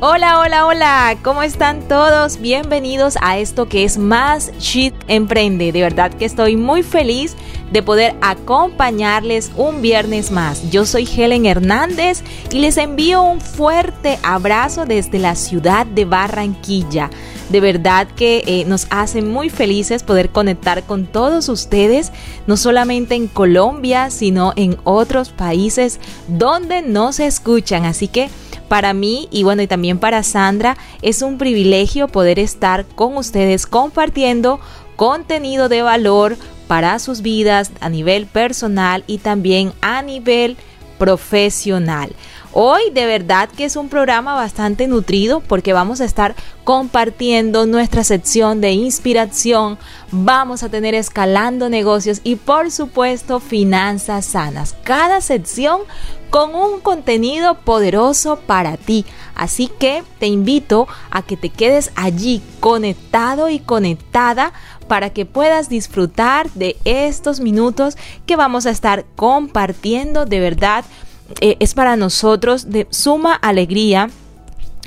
Hola, 0.00 0.40
hola, 0.40 0.66
hola, 0.66 1.16
¿cómo 1.22 1.44
están 1.44 1.86
todos? 1.86 2.40
Bienvenidos 2.40 3.16
a 3.22 3.38
esto 3.38 3.68
que 3.68 3.84
es 3.84 3.96
Más 3.96 4.50
Chic 4.58 4.92
Emprende. 5.06 5.70
De 5.70 5.82
verdad 5.82 6.12
que 6.12 6.24
estoy 6.24 6.56
muy 6.56 6.82
feliz 6.82 7.36
de 7.74 7.82
poder 7.82 8.14
acompañarles 8.22 9.50
un 9.56 9.82
viernes 9.82 10.30
más. 10.30 10.70
Yo 10.70 10.86
soy 10.86 11.08
Helen 11.12 11.44
Hernández 11.44 12.22
y 12.52 12.60
les 12.60 12.76
envío 12.76 13.20
un 13.22 13.40
fuerte 13.40 14.20
abrazo 14.22 14.86
desde 14.86 15.18
la 15.18 15.34
ciudad 15.34 15.84
de 15.84 16.04
Barranquilla. 16.04 17.10
De 17.50 17.58
verdad 17.58 18.06
que 18.06 18.44
eh, 18.46 18.64
nos 18.64 18.86
hace 18.90 19.22
muy 19.22 19.50
felices 19.50 20.04
poder 20.04 20.30
conectar 20.30 20.84
con 20.84 21.06
todos 21.06 21.48
ustedes, 21.48 22.12
no 22.46 22.56
solamente 22.56 23.16
en 23.16 23.26
Colombia, 23.26 24.08
sino 24.10 24.52
en 24.54 24.78
otros 24.84 25.30
países 25.30 25.98
donde 26.28 26.80
nos 26.80 27.18
escuchan. 27.18 27.86
Así 27.86 28.06
que 28.06 28.30
para 28.68 28.94
mí 28.94 29.28
y 29.32 29.42
bueno, 29.42 29.62
y 29.62 29.66
también 29.66 29.98
para 29.98 30.22
Sandra, 30.22 30.76
es 31.02 31.22
un 31.22 31.38
privilegio 31.38 32.06
poder 32.06 32.38
estar 32.38 32.86
con 32.86 33.16
ustedes 33.16 33.66
compartiendo 33.66 34.60
contenido 34.96 35.68
de 35.68 35.82
valor 35.82 36.36
para 36.66 36.98
sus 36.98 37.22
vidas 37.22 37.70
a 37.80 37.88
nivel 37.88 38.26
personal 38.26 39.04
y 39.06 39.18
también 39.18 39.72
a 39.80 40.02
nivel 40.02 40.56
profesional. 40.98 42.14
Hoy 42.56 42.90
de 42.92 43.04
verdad 43.04 43.48
que 43.48 43.64
es 43.64 43.74
un 43.74 43.88
programa 43.88 44.34
bastante 44.34 44.86
nutrido 44.86 45.40
porque 45.40 45.72
vamos 45.72 46.00
a 46.00 46.04
estar 46.04 46.36
compartiendo 46.62 47.66
nuestra 47.66 48.04
sección 48.04 48.60
de 48.60 48.70
inspiración, 48.70 49.76
vamos 50.12 50.62
a 50.62 50.68
tener 50.68 50.94
escalando 50.94 51.68
negocios 51.68 52.20
y 52.22 52.36
por 52.36 52.70
supuesto 52.70 53.40
finanzas 53.40 54.24
sanas. 54.24 54.76
Cada 54.84 55.20
sección 55.20 55.80
con 56.34 56.56
un 56.56 56.80
contenido 56.80 57.54
poderoso 57.60 58.40
para 58.40 58.76
ti. 58.76 59.06
Así 59.36 59.68
que 59.68 60.02
te 60.18 60.26
invito 60.26 60.88
a 61.12 61.22
que 61.22 61.36
te 61.36 61.48
quedes 61.48 61.92
allí 61.94 62.42
conectado 62.58 63.48
y 63.50 63.60
conectada 63.60 64.52
para 64.88 65.10
que 65.10 65.26
puedas 65.26 65.68
disfrutar 65.68 66.50
de 66.54 66.76
estos 66.84 67.38
minutos 67.38 67.96
que 68.26 68.34
vamos 68.34 68.66
a 68.66 68.70
estar 68.70 69.04
compartiendo 69.14 70.26
de 70.26 70.40
verdad 70.40 70.84
eh, 71.40 71.56
es 71.60 71.74
para 71.74 71.94
nosotros 71.94 72.68
de 72.68 72.88
suma 72.90 73.36
alegría 73.36 74.10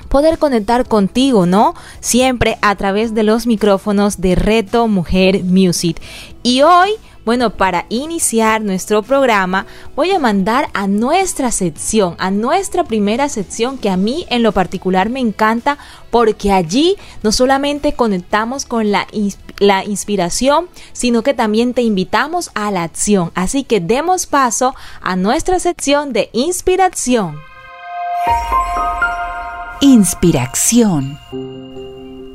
poder 0.09 0.39
conectar 0.39 0.85
contigo, 0.85 1.45
¿no? 1.45 1.75
Siempre 2.01 2.57
a 2.61 2.75
través 2.75 3.13
de 3.15 3.23
los 3.23 3.47
micrófonos 3.47 4.19
de 4.19 4.35
Reto 4.35 4.89
Mujer 4.89 5.45
Music. 5.45 6.01
Y 6.43 6.63
hoy 6.63 6.89
bueno, 7.28 7.50
para 7.50 7.88
iniciar 7.89 8.61
nuestro 8.61 9.03
programa 9.03 9.66
voy 9.97 10.11
a 10.11 10.17
mandar 10.17 10.70
a 10.73 10.88
nuestra 10.88 11.52
sección, 11.52 12.16
a 12.20 12.31
nuestra 12.31 12.86
primera 12.86 13.28
sección 13.28 13.78
que 13.78 13.89
a 13.89 13.97
mí 13.97 14.25
en 14.30 14.44
lo 14.44 14.53
particular 14.53 15.09
me 15.09 15.20
encanta 15.20 15.78
porque 16.09 16.53
allí 16.53 16.95
no 17.23 17.33
solamente 17.33 17.92
conectamos 17.92 18.64
con 18.64 18.92
la, 18.92 19.08
la 19.59 19.83
inspiración, 19.83 20.70
sino 20.94 21.22
que 21.22 21.33
también 21.33 21.73
te 21.73 21.82
invitamos 21.82 22.49
a 22.54 22.71
la 22.71 22.83
acción. 22.83 23.33
Así 23.36 23.66
que 23.66 23.82
demos 23.82 24.26
paso 24.26 24.73
a 25.02 25.17
nuestra 25.17 25.60
sección 25.60 26.14
de 26.14 26.30
inspiración. 26.32 27.36
Inspiración. 29.82 31.20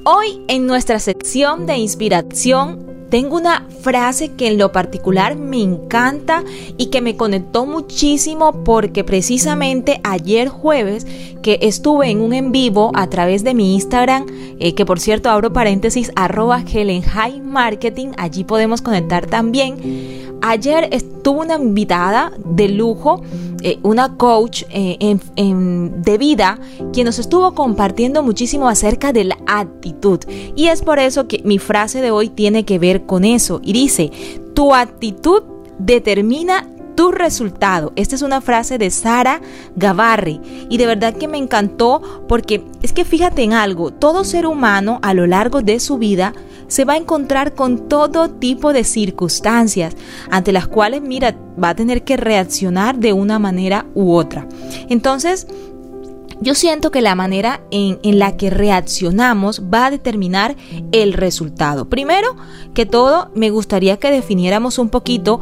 Hoy 0.04 0.42
en 0.48 0.66
nuestra 0.66 0.98
sección 0.98 1.64
de 1.64 1.78
inspiración 1.78 2.91
tengo 3.12 3.36
una 3.36 3.66
frase 3.82 4.32
que 4.36 4.46
en 4.46 4.56
lo 4.56 4.72
particular 4.72 5.36
me 5.36 5.60
encanta 5.60 6.42
y 6.78 6.86
que 6.86 7.02
me 7.02 7.14
conectó 7.14 7.66
muchísimo 7.66 8.64
porque 8.64 9.04
precisamente 9.04 10.00
ayer 10.02 10.48
jueves 10.48 11.06
que 11.42 11.58
estuve 11.60 12.08
en 12.08 12.22
un 12.22 12.32
en 12.32 12.52
vivo 12.52 12.90
a 12.94 13.10
través 13.10 13.44
de 13.44 13.52
mi 13.52 13.74
Instagram, 13.74 14.24
eh, 14.58 14.74
que 14.74 14.86
por 14.86 14.98
cierto 14.98 15.28
abro 15.28 15.52
paréntesis, 15.52 16.10
arroba 16.16 16.62
Helen 16.62 17.02
High 17.02 17.42
Marketing, 17.42 18.12
allí 18.16 18.44
podemos 18.44 18.80
conectar 18.80 19.26
también. 19.26 20.38
Ayer 20.40 20.88
estuvo 20.90 21.42
una 21.42 21.56
invitada 21.56 22.32
de 22.42 22.68
lujo 22.68 23.20
eh, 23.64 23.78
una 23.84 24.16
coach 24.16 24.64
eh, 24.70 25.16
de 25.36 26.18
vida, 26.18 26.58
quien 26.92 27.04
nos 27.04 27.20
estuvo 27.20 27.54
compartiendo 27.54 28.24
muchísimo 28.24 28.68
acerca 28.68 29.12
de 29.12 29.22
la 29.22 29.38
actitud. 29.46 30.18
Y 30.56 30.66
es 30.66 30.82
por 30.82 30.98
eso 30.98 31.28
que 31.28 31.42
mi 31.44 31.60
frase 31.60 32.00
de 32.00 32.10
hoy 32.10 32.28
tiene 32.28 32.64
que 32.64 32.80
ver 32.80 33.01
con 33.06 33.24
eso. 33.24 33.60
Y 33.62 33.72
dice, 33.72 34.10
tu 34.54 34.74
actitud 34.74 35.42
determina 35.78 36.66
tu 36.94 37.10
resultado. 37.10 37.92
Esta 37.96 38.14
es 38.14 38.22
una 38.22 38.40
frase 38.40 38.78
de 38.78 38.90
Sara 38.90 39.40
Gavarri 39.76 40.40
y 40.68 40.76
de 40.76 40.86
verdad 40.86 41.14
que 41.14 41.28
me 41.28 41.38
encantó 41.38 42.02
porque 42.28 42.64
es 42.82 42.92
que 42.92 43.04
fíjate 43.04 43.42
en 43.42 43.54
algo, 43.54 43.92
todo 43.92 44.24
ser 44.24 44.46
humano 44.46 44.98
a 45.02 45.14
lo 45.14 45.26
largo 45.26 45.62
de 45.62 45.80
su 45.80 45.98
vida 45.98 46.34
se 46.68 46.84
va 46.84 46.94
a 46.94 46.98
encontrar 46.98 47.54
con 47.54 47.88
todo 47.88 48.30
tipo 48.30 48.72
de 48.72 48.84
circunstancias 48.84 49.94
ante 50.30 50.52
las 50.52 50.69
cuales, 50.69 51.02
mira, 51.02 51.36
va 51.62 51.70
a 51.70 51.74
tener 51.74 52.02
que 52.02 52.16
reaccionar 52.16 52.98
de 52.98 53.12
una 53.12 53.38
manera 53.38 53.86
u 53.94 54.14
otra. 54.14 54.46
Entonces, 54.88 55.46
yo 56.42 56.54
siento 56.54 56.91
que 56.91 57.00
la 57.00 57.14
manera 57.14 57.62
en, 57.70 57.98
en, 58.03 58.19
la 58.19 58.36
que 58.36 58.50
reaccionamos 58.50 59.62
va 59.72 59.86
a 59.86 59.91
determinar 59.91 60.56
el 60.92 61.12
resultado. 61.12 61.88
Primero 61.88 62.36
que 62.75 62.84
todo, 62.84 63.30
me 63.34 63.50
gustaría 63.50 63.97
que 63.98 64.10
definiéramos 64.10 64.78
un 64.78 64.91
poquito 64.91 65.41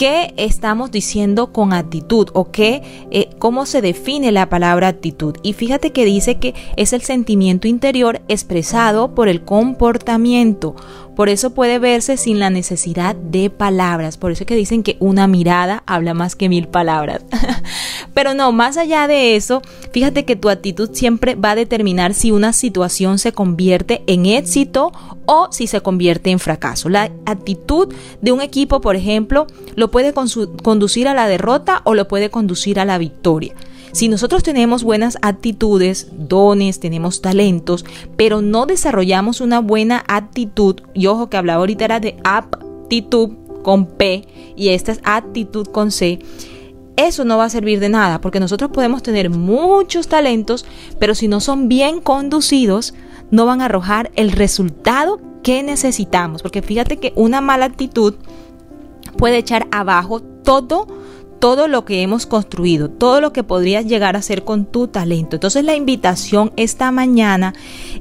¿Qué 0.00 0.32
estamos 0.38 0.90
diciendo 0.90 1.52
con 1.52 1.74
actitud 1.74 2.28
o 2.32 2.50
qué, 2.50 2.80
eh, 3.10 3.28
cómo 3.38 3.66
se 3.66 3.82
define 3.82 4.32
la 4.32 4.48
palabra 4.48 4.88
actitud? 4.88 5.36
Y 5.42 5.52
fíjate 5.52 5.92
que 5.92 6.06
dice 6.06 6.38
que 6.38 6.54
es 6.76 6.94
el 6.94 7.02
sentimiento 7.02 7.68
interior 7.68 8.22
expresado 8.26 9.14
por 9.14 9.28
el 9.28 9.44
comportamiento. 9.44 10.74
Por 11.20 11.28
eso 11.28 11.50
puede 11.50 11.78
verse 11.78 12.16
sin 12.16 12.38
la 12.38 12.48
necesidad 12.48 13.14
de 13.14 13.50
palabras. 13.50 14.16
Por 14.16 14.32
eso 14.32 14.44
es 14.44 14.46
que 14.46 14.56
dicen 14.56 14.82
que 14.82 14.96
una 15.00 15.26
mirada 15.26 15.82
habla 15.84 16.14
más 16.14 16.34
que 16.34 16.48
mil 16.48 16.66
palabras. 16.66 17.22
Pero 18.14 18.32
no, 18.32 18.52
más 18.52 18.78
allá 18.78 19.06
de 19.06 19.36
eso, 19.36 19.60
fíjate 19.92 20.24
que 20.24 20.34
tu 20.34 20.48
actitud 20.48 20.88
siempre 20.94 21.34
va 21.34 21.50
a 21.50 21.56
determinar 21.56 22.14
si 22.14 22.30
una 22.30 22.54
situación 22.54 23.18
se 23.18 23.32
convierte 23.32 24.02
en 24.06 24.24
éxito 24.24 24.92
o 25.26 25.48
si 25.52 25.66
se 25.66 25.82
convierte 25.82 26.30
en 26.30 26.38
fracaso. 26.38 26.88
La 26.88 27.12
actitud 27.26 27.92
de 28.22 28.32
un 28.32 28.40
equipo, 28.40 28.80
por 28.80 28.96
ejemplo, 28.96 29.46
lo 29.74 29.90
puede 29.90 30.14
conducir 30.14 31.06
a 31.06 31.12
la 31.12 31.28
derrota 31.28 31.82
o 31.84 31.92
lo 31.92 32.08
puede 32.08 32.30
conducir 32.30 32.80
a 32.80 32.86
la 32.86 32.96
victoria. 32.96 33.54
Si 33.92 34.08
nosotros 34.08 34.42
tenemos 34.42 34.84
buenas 34.84 35.18
actitudes, 35.22 36.08
dones, 36.12 36.80
tenemos 36.80 37.20
talentos, 37.20 37.84
pero 38.16 38.40
no 38.40 38.66
desarrollamos 38.66 39.40
una 39.40 39.60
buena 39.60 40.04
actitud, 40.06 40.76
y 40.94 41.06
ojo 41.06 41.28
que 41.28 41.36
hablaba 41.36 41.60
ahorita 41.60 41.84
era 41.84 42.00
de 42.00 42.16
aptitud 42.22 43.30
con 43.62 43.86
P 43.86 44.26
y 44.56 44.68
esta 44.70 44.92
es 44.92 45.00
actitud 45.04 45.66
con 45.66 45.90
C, 45.90 46.20
eso 46.96 47.24
no 47.24 47.38
va 47.38 47.44
a 47.44 47.50
servir 47.50 47.80
de 47.80 47.88
nada, 47.88 48.20
porque 48.20 48.40
nosotros 48.40 48.70
podemos 48.72 49.02
tener 49.02 49.30
muchos 49.30 50.08
talentos, 50.08 50.66
pero 50.98 51.14
si 51.14 51.28
no 51.28 51.40
son 51.40 51.68
bien 51.68 52.00
conducidos, 52.00 52.94
no 53.30 53.46
van 53.46 53.60
a 53.60 53.66
arrojar 53.66 54.10
el 54.16 54.32
resultado 54.32 55.20
que 55.42 55.62
necesitamos, 55.62 56.42
porque 56.42 56.62
fíjate 56.62 56.98
que 56.98 57.12
una 57.16 57.40
mala 57.40 57.64
actitud 57.64 58.14
puede 59.16 59.38
echar 59.38 59.66
abajo 59.70 60.20
todo 60.20 60.86
todo 61.40 61.68
lo 61.68 61.86
que 61.86 62.02
hemos 62.02 62.26
construido, 62.26 62.90
todo 62.90 63.20
lo 63.20 63.32
que 63.32 63.42
podrías 63.42 63.86
llegar 63.86 64.14
a 64.14 64.18
hacer 64.18 64.44
con 64.44 64.66
tu 64.66 64.88
talento. 64.88 65.36
Entonces 65.36 65.64
la 65.64 65.74
invitación 65.74 66.52
esta 66.56 66.92
mañana 66.92 67.54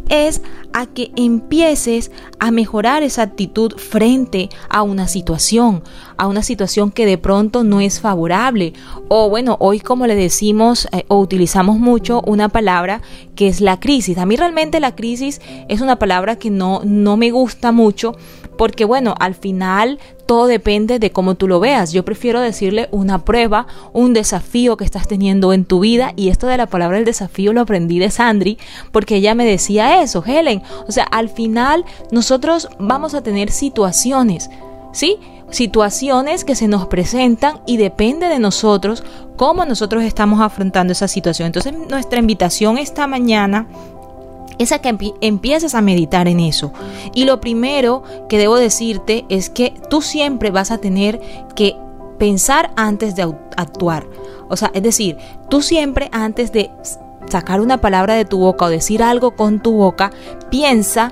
es 0.09 0.41
a 0.74 0.86
que 0.86 1.12
empieces 1.15 2.12
a 2.39 2.51
mejorar 2.51 3.01
esa 3.01 3.24
actitud 3.24 3.74
frente 3.77 4.50
a 4.69 4.83
una 4.83 5.07
situación, 5.07 5.83
a 6.18 6.27
una 6.27 6.44
situación 6.44 6.91
que 6.91 7.06
de 7.06 7.18
pronto 7.18 7.63
no 7.63 7.80
es 7.80 8.01
favorable. 8.01 8.74
O 9.07 9.30
bueno, 9.30 9.56
hoy 9.59 9.80
como 9.80 10.06
le 10.06 10.15
decimos 10.15 10.88
eh, 10.92 11.06
o 11.07 11.19
utilizamos 11.19 11.80
mucho 11.80 12.21
una 12.25 12.50
palabra 12.50 13.01
que 13.35 13.47
es 13.47 13.62
la 13.62 13.80
crisis. 13.80 14.18
A 14.18 14.25
mí 14.25 14.35
realmente 14.35 14.81
la 14.81 14.95
crisis 14.95 15.42
es 15.69 15.80
una 15.80 15.97
palabra 15.97 16.35
que 16.35 16.50
no, 16.50 16.81
no 16.83 17.15
me 17.15 17.31
gusta 17.31 17.71
mucho 17.71 18.18
porque 18.59 18.83
bueno, 18.83 19.15
al 19.21 19.35
final 19.35 20.00
todo 20.25 20.45
depende 20.47 21.00
de 21.00 21.11
cómo 21.11 21.35
tú 21.35 21.47
lo 21.47 21.61
veas. 21.61 21.94
Yo 21.94 22.03
prefiero 22.03 22.41
decirle 22.41 22.89
una 22.91 23.23
prueba, 23.23 23.67
un 23.94 24.13
desafío 24.13 24.75
que 24.75 24.83
estás 24.83 25.07
teniendo 25.07 25.53
en 25.53 25.63
tu 25.63 25.79
vida 25.79 26.11
y 26.17 26.27
esto 26.27 26.45
de 26.45 26.57
la 26.57 26.65
palabra 26.65 26.97
del 26.97 27.06
desafío 27.06 27.53
lo 27.53 27.61
aprendí 27.61 28.00
de 28.00 28.11
Sandri 28.11 28.57
porque 28.91 29.15
ella 29.15 29.33
me 29.33 29.45
decía 29.45 30.01
eso, 30.01 30.21
Helen. 30.27 30.61
O 30.89 30.91
sea, 30.91 31.06
al 31.06 31.29
final 31.29 31.85
nosotros 32.11 32.67
vamos 32.79 33.13
a 33.13 33.23
tener 33.23 33.50
situaciones, 33.50 34.50
¿sí? 34.91 35.15
Situaciones 35.51 36.44
que 36.44 36.56
se 36.56 36.67
nos 36.67 36.88
presentan 36.88 37.61
y 37.65 37.77
depende 37.77 38.27
de 38.27 38.39
nosotros 38.39 39.06
cómo 39.38 39.63
nosotros 39.63 40.03
estamos 40.03 40.41
afrontando 40.41 40.91
esa 40.91 41.07
situación. 41.07 41.45
Entonces 41.45 41.73
nuestra 41.89 42.19
invitación 42.19 42.77
esta 42.77 43.07
mañana 43.07 43.69
es 44.59 44.71
a 44.71 44.79
que 44.79 44.95
empieces 45.21 45.73
a 45.73 45.81
meditar 45.81 46.27
en 46.27 46.39
eso. 46.39 46.71
Y 47.15 47.25
lo 47.25 47.41
primero 47.41 48.03
que 48.27 48.38
debo 48.38 48.57
decirte 48.57 49.25
es 49.29 49.50
que 49.50 49.73
tú 49.89 50.01
siempre 50.01 50.51
vas 50.51 50.69
a 50.69 50.77
tener 50.77 51.19
que 51.56 51.75
pensar 52.19 52.71
antes 52.75 53.15
de 53.15 53.23
actuar. 53.57 54.06
O 54.50 54.57
sea, 54.57 54.69
es 54.73 54.83
decir, 54.83 55.17
tú 55.50 55.61
siempre 55.61 56.09
antes 56.11 56.51
de 56.51 56.69
sacar 57.29 57.61
una 57.61 57.79
palabra 57.79 58.15
de 58.15 58.25
tu 58.25 58.39
boca 58.39 58.65
o 58.65 58.69
decir 58.69 59.01
algo 59.01 59.35
con 59.35 59.61
tu 59.61 59.71
boca, 59.73 60.11
piensa 60.50 61.11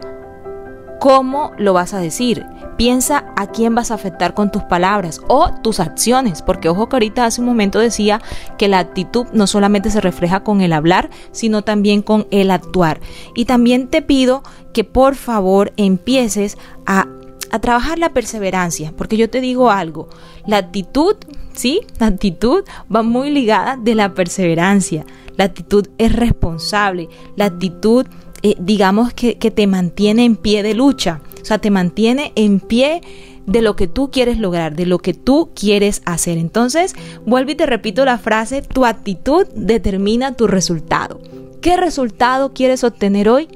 cómo 0.99 1.51
lo 1.57 1.73
vas 1.73 1.94
a 1.94 1.99
decir. 1.99 2.45
Piensa 2.77 3.25
a 3.35 3.47
quién 3.47 3.75
vas 3.75 3.91
a 3.91 3.95
afectar 3.95 4.33
con 4.33 4.51
tus 4.51 4.63
palabras 4.63 5.21
o 5.27 5.51
tus 5.63 5.79
acciones, 5.79 6.41
porque 6.41 6.69
ojo 6.69 6.88
que 6.88 6.95
ahorita 6.95 7.25
hace 7.25 7.41
un 7.41 7.47
momento 7.47 7.79
decía 7.79 8.21
que 8.57 8.68
la 8.68 8.79
actitud 8.79 9.25
no 9.33 9.47
solamente 9.47 9.89
se 9.89 10.01
refleja 10.01 10.44
con 10.44 10.62
el 10.62 10.74
hablar, 10.74 11.09
sino 11.31 11.63
también 11.63 12.01
con 12.01 12.27
el 12.31 12.51
actuar. 12.51 13.01
Y 13.35 13.45
también 13.45 13.88
te 13.88 14.01
pido 14.01 14.44
que 14.74 14.83
por 14.83 15.15
favor 15.15 15.74
empieces 15.75 16.57
a 16.85 17.07
a 17.51 17.59
trabajar 17.59 17.97
la 17.97 18.09
perseverancia, 18.13 18.94
porque 18.97 19.18
yo 19.18 19.30
te 19.30 19.41
digo 19.41 19.71
algo, 19.71 20.09
la 20.45 20.57
actitud, 20.57 21.15
¿sí? 21.53 21.81
La 22.00 22.07
actitud 22.07 22.63
va 22.94 23.03
muy 23.03 23.30
ligada 23.30 23.77
de 23.77 23.95
la 23.95 24.13
perseverancia. 24.13 25.06
La 25.38 25.45
actitud 25.45 25.88
es 25.97 26.13
responsable, 26.13 27.09
la 27.35 27.45
actitud 27.45 28.06
eh, 28.44 28.56
digamos 28.59 29.13
que, 29.13 29.38
que 29.38 29.51
te 29.51 29.65
mantiene 29.65 30.25
en 30.25 30.35
pie 30.35 30.62
de 30.62 30.73
lucha, 30.73 31.21
sea, 31.47 31.59
te 31.59 31.71
mantiene 31.71 32.33
en 32.35 32.59
pie 32.59 33.01
de 33.45 33.61
lo 33.61 33.75
que 33.75 33.88
tú 33.88 34.11
quieres 34.11 34.38
lograr, 34.38 34.75
de 34.75 34.85
lo 34.85 34.99
que 34.99 35.13
tú 35.13 35.49
quieres 35.55 36.01
hacer. 36.05 36.38
Entonces, 36.38 36.94
vuelvo 37.25 37.51
y 37.51 37.55
te 37.55 37.65
repito 37.65 38.05
la 38.05 38.17
frase, 38.17 38.61
tu 38.61 38.85
actitud 38.85 39.47
determina 39.55 40.33
tu 40.33 40.47
resultado. 40.47 41.19
¿Qué 41.61 41.77
resultado 41.77 42.53
quieres 42.53 42.83
obtener 42.83 43.29
hoy? 43.29 43.47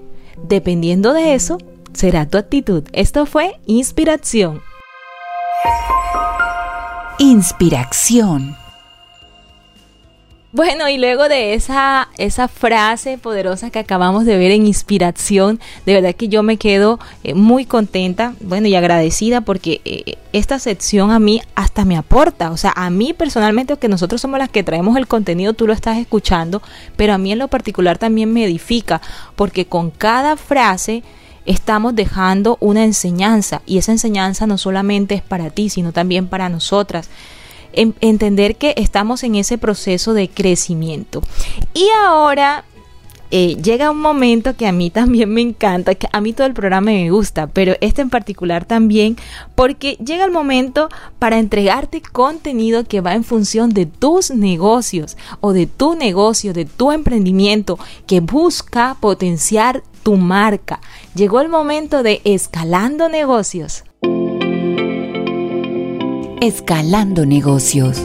Dependiendo 0.48 1.14
de 1.14 1.36
eso, 1.36 1.58
será 1.94 2.28
tu 2.28 2.38
actitud. 2.38 2.84
Esto 2.94 3.26
fue 3.26 3.60
inspiración. 3.66 4.62
Inspiración. 7.20 8.61
Bueno, 10.54 10.90
y 10.90 10.98
luego 10.98 11.30
de 11.30 11.54
esa, 11.54 12.10
esa 12.18 12.50
frase 12.50 13.18
poderosa 13.18 13.70
que 13.70 13.80
acabamos 13.80 14.26
de 14.26 14.38
ver 14.38 14.52
en 14.52 14.68
inspiración, 14.68 15.62
de 15.86 15.94
verdad 15.94 16.14
que 16.14 16.28
yo 16.28 16.44
me 16.44 16.58
quedo 16.58 17.00
eh, 17.24 17.34
muy 17.34 17.64
contenta, 17.64 18.34
bueno, 18.42 18.68
y 18.68 18.76
agradecida 18.76 19.40
porque 19.40 19.80
eh, 19.86 20.18
esta 20.34 20.60
sección 20.60 21.12
a 21.12 21.20
mí 21.20 21.42
hasta 21.56 21.86
me 21.86 21.96
aporta, 21.96 22.52
o 22.52 22.58
sea, 22.58 22.74
a 22.76 22.90
mí 22.90 23.14
personalmente, 23.14 23.78
que 23.78 23.88
nosotros 23.88 24.20
somos 24.20 24.40
las 24.40 24.50
que 24.50 24.62
traemos 24.62 24.98
el 24.98 25.08
contenido, 25.08 25.54
tú 25.54 25.68
lo 25.68 25.74
estás 25.74 25.98
escuchando, 25.98 26.62
pero 26.98 27.14
a 27.14 27.18
mí 27.18 27.32
en 27.32 27.40
lo 27.40 27.48
particular 27.48 27.98
también 27.98 28.34
me 28.34 28.44
edifica, 28.44 29.02
porque 29.38 29.68
con 29.68 29.90
cada 29.90 30.36
frase 30.36 31.02
estamos 31.46 31.96
dejando 31.96 32.58
una 32.60 32.84
enseñanza, 32.84 33.62
y 33.66 33.78
esa 33.78 33.94
enseñanza 33.94 34.48
no 34.48 34.58
solamente 34.58 35.16
es 35.16 35.22
para 35.22 35.50
ti, 35.50 35.70
sino 35.70 35.94
también 35.94 36.28
para 36.28 36.50
nosotras 36.50 37.10
entender 37.74 38.56
que 38.56 38.74
estamos 38.78 39.24
en 39.24 39.36
ese 39.36 39.58
proceso 39.58 40.14
de 40.14 40.30
crecimiento. 40.30 41.22
Y 41.74 41.88
ahora 42.06 42.66
eh, 43.34 43.56
llega 43.64 43.92
un 43.92 44.02
momento 44.02 44.58
que 44.58 44.68
a 44.68 44.74
mí 44.74 44.90
también 44.92 45.34
me 45.34 45.42
encanta, 45.42 45.96
que 45.96 46.08
a 46.12 46.22
mí 46.22 46.34
todo 46.34 46.48
el 46.48 46.54
programa 46.54 46.92
me 46.92 47.10
gusta, 47.10 47.48
pero 47.48 47.76
este 47.80 48.02
en 48.02 48.10
particular 48.10 48.66
también, 48.66 49.16
porque 49.56 49.98
llega 50.06 50.26
el 50.26 50.32
momento 50.32 50.90
para 51.18 51.40
entregarte 51.40 52.02
contenido 52.02 52.84
que 52.84 53.02
va 53.02 53.16
en 53.16 53.24
función 53.24 53.70
de 53.70 53.86
tus 53.86 54.32
negocios 54.32 55.18
o 55.40 55.54
de 55.54 55.66
tu 55.66 55.96
negocio, 55.96 56.54
de 56.54 56.66
tu 56.66 56.92
emprendimiento, 56.92 57.80
que 58.06 58.20
busca 58.20 58.98
potenciar 59.00 59.82
tu 60.04 60.18
marca. 60.18 60.82
Llegó 61.16 61.40
el 61.40 61.48
momento 61.50 62.04
de 62.04 62.22
escalando 62.26 63.08
negocios. 63.08 63.84
Escalando 66.42 67.28
negocios. 67.28 68.02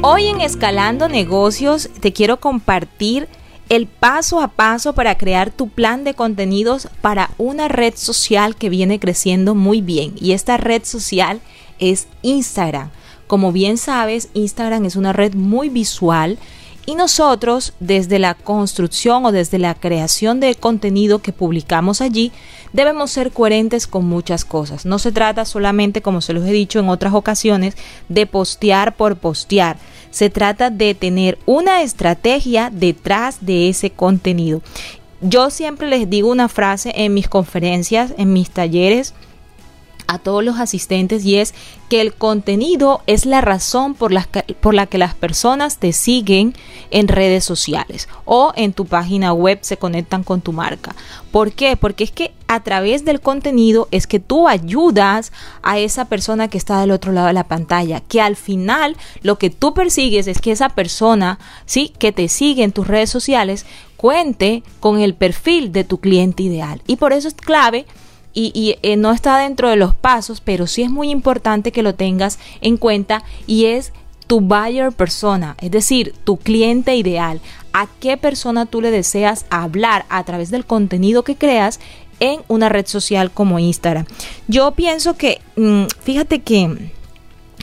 Hoy 0.00 0.26
en 0.26 0.40
Escalando 0.40 1.08
negocios 1.08 1.90
te 1.98 2.12
quiero 2.12 2.38
compartir 2.38 3.26
el 3.68 3.88
paso 3.88 4.40
a 4.40 4.46
paso 4.46 4.92
para 4.92 5.18
crear 5.18 5.50
tu 5.50 5.70
plan 5.70 6.04
de 6.04 6.14
contenidos 6.14 6.88
para 7.00 7.30
una 7.36 7.66
red 7.66 7.94
social 7.96 8.54
que 8.54 8.68
viene 8.68 9.00
creciendo 9.00 9.56
muy 9.56 9.80
bien. 9.80 10.14
Y 10.20 10.30
esta 10.30 10.56
red 10.56 10.84
social 10.84 11.40
es 11.80 12.06
Instagram. 12.22 12.90
Como 13.26 13.50
bien 13.50 13.78
sabes, 13.78 14.28
Instagram 14.34 14.84
es 14.84 14.94
una 14.94 15.12
red 15.12 15.34
muy 15.34 15.68
visual 15.68 16.38
y 16.86 16.94
nosotros 16.94 17.72
desde 17.80 18.20
la 18.20 18.34
construcción 18.34 19.26
o 19.26 19.32
desde 19.32 19.58
la 19.58 19.74
creación 19.74 20.38
de 20.38 20.54
contenido 20.54 21.18
que 21.18 21.32
publicamos 21.32 22.00
allí, 22.00 22.32
debemos 22.72 23.10
ser 23.10 23.32
coherentes 23.32 23.88
con 23.88 24.06
muchas 24.06 24.44
cosas. 24.44 24.86
No 24.86 25.00
se 25.00 25.10
trata 25.10 25.44
solamente, 25.44 26.00
como 26.00 26.20
se 26.20 26.32
los 26.32 26.46
he 26.46 26.52
dicho 26.52 26.78
en 26.78 26.88
otras 26.88 27.12
ocasiones, 27.12 27.74
de 28.08 28.26
postear 28.26 28.94
por 28.94 29.16
postear. 29.16 29.76
Se 30.10 30.30
trata 30.30 30.70
de 30.70 30.94
tener 30.94 31.38
una 31.44 31.82
estrategia 31.82 32.70
detrás 32.72 33.38
de 33.44 33.68
ese 33.68 33.90
contenido. 33.90 34.62
Yo 35.20 35.50
siempre 35.50 35.88
les 35.88 36.08
digo 36.08 36.30
una 36.30 36.48
frase 36.48 36.92
en 36.94 37.14
mis 37.14 37.28
conferencias, 37.28 38.14
en 38.16 38.32
mis 38.32 38.50
talleres, 38.50 39.12
a 40.06 40.18
todos 40.18 40.44
los 40.44 40.58
asistentes 40.58 41.24
y 41.24 41.36
es 41.36 41.54
que 41.88 42.00
el 42.00 42.14
contenido 42.14 43.02
es 43.06 43.26
la 43.26 43.40
razón 43.40 43.94
por 43.94 44.12
la, 44.12 44.24
que, 44.24 44.42
por 44.54 44.74
la 44.74 44.86
que 44.86 44.98
las 44.98 45.14
personas 45.14 45.78
te 45.78 45.92
siguen 45.92 46.54
en 46.90 47.08
redes 47.08 47.44
sociales 47.44 48.08
o 48.24 48.52
en 48.56 48.72
tu 48.72 48.86
página 48.86 49.32
web 49.32 49.58
se 49.62 49.76
conectan 49.76 50.24
con 50.24 50.40
tu 50.40 50.52
marca. 50.52 50.94
¿Por 51.30 51.52
qué? 51.52 51.76
Porque 51.76 52.04
es 52.04 52.10
que 52.10 52.32
a 52.48 52.62
través 52.62 53.04
del 53.04 53.20
contenido 53.20 53.88
es 53.90 54.06
que 54.06 54.20
tú 54.20 54.48
ayudas 54.48 55.32
a 55.62 55.78
esa 55.78 56.06
persona 56.06 56.48
que 56.48 56.58
está 56.58 56.80
del 56.80 56.92
otro 56.92 57.12
lado 57.12 57.26
de 57.26 57.32
la 57.32 57.48
pantalla, 57.48 58.00
que 58.00 58.20
al 58.20 58.36
final 58.36 58.96
lo 59.22 59.38
que 59.38 59.50
tú 59.50 59.74
persigues 59.74 60.26
es 60.26 60.40
que 60.40 60.52
esa 60.52 60.70
persona, 60.70 61.38
sí, 61.66 61.92
que 61.98 62.12
te 62.12 62.28
sigue 62.28 62.62
en 62.62 62.72
tus 62.72 62.86
redes 62.86 63.10
sociales, 63.10 63.66
cuente 63.96 64.62
con 64.80 65.00
el 65.00 65.14
perfil 65.14 65.72
de 65.72 65.84
tu 65.84 65.98
cliente 65.98 66.42
ideal. 66.44 66.82
Y 66.86 66.96
por 66.96 67.12
eso 67.12 67.28
es 67.28 67.34
clave 67.34 67.86
y, 68.38 68.76
eh, 68.82 68.96
no 68.96 69.12
está 69.12 69.38
dentro 69.38 69.70
de 69.70 69.76
los 69.76 69.94
pasos, 69.94 70.42
pero 70.42 70.66
sí 70.66 70.82
es 70.82 70.90
muy 70.90 71.10
importante 71.10 71.72
que 71.72 71.82
lo 71.82 71.94
tengas 71.94 72.38
en 72.60 72.76
cuenta 72.76 73.24
y 73.46 73.64
es 73.64 73.92
tu 74.26 74.40
buyer 74.40 74.92
persona, 74.92 75.56
es 75.60 75.70
decir, 75.70 76.14
tu 76.24 76.36
cliente 76.36 76.94
ideal. 76.96 77.40
¿A 77.72 77.86
qué 77.98 78.16
persona 78.18 78.66
tú 78.66 78.82
le 78.82 78.90
deseas 78.90 79.46
hablar 79.48 80.04
a 80.10 80.22
través 80.24 80.50
del 80.50 80.66
contenido 80.66 81.24
que 81.24 81.36
creas 81.36 81.80
en 82.20 82.40
una 82.48 82.68
red 82.68 82.86
social 82.86 83.30
como 83.30 83.58
Instagram? 83.58 84.04
Yo 84.48 84.72
pienso 84.72 85.16
que, 85.16 85.40
mm, 85.56 85.84
fíjate 86.02 86.40
que 86.40 86.90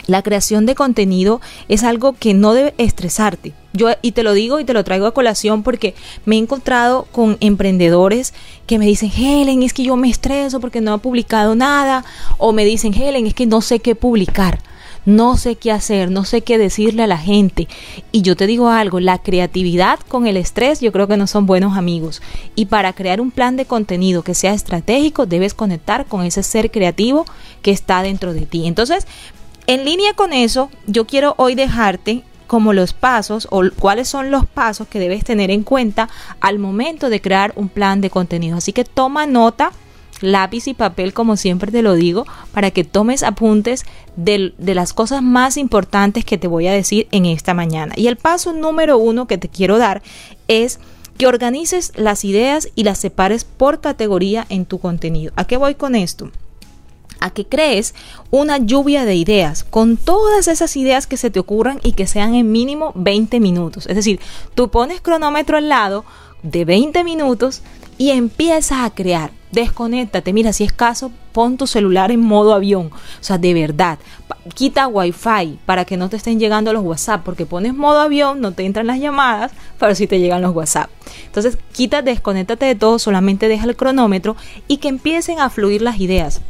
la 0.06 0.22
creación 0.22 0.66
de 0.66 0.74
contenido 0.74 1.40
es 1.68 1.84
algo 1.84 2.14
que 2.14 2.34
no 2.34 2.54
debe 2.54 2.74
estresarte. 2.78 3.52
Yo, 3.72 3.88
y 4.02 4.12
te 4.12 4.22
lo 4.22 4.34
digo 4.34 4.60
y 4.60 4.64
te 4.64 4.72
lo 4.72 4.84
traigo 4.84 5.06
a 5.06 5.14
colación 5.14 5.62
porque 5.62 5.94
me 6.24 6.36
he 6.36 6.38
encontrado 6.38 7.06
con 7.10 7.36
emprendedores 7.40 8.32
que 8.66 8.78
me 8.78 8.86
dicen, 8.86 9.10
Helen, 9.10 9.62
es 9.62 9.72
que 9.72 9.82
yo 9.82 9.96
me 9.96 10.08
estreso 10.08 10.60
porque 10.60 10.80
no 10.80 10.94
he 10.94 10.98
publicado 10.98 11.54
nada. 11.54 12.04
O 12.38 12.52
me 12.52 12.64
dicen, 12.64 12.94
Helen, 12.94 13.26
es 13.26 13.34
que 13.34 13.46
no 13.46 13.60
sé 13.60 13.80
qué 13.80 13.94
publicar. 13.94 14.60
No 15.06 15.36
sé 15.36 15.56
qué 15.56 15.70
hacer, 15.70 16.10
no 16.10 16.24
sé 16.24 16.40
qué 16.40 16.56
decirle 16.56 17.02
a 17.02 17.06
la 17.06 17.18
gente. 17.18 17.68
Y 18.10 18.22
yo 18.22 18.36
te 18.36 18.46
digo 18.46 18.68
algo, 18.68 19.00
la 19.00 19.18
creatividad 19.18 19.98
con 20.08 20.26
el 20.26 20.38
estrés 20.38 20.80
yo 20.80 20.92
creo 20.92 21.06
que 21.06 21.18
no 21.18 21.26
son 21.26 21.44
buenos 21.44 21.76
amigos. 21.76 22.22
Y 22.54 22.66
para 22.66 22.94
crear 22.94 23.20
un 23.20 23.30
plan 23.30 23.56
de 23.56 23.66
contenido 23.66 24.22
que 24.22 24.32
sea 24.32 24.54
estratégico, 24.54 25.26
debes 25.26 25.52
conectar 25.52 26.06
con 26.06 26.24
ese 26.24 26.42
ser 26.42 26.70
creativo 26.70 27.26
que 27.60 27.70
está 27.70 28.02
dentro 28.02 28.32
de 28.32 28.46
ti. 28.46 28.66
Entonces, 28.66 29.06
en 29.66 29.84
línea 29.84 30.14
con 30.14 30.32
eso, 30.32 30.70
yo 30.86 31.06
quiero 31.06 31.34
hoy 31.38 31.54
dejarte 31.54 32.22
como 32.46 32.72
los 32.72 32.92
pasos 32.92 33.48
o 33.50 33.62
cuáles 33.78 34.08
son 34.08 34.30
los 34.30 34.46
pasos 34.46 34.86
que 34.88 34.98
debes 34.98 35.24
tener 35.24 35.50
en 35.50 35.62
cuenta 35.62 36.08
al 36.40 36.58
momento 36.58 37.08
de 37.08 37.20
crear 37.20 37.52
un 37.56 37.68
plan 37.68 38.00
de 38.00 38.10
contenido. 38.10 38.58
Así 38.58 38.72
que 38.72 38.84
toma 38.84 39.26
nota, 39.26 39.72
lápiz 40.20 40.68
y 40.68 40.74
papel, 40.74 41.14
como 41.14 41.36
siempre 41.36 41.72
te 41.72 41.82
lo 41.82 41.94
digo, 41.94 42.26
para 42.52 42.70
que 42.70 42.84
tomes 42.84 43.22
apuntes 43.22 43.84
de, 44.16 44.52
las 44.58 44.92
cosas 44.92 45.22
más 45.22 45.56
importantes 45.56 46.24
que 46.24 46.38
te 46.38 46.46
voy 46.46 46.66
a 46.66 46.72
decir 46.72 47.08
en 47.10 47.26
esta 47.26 47.54
mañana. 47.54 47.94
Y 47.96 48.06
el 48.06 48.16
paso 48.16 48.52
número 48.52 48.98
uno 48.98 49.26
que 49.26 49.38
te 49.38 49.48
quiero 49.48 49.78
dar 49.78 50.02
es 50.46 50.78
que 51.16 51.26
organices 51.26 51.92
las 51.96 52.24
ideas 52.24 52.68
y 52.74 52.84
las 52.84 52.98
separes 52.98 53.44
por 53.44 53.80
categoría 53.80 54.46
en 54.48 54.66
tu 54.66 54.78
contenido. 54.78 55.32
¿A 55.36 55.46
qué 55.46 55.56
voy 55.56 55.74
con 55.74 55.94
esto? 55.94 56.30
A 57.24 57.30
que 57.30 57.46
crees 57.46 57.94
una 58.30 58.58
lluvia 58.58 59.06
de 59.06 59.14
ideas 59.14 59.64
con 59.64 59.96
todas 59.96 60.46
esas 60.46 60.76
ideas 60.76 61.06
que 61.06 61.16
se 61.16 61.30
te 61.30 61.40
ocurran 61.40 61.80
y 61.82 61.92
que 61.92 62.06
sean 62.06 62.34
en 62.34 62.52
mínimo 62.52 62.92
20 62.94 63.40
minutos. 63.40 63.86
Es 63.86 63.96
decir, 63.96 64.20
tú 64.54 64.68
pones 64.68 65.00
cronómetro 65.00 65.56
al 65.56 65.70
lado 65.70 66.04
de 66.42 66.66
20 66.66 67.02
minutos 67.02 67.62
y 67.96 68.10
empiezas 68.10 68.84
a 68.84 68.90
crear. 68.90 69.30
Desconéctate, 69.54 70.32
mira, 70.32 70.52
si 70.52 70.64
es 70.64 70.72
caso, 70.72 71.12
pon 71.30 71.56
tu 71.56 71.68
celular 71.68 72.10
en 72.10 72.18
modo 72.20 72.54
avión. 72.54 72.90
O 72.92 73.22
sea, 73.22 73.38
de 73.38 73.54
verdad, 73.54 74.00
quita 74.54 74.88
wifi 74.88 75.60
para 75.64 75.84
que 75.84 75.96
no 75.96 76.08
te 76.08 76.16
estén 76.16 76.40
llegando 76.40 76.72
los 76.72 76.82
WhatsApp, 76.82 77.22
porque 77.24 77.46
pones 77.46 77.72
modo 77.72 78.00
avión, 78.00 78.40
no 78.40 78.50
te 78.50 78.66
entran 78.66 78.88
las 78.88 78.98
llamadas, 78.98 79.52
pero 79.78 79.94
sí 79.94 80.08
te 80.08 80.18
llegan 80.18 80.42
los 80.42 80.54
WhatsApp. 80.54 80.90
Entonces, 81.26 81.56
quita, 81.72 82.02
desconéctate 82.02 82.66
de 82.66 82.74
todo, 82.74 82.98
solamente 82.98 83.46
deja 83.46 83.66
el 83.66 83.76
cronómetro 83.76 84.34
y 84.66 84.78
que 84.78 84.88
empiecen 84.88 85.38
a 85.38 85.50
fluir 85.50 85.82
las 85.82 86.00
ideas. 86.00 86.40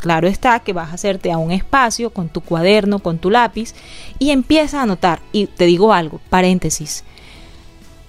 Claro 0.00 0.26
está 0.26 0.60
que 0.60 0.72
vas 0.72 0.90
a 0.90 0.94
hacerte 0.94 1.32
a 1.32 1.38
un 1.38 1.50
espacio 1.50 2.10
con 2.10 2.30
tu 2.30 2.40
cuaderno, 2.40 2.98
con 2.98 3.18
tu 3.18 3.30
lápiz 3.30 3.74
y 4.18 4.30
empieza 4.30 4.80
a 4.80 4.82
anotar. 4.84 5.20
Y 5.32 5.48
te 5.48 5.66
digo 5.66 5.92
algo, 5.92 6.20
paréntesis. 6.30 7.04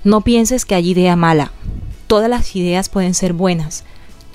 No 0.05 0.21
pienses 0.21 0.65
que 0.65 0.75
hay 0.75 0.91
idea 0.91 1.17
mala 1.17 1.51
todas 2.07 2.29
las 2.29 2.55
ideas 2.55 2.89
pueden 2.89 3.13
ser 3.13 3.33
buenas, 3.33 3.83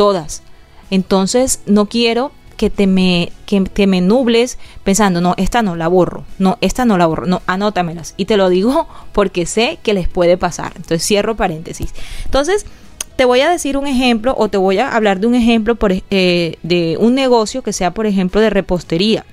todas. 0.01 0.43
Entonces 0.91 1.61
no 1.67 1.85
quiero 1.85 2.33
que 2.57 2.71
te 2.71 2.87
me, 2.87 3.33
que, 3.45 3.87
nubles 3.87 4.57
pensando, 4.83 5.21
no, 5.21 5.35
esta 5.37 5.61
no 5.61 5.77
la 5.77 5.89
borro, 5.89 6.25
no, 6.39 6.57
esta 6.63 6.87
no 6.87 6.97
la 6.97 7.05
borro, 7.05 7.27
no, 7.27 7.43
anótamelas. 7.47 8.15
Y 8.17 8.25
te 8.25 8.39
lo 8.39 8.49
digo 8.49 8.89
porque 9.13 9.45
sé 9.45 9.79
que 9.83 9.93
les 9.93 10.09
puede 10.09 10.39
pasar. 10.39 10.73
Entonces 10.77 11.05
cierro 11.05 11.37
paréntesis. 11.37 11.93
Entonces, 12.25 12.65
te 13.17 13.27
voy 13.27 13.43
a 13.43 13.51
decir 13.51 13.77
un 13.77 13.87
ejemplo 13.87 14.35
o 14.39 14.49
te 14.49 14.57
voy 14.57 14.79
a 14.79 14.89
hablar 14.89 15.21
de 15.21 15.27
un 15.27 15.35
ejemplo 15.35 15.75
por, 15.75 15.93
eh, 15.93 16.57
de 16.63 16.97
un 16.99 17.15
negocio 17.15 17.61
que 17.61 17.75
sea, 17.75 17.93
por 17.93 18.07
ejemplo, 18.07 18.41
de 18.41 18.49
repostería. 18.49 19.27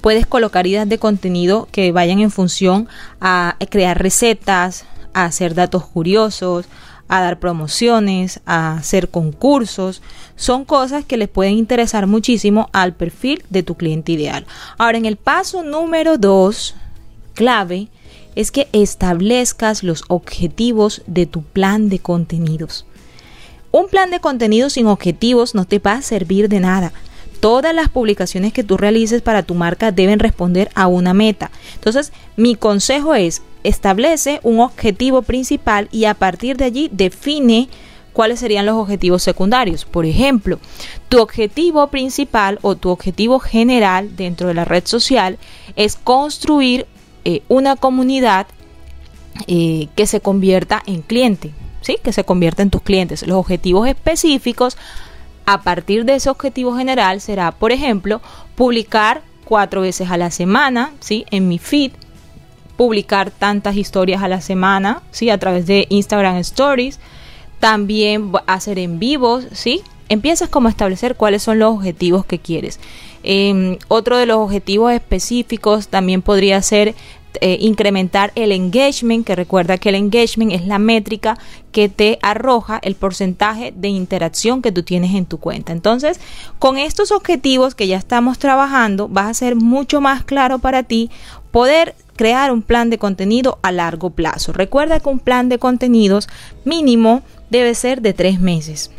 Puedes 0.00 0.24
colocar 0.24 0.68
ideas 0.68 0.88
de 0.88 0.98
contenido 0.98 1.66
que 1.72 1.90
vayan 1.90 2.20
en 2.20 2.30
función 2.30 2.86
a 3.20 3.56
crear 3.70 4.00
recetas, 4.00 4.84
a 5.14 5.24
hacer 5.24 5.56
datos 5.56 5.84
curiosos, 5.84 6.66
a 7.08 7.20
dar 7.20 7.40
promociones, 7.40 8.40
a 8.46 8.74
hacer 8.74 9.08
concursos. 9.08 10.02
Son 10.36 10.64
cosas 10.64 11.04
que 11.04 11.16
les 11.16 11.28
pueden 11.28 11.54
interesar 11.54 12.06
muchísimo 12.06 12.68
al 12.72 12.94
perfil 12.94 13.42
de 13.50 13.62
tu 13.62 13.74
cliente 13.74 14.12
ideal. 14.12 14.46
Ahora, 14.76 14.98
en 14.98 15.06
el 15.06 15.16
paso 15.16 15.62
número 15.62 16.18
dos, 16.18 16.74
clave, 17.34 17.88
es 18.34 18.52
que 18.52 18.68
establezcas 18.72 19.82
los 19.82 20.04
objetivos 20.08 21.02
de 21.06 21.26
tu 21.26 21.42
plan 21.42 21.88
de 21.88 21.98
contenidos. 21.98 22.86
Un 23.70 23.88
plan 23.88 24.10
de 24.10 24.20
contenidos 24.20 24.74
sin 24.74 24.86
objetivos 24.86 25.54
no 25.54 25.64
te 25.64 25.78
va 25.78 25.94
a 25.94 26.02
servir 26.02 26.48
de 26.48 26.60
nada. 26.60 26.92
Todas 27.40 27.74
las 27.74 27.88
publicaciones 27.88 28.52
que 28.52 28.64
tú 28.64 28.76
realices 28.76 29.22
para 29.22 29.42
tu 29.42 29.54
marca 29.54 29.92
deben 29.92 30.18
responder 30.18 30.70
a 30.74 30.86
una 30.86 31.14
meta. 31.14 31.50
Entonces, 31.74 32.12
mi 32.36 32.54
consejo 32.54 33.14
es, 33.14 33.42
establece 33.64 34.40
un 34.42 34.60
objetivo 34.60 35.22
principal 35.22 35.88
y 35.90 36.04
a 36.04 36.14
partir 36.14 36.56
de 36.56 36.64
allí 36.64 36.88
define 36.92 37.68
cuáles 38.12 38.40
serían 38.40 38.66
los 38.66 38.76
objetivos 38.76 39.22
secundarios. 39.22 39.84
Por 39.84 40.04
ejemplo, 40.04 40.58
tu 41.08 41.20
objetivo 41.20 41.86
principal 41.88 42.58
o 42.62 42.74
tu 42.74 42.90
objetivo 42.90 43.38
general 43.38 44.16
dentro 44.16 44.48
de 44.48 44.54
la 44.54 44.64
red 44.64 44.84
social 44.86 45.38
es 45.76 45.96
construir 45.96 46.86
eh, 47.24 47.42
una 47.48 47.76
comunidad 47.76 48.46
eh, 49.46 49.88
que 49.94 50.06
se 50.06 50.20
convierta 50.20 50.82
en 50.86 51.02
cliente, 51.02 51.52
¿sí? 51.80 51.98
que 52.02 52.12
se 52.12 52.24
convierta 52.24 52.62
en 52.62 52.70
tus 52.70 52.82
clientes. 52.82 53.26
Los 53.26 53.36
objetivos 53.36 53.86
específicos 53.86 54.76
a 55.46 55.62
partir 55.62 56.04
de 56.04 56.16
ese 56.16 56.28
objetivo 56.28 56.76
general 56.76 57.20
será, 57.20 57.52
por 57.52 57.72
ejemplo, 57.72 58.20
publicar 58.54 59.22
cuatro 59.44 59.80
veces 59.80 60.10
a 60.10 60.18
la 60.18 60.30
semana, 60.30 60.92
¿sí? 61.00 61.24
En 61.30 61.48
mi 61.48 61.58
feed, 61.58 61.92
publicar 62.78 63.32
tantas 63.32 63.76
historias 63.76 64.22
a 64.22 64.28
la 64.28 64.40
semana, 64.40 65.02
¿sí? 65.10 65.30
A 65.30 65.38
través 65.38 65.66
de 65.66 65.86
Instagram 65.90 66.36
Stories. 66.36 67.00
También 67.58 68.30
hacer 68.46 68.78
en 68.78 69.00
vivos, 69.00 69.48
¿sí? 69.50 69.82
Empiezas 70.08 70.48
como 70.48 70.68
establecer 70.68 71.16
cuáles 71.16 71.42
son 71.42 71.58
los 71.58 71.74
objetivos 71.74 72.24
que 72.24 72.38
quieres. 72.38 72.78
Em, 73.24 73.78
otro 73.88 74.16
de 74.16 74.26
los 74.26 74.36
objetivos 74.36 74.92
específicos 74.92 75.88
también 75.88 76.22
podría 76.22 76.62
ser 76.62 76.94
eh, 77.40 77.58
incrementar 77.60 78.32
el 78.34 78.52
engagement, 78.52 79.24
que 79.24 79.36
recuerda 79.36 79.76
que 79.76 79.90
el 79.90 79.96
engagement 79.96 80.50
es 80.50 80.66
la 80.66 80.78
métrica 80.78 81.38
que 81.72 81.88
te 81.88 82.18
arroja 82.22 82.80
el 82.82 82.94
porcentaje 82.94 83.72
de 83.76 83.88
interacción 83.88 84.62
que 84.62 84.72
tú 84.72 84.82
tienes 84.82 85.14
en 85.14 85.26
tu 85.26 85.38
cuenta. 85.38 85.72
Entonces, 85.72 86.18
con 86.58 86.78
estos 86.78 87.12
objetivos 87.12 87.74
que 87.74 87.86
ya 87.86 87.96
estamos 87.98 88.38
trabajando, 88.38 89.08
vas 89.08 89.26
a 89.26 89.34
ser 89.34 89.56
mucho 89.56 90.00
más 90.00 90.24
claro 90.24 90.58
para 90.58 90.82
ti 90.82 91.10
poder 91.50 91.94
crear 92.16 92.52
un 92.52 92.62
plan 92.62 92.90
de 92.90 92.98
contenido 92.98 93.58
a 93.62 93.72
largo 93.72 94.10
plazo. 94.10 94.52
Recuerda 94.52 95.00
que 95.00 95.08
un 95.08 95.20
plan 95.20 95.48
de 95.48 95.58
contenidos 95.58 96.28
mínimo 96.64 97.22
debe 97.48 97.74
ser 97.74 98.02
de 98.02 98.12
tres 98.12 98.40
meses. 98.40 98.90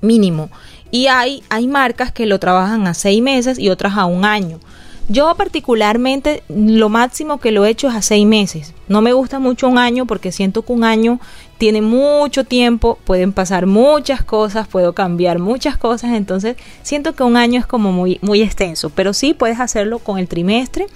Mínimo. 0.00 0.50
Y 0.90 1.08
hay, 1.08 1.42
hay 1.50 1.66
marcas 1.66 2.12
que 2.12 2.26
lo 2.26 2.38
trabajan 2.38 2.86
a 2.86 2.94
seis 2.94 3.22
meses 3.22 3.58
y 3.58 3.68
otras 3.68 3.96
a 3.96 4.06
un 4.06 4.24
año. 4.24 4.60
Yo 5.08 5.32
particularmente 5.36 6.42
lo 6.48 6.88
máximo 6.88 7.38
que 7.38 7.52
lo 7.52 7.64
he 7.64 7.70
hecho 7.70 7.88
es 7.88 7.94
a 7.94 8.02
seis 8.02 8.26
meses. 8.26 8.74
No 8.88 9.02
me 9.02 9.12
gusta 9.12 9.38
mucho 9.38 9.68
un 9.68 9.78
año 9.78 10.04
porque 10.04 10.32
siento 10.32 10.62
que 10.62 10.72
un 10.72 10.82
año 10.82 11.20
tiene 11.58 11.80
mucho 11.80 12.42
tiempo, 12.42 12.98
pueden 13.04 13.32
pasar 13.32 13.66
muchas 13.66 14.24
cosas, 14.24 14.66
puedo 14.66 14.94
cambiar 14.94 15.38
muchas 15.38 15.76
cosas, 15.76 16.12
entonces 16.12 16.56
siento 16.82 17.14
que 17.14 17.22
un 17.22 17.36
año 17.36 17.60
es 17.60 17.66
como 17.66 17.92
muy, 17.92 18.18
muy 18.20 18.42
extenso, 18.42 18.90
pero 18.90 19.12
sí 19.12 19.32
puedes 19.32 19.60
hacerlo 19.60 20.00
con 20.00 20.18
el 20.18 20.26
trimestre 20.26 20.86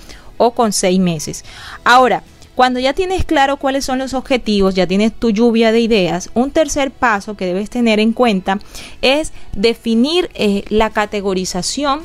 o 0.40 0.52
con 0.52 0.72
seis 0.72 0.98
meses. 0.98 1.44
Ahora, 1.84 2.22
cuando 2.54 2.80
ya 2.80 2.94
tienes 2.94 3.26
claro 3.26 3.58
cuáles 3.58 3.84
son 3.84 3.98
los 3.98 4.14
objetivos, 4.14 4.74
ya 4.74 4.86
tienes 4.86 5.12
tu 5.12 5.30
lluvia 5.30 5.70
de 5.70 5.80
ideas, 5.80 6.30
un 6.32 6.50
tercer 6.50 6.90
paso 6.90 7.36
que 7.36 7.44
debes 7.44 7.68
tener 7.68 8.00
en 8.00 8.14
cuenta 8.14 8.58
es 9.02 9.32
definir 9.54 10.30
eh, 10.32 10.64
la 10.70 10.88
categorización 10.90 12.00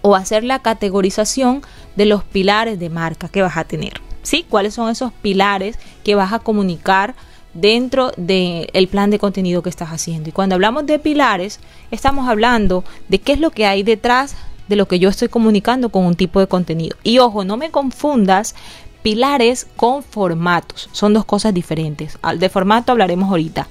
o 0.00 0.16
hacer 0.16 0.42
la 0.42 0.60
categorización 0.60 1.62
de 1.96 2.06
los 2.06 2.24
pilares 2.24 2.78
de 2.78 2.88
marca 2.88 3.28
que 3.28 3.42
vas 3.42 3.58
a 3.58 3.64
tener. 3.64 4.00
¿Sí? 4.22 4.46
¿Cuáles 4.48 4.72
son 4.72 4.90
esos 4.90 5.12
pilares 5.12 5.78
que 6.02 6.14
vas 6.14 6.32
a 6.32 6.38
comunicar 6.38 7.14
dentro 7.52 8.10
del 8.16 8.88
plan 8.90 9.10
de 9.10 9.18
contenido 9.18 9.62
que 9.62 9.68
estás 9.68 9.90
haciendo? 9.90 10.30
Y 10.30 10.32
cuando 10.32 10.54
hablamos 10.54 10.86
de 10.86 10.98
pilares, 10.98 11.60
estamos 11.90 12.26
hablando 12.26 12.84
de 13.08 13.18
qué 13.18 13.32
es 13.32 13.40
lo 13.40 13.50
que 13.50 13.66
hay 13.66 13.82
detrás 13.82 14.34
de 14.68 14.76
lo 14.76 14.86
que 14.88 14.98
yo 14.98 15.08
estoy 15.08 15.28
comunicando 15.28 15.90
con 15.90 16.04
un 16.04 16.14
tipo 16.14 16.40
de 16.40 16.46
contenido. 16.46 16.96
Y 17.02 17.18
ojo, 17.18 17.44
no 17.44 17.56
me 17.56 17.70
confundas 17.70 18.54
pilares 19.02 19.66
con 19.76 20.02
formatos. 20.02 20.88
Son 20.92 21.12
dos 21.12 21.24
cosas 21.24 21.52
diferentes. 21.52 22.18
De 22.38 22.48
formato 22.48 22.92
hablaremos 22.92 23.28
ahorita. 23.28 23.68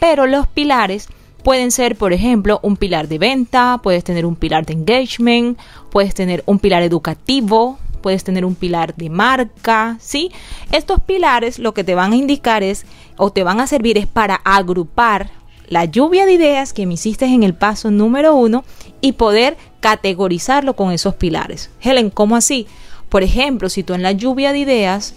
Pero 0.00 0.26
los 0.26 0.46
pilares 0.48 1.08
pueden 1.44 1.70
ser, 1.70 1.96
por 1.96 2.12
ejemplo, 2.12 2.58
un 2.62 2.76
pilar 2.76 3.06
de 3.06 3.18
venta, 3.18 3.78
puedes 3.82 4.02
tener 4.02 4.26
un 4.26 4.34
pilar 4.34 4.66
de 4.66 4.72
engagement, 4.72 5.56
puedes 5.90 6.12
tener 6.12 6.42
un 6.46 6.58
pilar 6.58 6.82
educativo, 6.82 7.78
puedes 8.02 8.24
tener 8.24 8.44
un 8.44 8.56
pilar 8.56 8.96
de 8.96 9.10
marca, 9.10 9.96
¿sí? 10.00 10.32
Estos 10.72 11.00
pilares 11.00 11.60
lo 11.60 11.72
que 11.72 11.84
te 11.84 11.94
van 11.94 12.12
a 12.12 12.16
indicar 12.16 12.64
es 12.64 12.84
o 13.16 13.30
te 13.30 13.44
van 13.44 13.60
a 13.60 13.68
servir 13.68 13.96
es 13.96 14.08
para 14.08 14.34
agrupar 14.44 15.30
la 15.68 15.84
lluvia 15.84 16.26
de 16.26 16.32
ideas 16.32 16.72
que 16.72 16.86
me 16.86 16.94
hiciste 16.94 17.24
en 17.26 17.42
el 17.42 17.54
paso 17.54 17.90
número 17.90 18.34
uno 18.34 18.64
y 19.00 19.12
poder 19.12 19.56
categorizarlo 19.86 20.74
con 20.74 20.90
esos 20.90 21.14
pilares. 21.14 21.70
Helen, 21.80 22.10
¿cómo 22.10 22.34
así? 22.34 22.66
Por 23.08 23.22
ejemplo, 23.22 23.68
si 23.68 23.84
tú 23.84 23.94
en 23.94 24.02
la 24.02 24.10
lluvia 24.10 24.52
de 24.52 24.58
ideas 24.58 25.14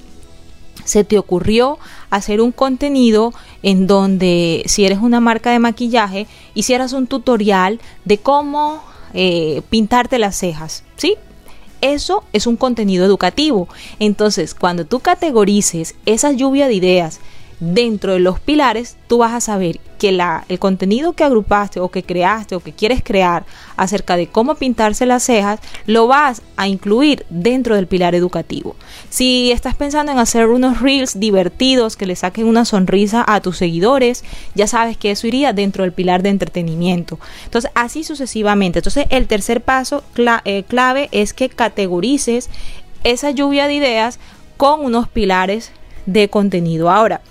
se 0.86 1.04
te 1.04 1.18
ocurrió 1.18 1.80
hacer 2.12 2.40
un 2.40 2.52
contenido 2.52 3.34
en 3.64 3.88
donde 3.88 4.62
si 4.68 4.86
eres 4.86 5.00
una 5.00 5.20
marca 5.20 5.50
de 5.50 5.58
maquillaje 5.58 6.28
hicieras 6.54 6.94
un 6.94 7.08
tutorial 7.08 7.80
de 8.06 8.20
cómo 8.20 8.84
eh, 9.16 9.64
pintarte 9.72 10.20
las 10.20 10.38
cejas, 10.38 10.84
¿sí? 10.98 11.16
Eso 11.82 12.24
es 12.32 12.46
un 12.46 12.56
contenido 12.56 13.08
educativo. 13.08 13.70
Entonces, 13.98 14.54
cuando 14.54 14.86
tú 14.86 15.00
categorices 15.00 15.96
esa 16.06 16.32
lluvia 16.32 16.68
de 16.68 16.76
ideas 16.76 17.22
dentro 17.60 18.14
de 18.14 18.20
los 18.20 18.40
pilares, 18.40 18.98
tú 19.08 19.20
vas 19.20 19.34
a 19.34 19.42
saber 19.42 19.80
que 19.98 20.18
el 20.48 20.60
contenido 20.60 21.12
que 21.14 21.26
agrupaste 21.26 21.82
o 21.82 21.90
que 21.90 22.04
creaste 22.04 22.56
o 22.56 22.62
que 22.62 22.72
quieres 22.72 23.04
crear 23.04 23.46
acerca 23.76 24.16
de 24.16 24.28
cómo 24.28 24.56
pintarse 24.56 25.06
las 25.06 25.24
cejas, 25.24 25.60
lo 25.86 26.08
vas 26.08 26.42
a 26.56 26.70
incluir 26.70 27.26
dentro 27.30 27.76
del 27.76 27.88
pilar 27.88 28.16
educativo. 28.16 28.76
Si 29.10 29.52
estás 29.52 29.76
pensando 29.76 30.12
en 30.12 30.18
hacer 30.18 30.48
unos 30.48 30.80
reels 30.80 31.20
divertidos 31.20 31.98
que 31.98 32.06
le 32.06 32.16
saquen 32.16 32.48
una 32.48 32.64
sonrisa 32.64 33.26
a 33.28 33.42
tus 33.42 33.58
seguidores, 33.58 34.24
ya 34.56 34.68
sabes 34.68 34.96
que 34.96 35.12
eso 35.12 35.28
iría 35.28 35.52
dentro 35.52 35.84
del 35.84 35.92
pilar 35.92 36.24
de 36.24 36.30
entretenimiento. 36.30 37.20
Entonces, 37.44 37.70
así 37.76 38.06
sucesivamente. 38.06 38.80
Entonces, 38.80 39.06
el 39.10 39.28
tercer 39.28 39.62
paso 39.62 40.04
eh, 40.46 40.64
clave 40.64 41.10
es 41.12 41.34
que 41.34 41.50
categorices 41.50 42.50
esa 43.04 43.32
lluvia 43.32 43.68
de 43.68 43.74
ideas 43.74 44.20
con 44.56 44.84
unos 44.84 45.10
pilares 45.10 45.72
de 46.06 46.30
contenido. 46.30 46.90
Ahora, 46.90 47.22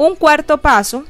un 0.00 0.16
cuarto 0.16 0.62
paso 0.62 1.04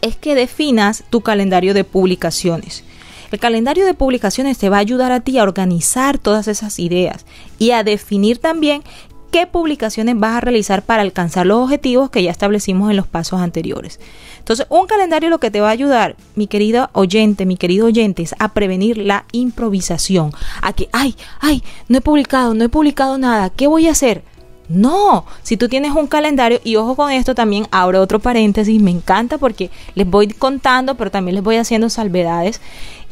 es 0.00 0.16
que 0.16 0.34
definas 0.34 1.04
tu 1.10 1.20
calendario 1.20 1.74
de 1.74 1.84
publicaciones. 1.84 2.82
El 3.30 3.38
calendario 3.38 3.86
de 3.86 3.94
publicaciones 3.94 4.58
te 4.58 4.68
va 4.68 4.78
a 4.78 4.80
ayudar 4.80 5.12
a 5.12 5.20
ti 5.20 5.38
a 5.38 5.44
organizar 5.44 6.18
todas 6.18 6.48
esas 6.48 6.80
ideas 6.80 7.24
y 7.56 7.70
a 7.70 7.84
definir 7.84 8.38
también 8.38 8.82
qué 9.30 9.46
publicaciones 9.46 10.18
vas 10.18 10.38
a 10.38 10.40
realizar 10.40 10.82
para 10.82 11.02
alcanzar 11.02 11.46
los 11.46 11.62
objetivos 11.62 12.10
que 12.10 12.24
ya 12.24 12.32
establecimos 12.32 12.90
en 12.90 12.96
los 12.96 13.06
pasos 13.06 13.40
anteriores. 13.40 14.00
Entonces, 14.40 14.66
un 14.70 14.88
calendario 14.88 15.30
lo 15.30 15.38
que 15.38 15.52
te 15.52 15.60
va 15.60 15.68
a 15.68 15.72
ayudar, 15.72 16.16
mi 16.34 16.48
querida 16.48 16.90
oyente, 16.94 17.46
mi 17.46 17.56
querido 17.56 17.86
oyente, 17.86 18.24
es 18.24 18.34
a 18.40 18.54
prevenir 18.54 18.98
la 18.98 19.24
improvisación. 19.30 20.32
A 20.62 20.72
que, 20.72 20.88
ay, 20.90 21.14
ay, 21.38 21.62
no 21.86 21.98
he 21.98 22.00
publicado, 22.00 22.54
no 22.54 22.64
he 22.64 22.68
publicado 22.68 23.18
nada, 23.18 23.50
¿qué 23.50 23.68
voy 23.68 23.86
a 23.86 23.92
hacer? 23.92 24.24
No, 24.68 25.26
si 25.42 25.56
tú 25.56 25.68
tienes 25.68 25.92
un 25.92 26.06
calendario, 26.06 26.60
y 26.64 26.76
ojo 26.76 26.96
con 26.96 27.10
esto 27.10 27.34
también, 27.34 27.66
abro 27.70 28.00
otro 28.00 28.18
paréntesis, 28.18 28.80
me 28.80 28.90
encanta 28.90 29.36
porque 29.36 29.70
les 29.94 30.08
voy 30.08 30.28
contando, 30.28 30.94
pero 30.94 31.10
también 31.10 31.34
les 31.34 31.44
voy 31.44 31.56
haciendo 31.56 31.90
salvedades, 31.90 32.60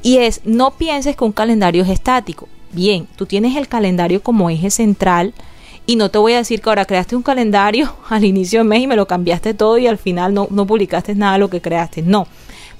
y 0.03 0.19
es, 0.19 0.41
no 0.45 0.73
pienses 0.73 1.15
que 1.15 1.25
un 1.25 1.33
calendario 1.33 1.83
es 1.83 1.91
estático. 1.91 2.49
Bien, 2.73 3.07
tú 3.17 3.27
tienes 3.27 3.57
el 3.57 3.69
calendario 3.69 4.23
como 4.23 4.49
eje 4.49 4.71
central, 4.71 5.35
y 5.85 5.97
no 5.97 6.11
te 6.11 6.19
voy 6.19 6.33
a 6.33 6.39
decir 6.39 6.61
que 6.63 6.69
ahora 6.69 6.85
creaste 6.85 7.17
un 7.17 7.23
calendario 7.23 7.95
al 8.09 8.25
inicio 8.25 8.61
del 8.61 8.69
mes 8.69 8.83
y 8.83 8.87
me 8.87 8.97
lo 8.97 9.07
cambiaste 9.07 9.55
todo 9.55 9.79
y 9.79 9.87
al 9.87 9.99
final 9.99 10.33
no, 10.33 10.49
no 10.51 10.67
publicaste 10.67 11.15
nada 11.15 11.35
de 11.35 11.39
lo 11.41 11.51
que 11.51 11.61
creaste. 11.61 12.03
No. 12.03 12.27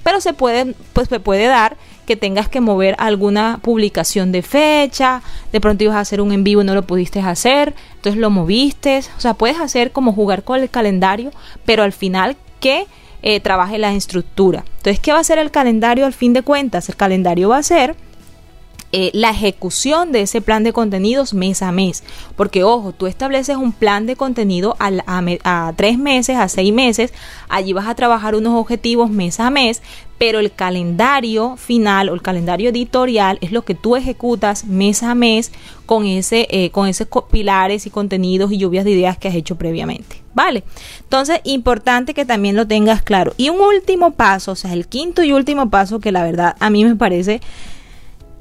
Pero 0.03 0.19
se 0.19 0.33
puede, 0.33 0.75
pues 0.93 1.09
se 1.09 1.19
puede 1.19 1.45
dar 1.45 1.77
que 2.05 2.15
tengas 2.15 2.49
que 2.49 2.61
mover 2.61 2.95
alguna 2.97 3.59
publicación 3.61 4.31
de 4.31 4.41
fecha, 4.41 5.21
de 5.51 5.61
pronto 5.61 5.83
ibas 5.83 5.95
a 5.95 6.01
hacer 6.01 6.21
un 6.21 6.31
en 6.31 6.43
vivo 6.43 6.61
y 6.61 6.65
no 6.65 6.75
lo 6.75 6.83
pudiste 6.83 7.19
hacer, 7.19 7.73
entonces 7.95 8.19
lo 8.19 8.29
moviste, 8.29 9.01
o 9.17 9.21
sea, 9.21 9.33
puedes 9.33 9.59
hacer 9.59 9.91
como 9.91 10.13
jugar 10.13 10.43
con 10.43 10.59
el 10.61 10.69
calendario, 10.69 11.31
pero 11.65 11.83
al 11.83 11.93
final 11.93 12.35
que 12.59 12.85
eh, 13.21 13.39
trabaje 13.39 13.77
la 13.77 13.93
estructura. 13.93 14.65
Entonces, 14.77 14.99
¿qué 14.99 15.13
va 15.13 15.19
a 15.19 15.23
ser 15.23 15.37
el 15.37 15.51
calendario 15.51 16.05
al 16.05 16.13
fin 16.13 16.33
de 16.33 16.41
cuentas? 16.41 16.89
El 16.89 16.95
calendario 16.95 17.49
va 17.49 17.57
a 17.57 17.63
ser 17.63 17.95
eh, 18.95 19.09
la 19.15 19.31
ejecución 19.31 20.11
de 20.11 20.21
ese 20.21 20.39
plan 20.39 20.63
de 20.63 20.71
contenidos 20.71 21.33
mes 21.33 21.63
a 21.63 21.71
mes. 21.71 22.03
Porque 22.35 22.63
ojo, 22.63 22.91
tú 22.91 23.07
estableces 23.07 23.57
un 23.57 23.71
plan 23.71 24.05
de 24.05 24.15
contenido 24.15 24.75
a, 24.79 25.73
tres 25.75 25.97
meses, 25.97 26.37
a 26.37 26.47
seis 26.47 26.71
meses, 26.71 27.11
allí 27.49 27.73
vas 27.73 27.87
a 27.87 27.95
trabajar 27.95 28.35
unos 28.35 28.53
objetivos 28.53 29.09
mes 29.09 29.39
a 29.39 29.49
mes, 29.49 29.81
pero 30.19 30.37
el 30.37 30.53
calendario 30.53 31.57
final 31.57 32.07
o 32.07 32.13
el 32.13 32.21
calendario 32.21 32.69
editorial 32.69 33.39
es 33.41 33.51
lo 33.51 33.65
que 33.65 33.73
tú 33.73 33.95
ejecutas 33.95 34.65
mes 34.65 35.01
a 35.01 35.15
mes 35.15 35.51
con 35.87 36.05
ese 36.05 36.47
eh, 36.51 36.69
con 36.69 36.87
esos 36.87 37.07
pilares 37.31 37.87
y 37.87 37.89
contenidos 37.89 38.51
y 38.51 38.59
lluvias 38.59 38.85
de 38.85 38.91
ideas 38.91 39.17
que 39.17 39.27
has 39.27 39.35
hecho 39.35 39.57
previamente. 39.57 40.21
Vale 40.35 40.63
entonces 41.01 41.41
importante 41.45 42.13
que 42.13 42.25
también 42.25 42.55
lo 42.55 42.67
tengas 42.67 43.01
claro. 43.01 43.33
Y 43.37 43.49
un 43.49 43.59
último 43.59 44.11
paso 44.11 44.51
o 44.51 44.55
sea 44.55 44.73
el 44.73 44.87
quinto 44.87 45.23
y 45.23 45.33
último 45.33 45.71
paso 45.71 45.99
que 45.99 46.11
la 46.11 46.23
verdad 46.23 46.55
a 46.59 46.69
mí 46.69 46.85
me 46.85 46.95
parece 46.95 47.41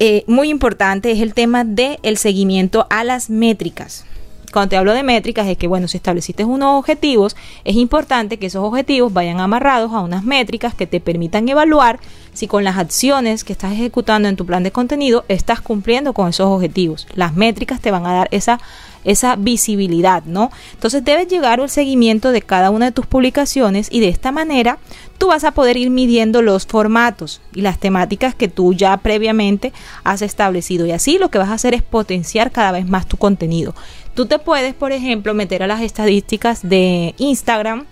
eh, 0.05 0.25
muy 0.27 0.49
importante 0.49 1.13
es 1.13 1.21
el 1.21 1.33
tema 1.33 1.63
del 1.63 1.97
el 2.03 2.17
seguimiento 2.19 2.89
a 2.91 3.05
las 3.05 3.31
métricas. 3.31 4.05
Cuando 4.53 4.69
te 4.69 4.77
hablo 4.77 4.93
de 4.93 5.03
métricas 5.03 5.47
es 5.49 5.57
que, 5.57 5.67
bueno, 5.67 5.89
si 5.89 5.97
estableciste 5.97 6.45
unos 6.45 6.79
objetivos, 6.79 7.37
es 7.65 7.77
importante 7.77 8.39
que 8.39 8.47
esos 8.47 8.63
objetivos 8.63 9.13
vayan 9.13 9.41
amarrados 9.41 9.93
a 9.93 10.01
unas 10.01 10.25
métricas 10.25 10.75
que 10.75 10.87
te 10.87 11.01
permitan 11.01 11.49
evaluar 11.49 11.99
si 12.35 12.47
con 12.47 12.63
las 12.63 12.77
acciones 12.77 13.45
que 13.45 13.53
estás 13.53 13.73
ejecutando 13.73 14.29
en 14.29 14.37
tu 14.37 14.45
plan 14.45 14.63
de 14.63 14.71
contenido 14.71 15.25
estás 15.29 15.61
cumpliendo 15.61 16.13
con 16.13 16.29
esos 16.29 16.47
objetivos. 16.47 17.07
Las 17.15 17.35
métricas 17.35 17.81
te 17.81 17.91
van 17.91 18.07
a 18.07 18.13
dar 18.13 18.29
esa 18.31 18.61
esa 19.05 19.37
visibilidad, 19.37 20.23
¿no? 20.25 20.51
Entonces 20.75 21.05
debes 21.05 21.29
llegar 21.29 21.61
al 21.61 21.71
seguimiento 21.71 22.31
de 22.31 22.43
cada 22.43 22.71
una 22.71 22.87
de 22.87 22.93
tus 22.93 23.07
publicaciones 23.07 23.89
y 23.91 24.01
de 24.01 24.09
esta 24.09 24.33
manera 24.33 24.79
tú 25.19 25.29
vas 25.29 25.45
a 25.45 25.53
poder 25.53 25.77
ir 25.77 25.91
midiendo 25.91 26.43
los 26.43 26.67
formatos 26.67 27.41
y 27.55 27.63
las 27.63 27.79
temáticas 27.79 28.35
que 28.35 28.49
tú 28.49 28.75
ya 28.75 28.97
previamente 28.97 29.73
has 30.05 30.23
establecido 30.23 30.87
y 30.87 30.93
así 30.93 31.19
lo 31.19 31.31
que 31.31 31.39
vas 31.39 31.49
a 31.49 31.55
hacer 31.55 31.75
es 31.75 31.83
potenciar 31.83 32.51
cada 32.51 32.73
vez 32.73 32.87
más 32.89 33.07
tu 33.07 33.17
contenido. 33.17 33.75
Tú 34.15 34.27
te 34.27 34.39
puedes, 34.39 34.75
por 34.75 34.93
ejemplo, 34.93 35.33
meter 35.33 35.63
a 35.63 35.67
las 35.67 35.81
estadísticas 35.81 36.61
de 36.63 37.15
Instagram 37.19 37.87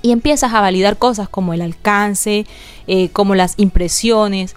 y 0.00 0.12
empiezas 0.12 0.54
a 0.54 0.60
validar 0.60 0.96
cosas 0.96 1.28
como 1.28 1.52
el 1.52 1.62
alcance, 1.62 2.46
eh, 2.86 3.08
como 3.10 3.34
las 3.34 3.54
impresiones, 3.58 4.56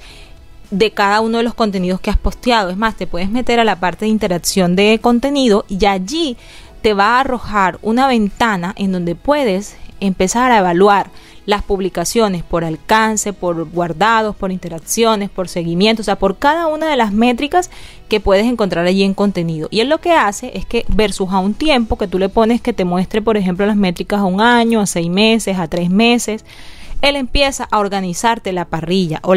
de 0.72 0.92
cada 0.92 1.22
uno 1.22 1.38
de 1.38 1.44
los 1.44 1.54
contenidos 1.54 2.00
que 2.00 2.10
has 2.10 2.18
posteado. 2.18 2.70
Es 2.70 2.78
más, 2.78 2.96
te 2.96 3.08
puedes 3.08 3.30
meter 3.30 3.60
a 3.60 3.64
la 3.64 3.80
parte 3.80 4.06
de 4.06 4.12
interacción 4.12 4.76
de 4.76 5.00
contenido 5.02 5.66
y 5.68 5.86
allí 5.86 6.38
te 6.82 6.94
va 6.94 7.18
a 7.18 7.20
arrojar 7.22 7.80
una 7.82 8.08
ventana 8.08 8.74
en 8.78 8.92
donde 8.92 9.16
puedes 9.16 9.76
empezar 10.00 10.52
a 10.52 10.60
evaluar 10.60 11.10
las 11.48 11.64
publicaciones 11.64 12.44
por 12.44 12.66
alcance, 12.66 13.32
por 13.32 13.70
guardados, 13.72 14.36
por 14.36 14.52
interacciones, 14.52 15.30
por 15.30 15.48
seguimiento, 15.48 16.02
o 16.02 16.06
sea, 16.06 16.18
por 16.18 16.38
cada 16.38 16.68
una 16.68 16.90
de 16.90 16.98
las 16.98 17.14
métricas 17.14 17.72
que 18.10 18.20
puedes 18.20 18.46
encontrar 18.46 18.86
allí 18.86 19.02
en 19.04 19.14
contenido. 19.14 19.70
Y 19.72 19.80
él 19.80 19.88
lo 19.88 20.00
que 20.00 20.12
hace 20.12 20.52
es 20.56 20.66
que 20.66 20.84
versus 20.90 21.30
a 21.32 21.40
un 21.40 21.54
tiempo 21.54 21.98
que 21.98 22.10
tú 22.10 22.20
le 22.20 22.28
pones 22.28 22.60
que 22.60 22.74
te 22.74 22.84
muestre, 22.84 23.22
por 23.22 23.38
ejemplo, 23.38 23.66
las 23.66 23.78
métricas 23.78 24.20
a 24.20 24.26
un 24.26 24.42
año, 24.42 24.82
a 24.82 24.86
seis 24.86 25.10
meses, 25.10 25.58
a 25.58 25.70
tres 25.70 25.90
meses, 25.90 26.44
él 27.02 27.16
empieza 27.16 27.68
a 27.70 27.80
organizarte 27.80 28.52
la 28.52 28.66
parrilla 28.66 29.20
o 29.24 29.36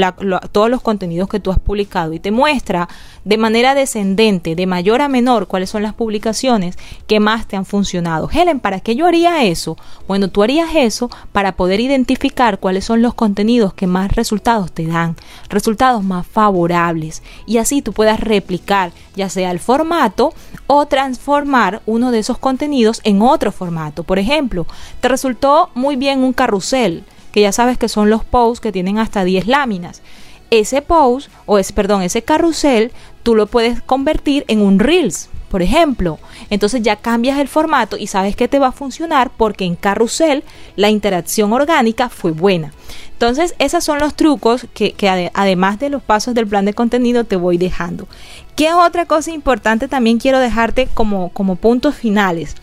todos 0.51 0.71
los 0.71 0.81
contenidos 0.81 1.29
que 1.29 1.41
tú 1.41 1.51
has 1.51 1.59
publicado 1.59 2.13
y 2.13 2.19
te 2.19 2.31
muestra 2.31 2.89
de 3.25 3.37
manera 3.37 3.75
descendente, 3.75 4.55
de 4.55 4.67
mayor 4.67 5.03
a 5.03 5.09
menor, 5.09 5.47
cuáles 5.47 5.69
son 5.69 5.83
las 5.83 5.93
publicaciones 5.93 6.79
que 7.07 7.21
más 7.21 7.47
te 7.47 7.57
han 7.57 7.67
funcionado. 7.67 8.31
Helen, 8.33 8.61
¿para 8.61 8.81
qué 8.81 8.97
yo 8.97 9.07
haría 9.07 9.45
eso? 9.45 9.77
Bueno, 10.09 10.29
tú 10.29 10.43
harías 10.43 10.71
eso 10.75 11.11
para 11.33 11.53
poder 11.53 11.81
identificar 11.81 12.59
cuáles 12.59 12.85
son 12.85 13.03
los 13.03 13.15
contenidos 13.15 13.75
que 13.75 13.87
más 13.87 14.13
resultados 14.13 14.73
te 14.73 14.87
dan, 14.87 15.17
resultados 15.49 16.03
más 16.03 16.27
favorables 16.27 17.23
y 17.47 17.59
así 17.59 17.83
tú 17.83 17.93
puedas 17.93 18.21
replicar 18.21 18.93
ya 19.15 19.29
sea 19.29 19.51
el 19.51 19.61
formato 19.61 20.33
o 20.67 20.87
transformar 20.87 21.83
uno 21.85 22.11
de 22.11 22.21
esos 22.21 22.39
contenidos 22.39 23.01
en 23.05 23.21
otro 23.21 23.53
formato. 23.53 24.05
Por 24.05 24.19
ejemplo, 24.19 24.67
te 25.01 25.09
resultó 25.09 25.71
muy 25.75 25.97
bien 25.97 26.21
un 26.21 26.33
carrusel 26.33 27.05
que 27.33 27.41
ya 27.41 27.53
sabes 27.53 27.79
que 27.79 27.89
son 27.89 28.11
los 28.11 28.25
posts 28.25 28.61
que 28.61 28.73
tienen 28.73 28.99
hasta 28.99 29.25
10 29.25 29.47
láminas. 29.47 30.03
Ese 30.51 30.83
post, 30.83 31.31
o 31.47 31.59
es, 31.59 31.73
perdón, 31.73 32.03
ese 32.03 32.23
carrusel, 32.23 32.93
tú 33.23 33.35
lo 33.35 33.47
puedes 33.47 33.83
convertir 33.83 34.45
en 34.49 34.61
un 34.61 34.79
Reels, 34.79 35.29
por 35.49 35.63
ejemplo. 35.63 36.19
Entonces 36.49 36.83
ya 36.83 36.97
cambias 36.97 37.39
el 37.39 37.49
formato 37.49 37.97
y 37.97 38.07
sabes 38.07 38.35
que 38.35 38.49
te 38.49 38.59
va 38.59 38.69
a 38.69 38.73
funcionar 38.73 39.31
porque 39.37 39.65
en 39.65 39.77
carrusel 39.77 40.43
la 40.77 40.91
interacción 40.91 41.53
orgánica 41.53 42.09
fue 42.09 42.33
buena. 42.33 42.73
Entonces, 43.13 43.55
esos 43.59 43.85
son 43.85 43.99
los 43.99 44.15
trucos 44.15 44.67
que, 44.73 44.95
además 45.35 45.79
de 45.79 45.91
los 45.91 46.03
pasos 46.03 46.33
del 46.33 46.47
plan 46.47 46.65
de 46.65 46.73
contenido 46.73 47.25
te 47.25 47.37
voy 47.37 47.59
dejando. 47.59 48.09
¿Qué 48.57 48.73
otra 48.73 49.05
cosa 49.05 49.31
importante 49.31 49.89
también 49.89 50.19
quiero 50.19 50.39
dejarte 50.39 50.89
como, 50.95 51.29
como 51.29 51.57
puntos 51.57 51.97
finales? 51.97 52.55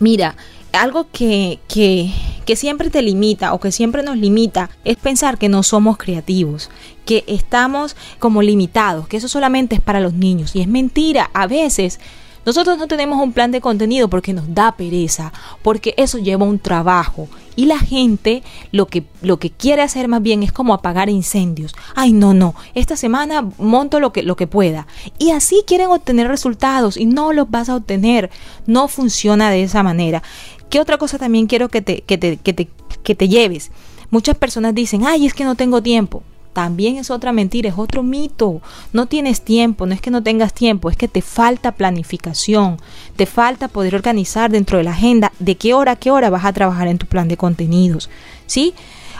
Mira, 0.00 0.34
algo 0.72 1.06
que, 1.12 1.58
que, 1.68 2.12
que, 2.44 2.56
siempre 2.56 2.90
te 2.90 3.02
limita 3.02 3.52
o 3.54 3.60
que 3.60 3.72
siempre 3.72 4.02
nos 4.02 4.16
limita 4.16 4.70
es 4.84 4.96
pensar 4.96 5.38
que 5.38 5.48
no 5.48 5.62
somos 5.62 5.96
creativos, 5.96 6.70
que 7.04 7.24
estamos 7.26 7.96
como 8.18 8.42
limitados, 8.42 9.08
que 9.08 9.16
eso 9.16 9.28
solamente 9.28 9.76
es 9.76 9.80
para 9.80 10.00
los 10.00 10.14
niños. 10.14 10.54
Y 10.54 10.60
es 10.60 10.68
mentira, 10.68 11.30
a 11.34 11.46
veces 11.46 12.00
nosotros 12.46 12.78
no 12.78 12.88
tenemos 12.88 13.22
un 13.22 13.32
plan 13.32 13.50
de 13.50 13.60
contenido 13.60 14.08
porque 14.08 14.32
nos 14.32 14.54
da 14.54 14.72
pereza, 14.72 15.32
porque 15.62 15.94
eso 15.96 16.18
lleva 16.18 16.46
un 16.46 16.58
trabajo. 16.58 17.28
Y 17.54 17.66
la 17.66 17.78
gente 17.78 18.42
lo 18.72 18.86
que, 18.86 19.04
lo 19.20 19.38
que 19.38 19.50
quiere 19.50 19.82
hacer 19.82 20.08
más 20.08 20.22
bien 20.22 20.42
es 20.42 20.50
como 20.50 20.72
apagar 20.72 21.10
incendios. 21.10 21.74
Ay, 21.94 22.12
no, 22.12 22.32
no, 22.32 22.54
esta 22.74 22.96
semana 22.96 23.46
monto 23.58 24.00
lo 24.00 24.12
que, 24.12 24.22
lo 24.22 24.36
que 24.36 24.46
pueda. 24.46 24.86
Y 25.18 25.32
así 25.32 25.64
quieren 25.66 25.88
obtener 25.88 26.28
resultados 26.28 26.96
y 26.96 27.04
no 27.04 27.34
los 27.34 27.50
vas 27.50 27.68
a 27.68 27.76
obtener. 27.76 28.30
No 28.66 28.88
funciona 28.88 29.50
de 29.50 29.62
esa 29.62 29.82
manera. 29.82 30.22
¿Qué 30.70 30.80
otra 30.80 30.96
cosa 30.96 31.18
también 31.18 31.46
quiero 31.46 31.68
que 31.68 31.82
te, 31.82 32.00
que 32.02 32.16
te, 32.16 32.38
que 32.38 32.54
te, 32.54 32.68
que 33.02 33.14
te 33.14 33.28
lleves? 33.28 33.70
Muchas 34.10 34.36
personas 34.36 34.74
dicen, 34.74 35.04
ay, 35.06 35.26
es 35.26 35.34
que 35.34 35.44
no 35.44 35.54
tengo 35.54 35.82
tiempo 35.82 36.22
también 36.52 36.96
es 36.96 37.10
otra 37.10 37.32
mentira, 37.32 37.68
es 37.68 37.78
otro 37.78 38.02
mito. 38.02 38.60
No 38.92 39.06
tienes 39.06 39.42
tiempo, 39.42 39.86
no 39.86 39.94
es 39.94 40.00
que 40.00 40.10
no 40.10 40.22
tengas 40.22 40.52
tiempo, 40.52 40.90
es 40.90 40.96
que 40.96 41.08
te 41.08 41.22
falta 41.22 41.72
planificación, 41.72 42.78
te 43.16 43.26
falta 43.26 43.68
poder 43.68 43.94
organizar 43.94 44.50
dentro 44.50 44.78
de 44.78 44.84
la 44.84 44.90
agenda 44.92 45.32
de 45.38 45.56
qué 45.56 45.74
hora 45.74 45.92
a 45.92 45.96
qué 45.96 46.10
hora 46.10 46.30
vas 46.30 46.44
a 46.44 46.52
trabajar 46.52 46.88
en 46.88 46.98
tu 46.98 47.06
plan 47.06 47.28
de 47.28 47.36
contenidos. 47.36 48.10
¿Sí? 48.46 48.74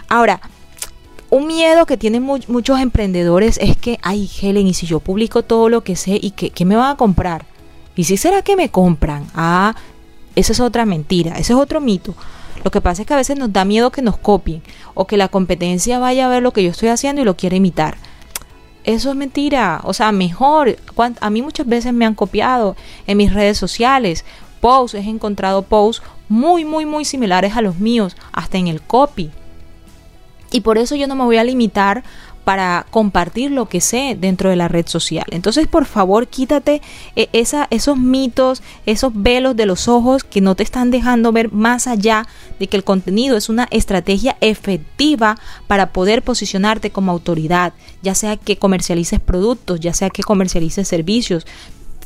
Ahora, 0.08 0.40
un 1.30 1.46
miedo 1.46 1.86
que 1.86 1.96
tienen 1.96 2.24
muchos 2.24 2.80
emprendedores 2.80 3.58
es 3.62 3.76
que, 3.76 3.98
ay, 4.02 4.28
Helen, 4.42 4.66
y 4.66 4.74
si 4.74 4.86
yo 4.86 4.98
publico 4.98 5.44
todo 5.44 5.68
lo 5.68 5.84
que 5.84 5.94
sé, 5.94 6.18
¿y 6.20 6.32
qué, 6.32 6.50
qué 6.50 6.64
me 6.64 6.74
van 6.74 6.90
a 6.90 6.96
comprar? 6.96 7.46
¿Y 7.94 8.04
si 8.04 8.16
será 8.16 8.42
que 8.42 8.56
me 8.56 8.70
compran? 8.70 9.26
Ah, 9.34 9.76
esa 10.40 10.52
es 10.52 10.60
otra 10.60 10.86
mentira, 10.86 11.32
ese 11.38 11.52
es 11.52 11.58
otro 11.58 11.80
mito. 11.80 12.14
Lo 12.64 12.70
que 12.70 12.80
pasa 12.80 13.02
es 13.02 13.08
que 13.08 13.14
a 13.14 13.18
veces 13.18 13.38
nos 13.38 13.52
da 13.52 13.64
miedo 13.64 13.90
que 13.90 14.02
nos 14.02 14.18
copien 14.18 14.62
o 14.94 15.06
que 15.06 15.16
la 15.16 15.28
competencia 15.28 15.98
vaya 15.98 16.26
a 16.26 16.28
ver 16.28 16.42
lo 16.42 16.52
que 16.52 16.62
yo 16.62 16.70
estoy 16.70 16.88
haciendo 16.88 17.22
y 17.22 17.24
lo 17.24 17.36
quiera 17.36 17.56
imitar. 17.56 17.96
Eso 18.84 19.10
es 19.10 19.16
mentira. 19.16 19.80
O 19.84 19.94
sea, 19.94 20.12
mejor. 20.12 20.76
A 21.20 21.30
mí 21.30 21.42
muchas 21.42 21.66
veces 21.66 21.92
me 21.92 22.04
han 22.04 22.14
copiado 22.14 22.76
en 23.06 23.16
mis 23.16 23.32
redes 23.32 23.56
sociales 23.56 24.24
posts 24.60 24.94
he 24.94 25.08
encontrado 25.08 25.62
posts 25.62 26.02
muy, 26.28 26.64
muy, 26.64 26.86
muy 26.86 27.04
similares 27.04 27.56
a 27.56 27.62
los 27.62 27.78
míos, 27.78 28.16
hasta 28.32 28.58
en 28.58 28.68
el 28.68 28.80
copy. 28.80 29.30
Y 30.52 30.60
por 30.60 30.78
eso 30.78 30.94
yo 30.94 31.06
no 31.06 31.16
me 31.16 31.24
voy 31.24 31.38
a 31.38 31.44
limitar 31.44 32.04
para 32.44 32.86
compartir 32.90 33.50
lo 33.50 33.68
que 33.68 33.80
sé 33.80 34.16
dentro 34.18 34.50
de 34.50 34.56
la 34.56 34.68
red 34.68 34.86
social. 34.86 35.26
Entonces, 35.30 35.66
por 35.66 35.84
favor, 35.84 36.26
quítate 36.26 36.80
eh, 37.16 37.28
esos 37.32 37.98
mitos, 37.98 38.62
esos 38.86 39.12
velos 39.14 39.56
de 39.56 39.66
los 39.66 39.88
ojos 39.88 40.24
que 40.24 40.40
no 40.40 40.54
te 40.54 40.62
están 40.62 40.90
dejando 40.90 41.32
ver 41.32 41.52
más 41.52 41.86
allá 41.86 42.26
de 42.58 42.66
que 42.66 42.76
el 42.76 42.84
contenido 42.84 43.36
es 43.36 43.48
una 43.48 43.68
estrategia 43.70 44.36
efectiva 44.40 45.38
para 45.66 45.92
poder 45.92 46.22
posicionarte 46.22 46.90
como 46.90 47.12
autoridad, 47.12 47.72
ya 48.02 48.14
sea 48.14 48.36
que 48.36 48.56
comercialices 48.56 49.20
productos, 49.20 49.80
ya 49.80 49.94
sea 49.94 50.10
que 50.10 50.22
comercialices 50.22 50.88
servicios 50.88 51.46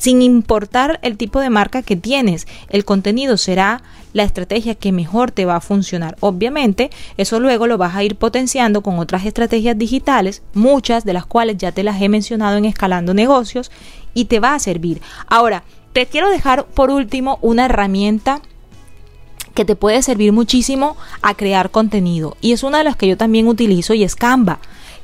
sin 0.05 0.21
importar 0.21 1.01
el 1.01 1.17
tipo 1.17 1.41
de 1.41 1.49
marca 1.49 1.81
que 1.81 1.97
tienes, 1.97 2.47
el 2.69 2.85
contenido 2.85 3.39
será 3.39 3.83
la 4.13 4.23
estrategia 4.23 4.75
que 4.75 4.93
mejor 4.93 5.31
te 5.31 5.47
va 5.47 5.57
a 5.57 5.63
funcionar. 5.63 6.15
Obviamente, 6.21 6.91
eso 7.17 7.41
luego 7.41 7.67
lo 7.67 7.79
vas 7.79 7.95
a 7.95 8.05
ir 8.05 8.17
potenciando 8.17 8.83
con 8.83 8.99
otras 8.99 9.25
estrategias 9.25 9.79
digitales, 9.79 10.43
muchas 10.53 11.07
de 11.07 11.15
las 11.15 11.25
cuales 11.25 11.57
ya 11.57 11.73
te 11.73 11.83
las 11.83 12.03
he 12.03 12.11
mencionado 12.11 12.59
en 12.59 12.67
Escalando 12.67 13.15
Negocios 13.15 13.71
y 14.13 14.27
te 14.27 14.41
va 14.41 14.53
a 14.53 14.59
servir. 14.59 15.01
Ahora, 15.27 15.65
te 15.95 16.05
quiero 16.05 16.29
dejar 16.29 16.67
por 16.67 16.91
último 16.91 17.39
una 17.41 17.65
herramienta 17.65 18.43
que 19.55 19.65
te 19.65 19.75
puede 19.75 20.03
servir 20.03 20.35
muchísimo 20.35 20.99
a 21.23 21.33
crear 21.33 21.71
contenido 21.71 22.37
y 22.43 22.53
es 22.53 22.63
una 22.63 22.77
de 22.77 22.85
las 22.85 22.97
que 22.97 23.09
yo 23.09 23.17
también 23.17 23.49
utilizo 23.49 23.95
y 23.95 24.05
es 24.05 24.17
Canva. 24.17 24.59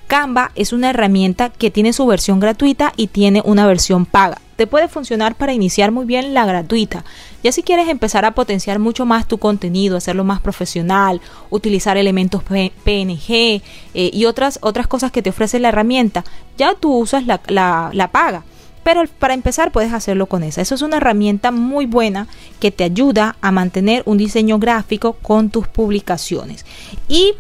Canva 0.09 0.53
es 0.57 0.75
una 0.75 0.91
herramienta 0.91 1.49
que 1.49 1.71
tiene 1.71 1.95
su 1.95 2.05
versión 2.05 2.39
gratuita 2.39 2.93
y 2.99 3.07
tiene 3.07 3.41
una 3.47 3.67
versión 3.67 4.05
paga. 4.05 4.43
Te 4.61 4.67
puede 4.67 4.89
funcionar 4.89 5.37
para 5.37 5.55
iniciar 5.55 5.91
muy 5.91 6.05
bien 6.05 6.35
la 6.35 6.45
gratuita. 6.45 7.03
Ya 7.43 7.51
si 7.51 7.63
quieres 7.63 7.89
empezar 7.89 8.27
a 8.27 8.33
potenciar 8.33 8.79
mucho 8.79 9.07
más 9.07 9.27
tu 9.27 9.39
contenido, 9.39 9.97
hacerlo 9.97 10.23
más 10.23 10.43
profesional, 10.43 11.23
utilizar 11.49 11.97
elementos 11.97 12.43
PNG 12.45 13.31
eh, 13.31 13.63
y 13.95 14.27
otras, 14.27 14.59
otras 14.61 14.87
cosas 14.87 15.13
que 15.13 15.23
te 15.23 15.31
ofrece 15.31 15.61
la 15.61 15.69
herramienta, 15.69 16.25
ya 16.59 16.75
tú 16.75 16.95
usas 16.95 17.25
la, 17.25 17.41
la 17.49 18.09
paga. 18.13 18.45
Pero 18.83 19.03
para 19.19 19.33
empezar 19.33 19.73
puedes 19.73 19.95
hacerlo 19.95 20.27
con 20.27 20.43
esa. 20.43 20.61
Eso 20.61 20.75
es 20.75 20.83
una 20.83 20.99
herramienta 20.99 21.53
muy 21.53 21.87
buena 21.87 22.27
que 22.61 22.71
te 22.71 22.85
ayuda 22.85 23.37
a 23.41 23.53
mantener 23.53 24.03
un 24.05 24.19
diseño 24.19 24.59
gráfico 24.59 25.15
con 25.15 25.49
tus 25.49 25.69
publicaciones. 25.69 26.67
Y 27.09 27.33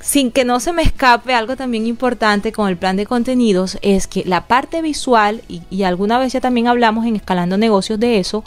sin 0.00 0.30
que 0.32 0.44
no 0.44 0.60
se 0.60 0.72
me 0.72 0.82
escape 0.82 1.34
algo 1.34 1.56
también 1.56 1.86
importante 1.86 2.52
con 2.52 2.68
el 2.68 2.76
plan 2.76 2.96
de 2.96 3.06
contenidos 3.06 3.78
es 3.82 4.06
que 4.06 4.24
la 4.24 4.46
parte 4.46 4.82
visual, 4.82 5.42
y, 5.48 5.82
alguna 5.82 6.18
vez 6.18 6.32
ya 6.32 6.40
también 6.40 6.68
hablamos 6.68 7.06
en 7.06 7.16
Escalando 7.16 7.58
Negocios 7.58 8.00
de 8.00 8.18
eso, 8.18 8.42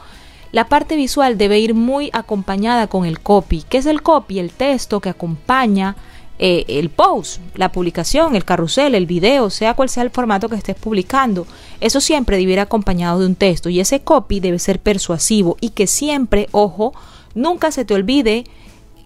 la 0.52 0.68
parte 0.68 0.96
visual 0.96 1.38
debe 1.38 1.60
ir 1.60 1.74
muy 1.74 2.10
acompañada 2.14 2.88
con 2.88 3.06
el 3.06 3.20
copy. 3.20 3.64
¿Qué 3.70 3.78
es 3.78 3.86
el 3.86 4.02
copy? 4.02 4.40
El 4.40 4.52
texto 4.52 5.00
que 5.00 5.10
acompaña 5.10 5.96
eh, 6.40 6.66
el 6.68 6.90
post, 6.90 7.40
la 7.56 7.72
publicación, 7.72 8.36
el 8.36 8.46
carrusel, 8.46 8.96
el 8.96 9.06
video, 9.06 9.50
sea 9.50 9.76
cual 9.76 9.90
sea 9.90 10.04
el 10.04 10.10
formato 10.10 10.50
que 10.50 10.56
estés 10.56 10.76
publicando. 10.76 11.46
Eso 11.80 12.02
siempre 12.02 12.38
debe 12.38 12.54
ir 12.54 12.60
acompañado 12.60 13.20
de 13.20 13.28
un 13.28 13.36
texto 13.36 13.70
y 13.70 13.80
ese 13.80 14.02
copy 14.02 14.40
debe 14.40 14.60
ser 14.60 14.80
persuasivo 14.80 15.58
y 15.62 15.70
que 15.70 15.88
siempre, 15.88 16.50
ojo, 16.52 16.94
nunca 17.36 17.72
se 17.72 17.86
te 17.86 17.94
olvide 17.94 18.46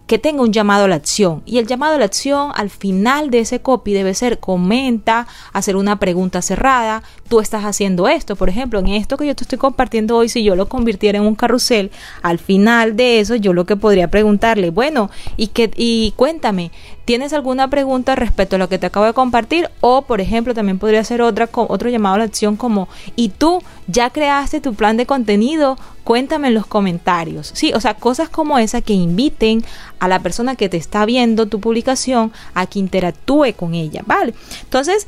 que 0.08 0.18
tenga 0.18 0.42
un 0.42 0.52
llamado 0.52 0.86
a 0.86 0.88
la 0.88 0.96
acción. 0.96 1.42
Y 1.44 1.58
el 1.58 1.66
llamado 1.66 1.94
a 1.94 1.98
la 1.98 2.06
acción 2.06 2.50
al 2.54 2.70
final 2.70 3.30
de 3.30 3.40
ese 3.40 3.60
copy 3.60 3.92
debe 3.92 4.14
ser 4.14 4.40
comenta, 4.40 5.28
hacer 5.52 5.76
una 5.76 6.00
pregunta 6.00 6.40
cerrada, 6.40 7.02
tú 7.28 7.40
estás 7.40 7.64
haciendo 7.64 8.08
esto, 8.08 8.34
por 8.34 8.48
ejemplo, 8.48 8.78
en 8.80 8.88
esto 8.88 9.18
que 9.18 9.26
yo 9.26 9.36
te 9.36 9.44
estoy 9.44 9.58
compartiendo 9.58 10.16
hoy, 10.16 10.30
si 10.30 10.42
yo 10.42 10.56
lo 10.56 10.66
convirtiera 10.68 11.18
en 11.18 11.26
un 11.26 11.34
carrusel, 11.34 11.90
al 12.22 12.38
final 12.38 12.96
de 12.96 13.20
eso 13.20 13.34
yo 13.34 13.52
lo 13.52 13.66
que 13.66 13.76
podría 13.76 14.08
preguntarle, 14.08 14.70
bueno, 14.70 15.10
y 15.36 15.48
que 15.48 15.70
y 15.76 16.14
cuéntame, 16.16 16.72
¿tienes 17.08 17.32
alguna 17.32 17.70
pregunta 17.70 18.16
respecto 18.16 18.56
a 18.56 18.58
lo 18.58 18.68
que 18.68 18.78
te 18.78 18.84
acabo 18.84 19.06
de 19.06 19.14
compartir? 19.14 19.70
O, 19.80 20.02
por 20.02 20.20
ejemplo, 20.20 20.52
también 20.52 20.78
podría 20.78 21.02
ser 21.04 21.22
otra 21.22 21.48
otro 21.54 21.88
llamado 21.88 22.16
a 22.16 22.18
la 22.18 22.24
acción 22.24 22.56
como, 22.56 22.86
¿y 23.16 23.30
tú 23.30 23.62
ya 23.86 24.10
creaste 24.10 24.60
tu 24.60 24.74
plan 24.74 24.98
de 24.98 25.06
contenido? 25.06 25.78
Cuéntame 26.04 26.48
en 26.48 26.54
los 26.54 26.66
comentarios. 26.66 27.50
Sí, 27.54 27.72
o 27.72 27.80
sea, 27.80 27.94
cosas 27.94 28.28
como 28.28 28.58
esa 28.58 28.82
que 28.82 28.92
inviten 28.92 29.64
a 30.00 30.06
la 30.06 30.18
persona 30.18 30.54
que 30.54 30.68
te 30.68 30.76
está 30.76 31.06
viendo 31.06 31.46
tu 31.46 31.60
publicación 31.60 32.30
a 32.52 32.66
que 32.66 32.78
interactúe 32.78 33.54
con 33.56 33.72
ella, 33.72 34.02
¿vale? 34.04 34.34
Entonces, 34.64 35.06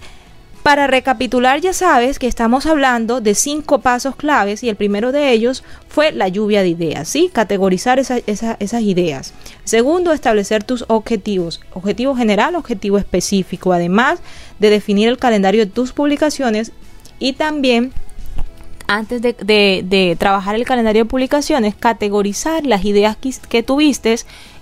para 0.62 0.86
recapitular, 0.86 1.60
ya 1.60 1.72
sabes 1.72 2.18
que 2.18 2.26
estamos 2.26 2.66
hablando 2.66 3.20
de 3.20 3.34
cinco 3.34 3.80
pasos 3.80 4.14
claves 4.16 4.62
y 4.62 4.68
el 4.68 4.76
primero 4.76 5.10
de 5.10 5.32
ellos 5.32 5.64
fue 5.88 6.12
la 6.12 6.28
lluvia 6.28 6.62
de 6.62 6.68
ideas, 6.68 7.08
¿sí? 7.08 7.30
Categorizar 7.32 7.98
esas 7.98 8.82
ideas. 8.82 9.32
Segundo, 9.64 10.12
establecer 10.12 10.62
tus 10.62 10.84
objetivos, 10.88 11.60
objetivo 11.72 12.14
general, 12.14 12.54
objetivo 12.54 12.98
específico, 12.98 13.72
además 13.72 14.20
de 14.58 14.70
definir 14.70 15.08
el 15.08 15.18
calendario 15.18 15.64
de 15.64 15.70
tus 15.70 15.92
publicaciones 15.92 16.72
y 17.18 17.32
también 17.32 17.92
antes 18.86 19.22
de, 19.22 20.16
trabajar 20.18 20.56
el 20.56 20.64
calendario 20.64 21.04
de 21.04 21.08
publicaciones, 21.08 21.76
categorizar 21.76 22.66
las 22.66 22.84
ideas 22.84 23.16
que, 23.16 23.32
que 23.48 23.62
tuviste 23.62 24.16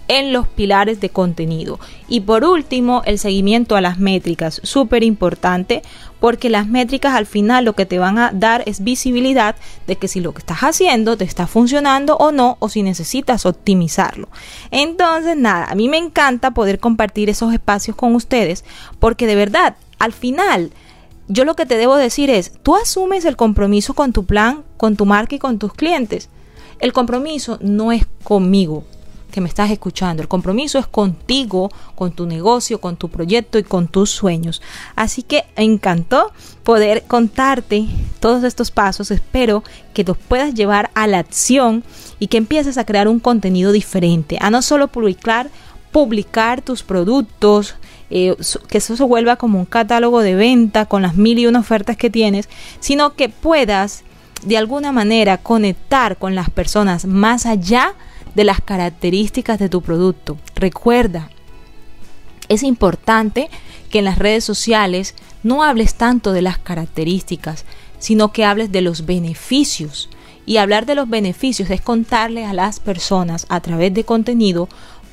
en 0.08 0.32
los 0.32 0.48
pilares 0.48 1.00
de 1.00 1.10
contenido. 1.10 1.78
Y 2.08 2.20
por 2.22 2.44
último, 2.44 3.02
el 3.04 3.18
seguimiento 3.18 3.76
a 3.76 3.80
las 3.80 3.98
métricas, 3.98 4.60
súper 4.64 5.04
importante 5.04 5.82
porque 6.20 6.48
las 6.48 6.66
métricas 6.66 7.14
al 7.14 7.26
final 7.26 7.64
lo 7.64 7.74
que 7.74 7.86
te 7.86 7.98
van 7.98 8.18
a 8.18 8.32
dar 8.32 8.62
es 8.66 8.82
visibilidad 8.82 9.54
de 9.86 9.96
que 9.96 10.08
si 10.08 10.20
lo 10.20 10.32
que 10.32 10.40
estás 10.40 10.60
haciendo 10.60 11.16
te 11.16 11.24
está 11.24 11.46
funcionando 11.46 12.16
o 12.16 12.32
no 12.32 12.56
o 12.58 12.68
si 12.68 12.82
necesitas 12.82 13.46
optimizarlo. 13.46 14.28
Entonces, 14.70 15.36
nada, 15.36 15.66
a 15.66 15.74
mí 15.74 15.88
me 15.88 15.98
encanta 15.98 16.52
poder 16.52 16.80
compartir 16.80 17.30
esos 17.30 17.52
espacios 17.52 17.96
con 17.96 18.14
ustedes 18.14 18.64
porque 18.98 19.26
de 19.26 19.36
verdad, 19.36 19.76
al 19.98 20.12
final, 20.12 20.72
yo 21.28 21.44
lo 21.44 21.54
que 21.54 21.66
te 21.66 21.76
debo 21.76 21.96
decir 21.96 22.30
es, 22.30 22.52
tú 22.62 22.74
asumes 22.74 23.24
el 23.24 23.36
compromiso 23.36 23.94
con 23.94 24.12
tu 24.12 24.24
plan, 24.24 24.64
con 24.76 24.96
tu 24.96 25.06
marca 25.06 25.36
y 25.36 25.38
con 25.38 25.58
tus 25.58 25.74
clientes. 25.74 26.30
El 26.80 26.92
compromiso 26.92 27.58
no 27.60 27.92
es 27.92 28.06
conmigo, 28.22 28.84
que 29.30 29.40
me 29.40 29.48
estás 29.48 29.70
escuchando. 29.70 30.22
El 30.22 30.28
compromiso 30.28 30.78
es 30.78 30.86
contigo, 30.86 31.70
con 31.94 32.12
tu 32.12 32.26
negocio, 32.26 32.80
con 32.80 32.96
tu 32.96 33.08
proyecto 33.08 33.58
y 33.58 33.62
con 33.62 33.88
tus 33.88 34.10
sueños. 34.10 34.62
Así 34.96 35.22
que 35.22 35.44
encantó 35.56 36.32
poder 36.64 37.04
contarte 37.04 37.86
todos 38.20 38.44
estos 38.44 38.70
pasos. 38.70 39.10
Espero 39.10 39.62
que 39.94 40.04
los 40.04 40.16
puedas 40.16 40.54
llevar 40.54 40.90
a 40.94 41.06
la 41.06 41.18
acción 41.18 41.84
y 42.18 42.28
que 42.28 42.38
empieces 42.38 42.78
a 42.78 42.84
crear 42.84 43.08
un 43.08 43.20
contenido 43.20 43.72
diferente, 43.72 44.38
a 44.40 44.50
no 44.50 44.62
solo 44.62 44.88
publicar, 44.88 45.50
publicar 45.92 46.62
tus 46.62 46.82
productos, 46.82 47.76
eh, 48.10 48.34
que 48.68 48.78
eso 48.78 48.96
se 48.96 49.04
vuelva 49.04 49.36
como 49.36 49.58
un 49.58 49.66
catálogo 49.66 50.20
de 50.20 50.34
venta 50.34 50.86
con 50.86 51.02
las 51.02 51.16
mil 51.16 51.38
y 51.38 51.46
una 51.46 51.60
ofertas 51.60 51.96
que 51.96 52.10
tienes, 52.10 52.48
sino 52.80 53.14
que 53.14 53.28
puedas 53.28 54.04
de 54.44 54.56
alguna 54.56 54.92
manera 54.92 55.38
conectar 55.38 56.16
con 56.16 56.34
las 56.34 56.50
personas 56.50 57.04
más 57.04 57.44
allá 57.44 57.94
de 58.17 58.17
las 58.34 58.60
características 58.60 59.58
de 59.58 59.68
tu 59.68 59.82
producto. 59.82 60.36
Recuerda, 60.54 61.30
es 62.48 62.62
importante 62.62 63.50
que 63.90 64.00
en 64.00 64.04
las 64.04 64.18
redes 64.18 64.44
sociales 64.44 65.14
no 65.42 65.62
hables 65.62 65.94
tanto 65.94 66.32
de 66.32 66.42
las 66.42 66.58
características, 66.58 67.64
sino 67.98 68.32
que 68.32 68.44
hables 68.44 68.72
de 68.72 68.82
los 68.82 69.06
beneficios. 69.06 70.08
Y 70.46 70.56
hablar 70.56 70.86
de 70.86 70.94
los 70.94 71.08
beneficios 71.08 71.68
es 71.70 71.80
contarle 71.80 72.46
a 72.46 72.54
las 72.54 72.80
personas 72.80 73.46
a 73.50 73.60
través 73.60 73.92
de 73.92 74.04
contenido 74.04 74.68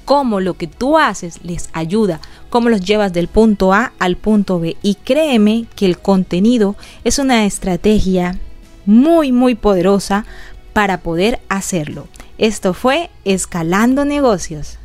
cómo 0.05 0.39
lo 0.39 0.53
que 0.53 0.67
tú 0.67 0.97
haces 0.97 1.39
les 1.43 1.69
ayuda, 1.73 2.21
cómo 2.49 2.69
los 2.69 2.81
llevas 2.81 3.11
del 3.11 3.27
punto 3.27 3.73
A 3.73 3.91
al 3.99 4.15
punto 4.15 4.59
B. 4.59 4.77
Y 4.81 4.95
créeme 4.95 5.65
que 5.75 5.87
el 5.87 5.99
contenido 5.99 6.75
es 7.03 7.19
una 7.19 7.45
estrategia 7.45 8.39
muy, 8.85 9.31
muy 9.31 9.55
poderosa 9.55 10.25
para 10.71 10.99
poder 11.01 11.41
hacerlo. 11.49 12.07
Esto 12.37 12.73
fue 12.73 13.09
Escalando 13.23 14.03
Negocios. 14.03 14.77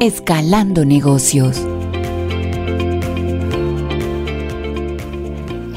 Escalando 0.00 0.84
Negocios. 0.84 1.64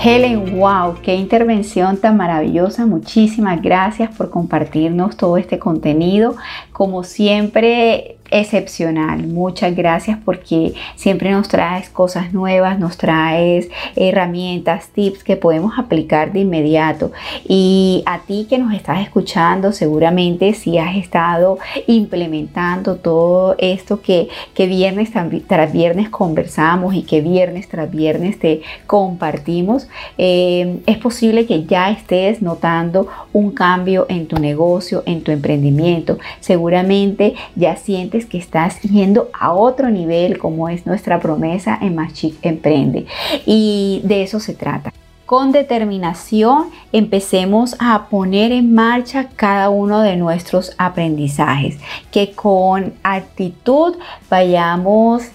Helen, 0.04 0.58
wow, 0.58 0.96
qué 1.04 1.14
intervención 1.14 1.98
tan 1.98 2.18
maravillosa. 2.18 2.88
Muchísimas 2.88 3.62
gracias 3.62 4.16
por 4.16 4.32
compartirnos 4.32 5.16
todo 5.16 5.38
este 5.38 5.60
contenido. 5.60 6.36
Como 6.72 7.04
siempre, 7.04 8.18
excepcional. 8.32 9.28
Muchas 9.28 9.76
gracias 9.76 10.18
porque 10.24 10.74
siempre 10.96 11.32
nos 11.32 11.48
traes 11.48 11.90
cosas 11.90 12.34
nuevas, 12.34 12.80
nos 12.80 12.98
traes 12.98 13.70
herramientas, 13.96 14.90
tips 14.90 15.24
que 15.24 15.36
podemos 15.36 15.78
aplicar 15.78 16.32
de 16.32 16.42
inmediato. 16.42 17.12
Y 17.48 18.04
a 18.06 18.20
ti 18.20 18.48
que 18.50 18.58
nos 18.58 18.74
estás 18.74 19.02
escuchando, 19.02 19.72
seguramente 19.72 20.54
si 20.54 20.78
has 20.78 20.96
estado 20.96 21.58
implementando 21.88 22.98
todo 22.98 23.56
esto 23.58 24.02
que, 24.02 24.30
que 24.54 24.68
viernes 24.68 25.12
tras 25.48 25.72
viernes 25.72 26.10
conversamos 26.10 26.96
y 26.96 27.04
que 27.04 27.22
viernes 27.22 27.68
tras 27.68 27.90
viernes 27.90 28.40
te 28.40 28.62
compartimos, 28.88 29.88
eh, 30.18 30.80
es 30.86 30.98
posible 30.98 31.46
que 31.46 31.66
ya 31.66 31.90
estés 31.92 32.42
notando 32.42 33.08
un 33.34 33.52
cambio 33.52 34.06
en 34.10 34.28
tu 34.28 34.38
negocio, 34.38 35.04
en 35.06 35.22
tu 35.22 35.32
emprendimiento. 35.32 36.18
Seguramente 36.40 37.36
ya 37.56 37.76
sientes 37.76 38.19
que 38.26 38.38
estás 38.38 38.82
yendo 38.82 39.30
a 39.38 39.54
otro 39.54 39.90
nivel, 39.90 40.38
como 40.38 40.70
es 40.70 40.86
nuestra 40.86 41.20
promesa 41.20 41.78
en 41.82 41.96
Machic 41.96 42.36
Emprende. 42.42 43.06
Y 43.46 44.02
de 44.04 44.24
eso 44.24 44.40
se 44.40 44.54
trata 44.54 44.92
con 45.30 45.52
determinación 45.52 46.72
empecemos 46.92 47.76
a 47.78 48.08
poner 48.10 48.52
en 48.52 48.74
marcha 48.74 49.30
cada 49.36 49.70
uno 49.70 50.02
de 50.02 50.16
nuestros 50.16 50.74
aprendizajes, 50.80 51.78
que 52.10 52.32
con 52.32 52.96
actitud 53.04 53.96
vayamos 54.28 55.26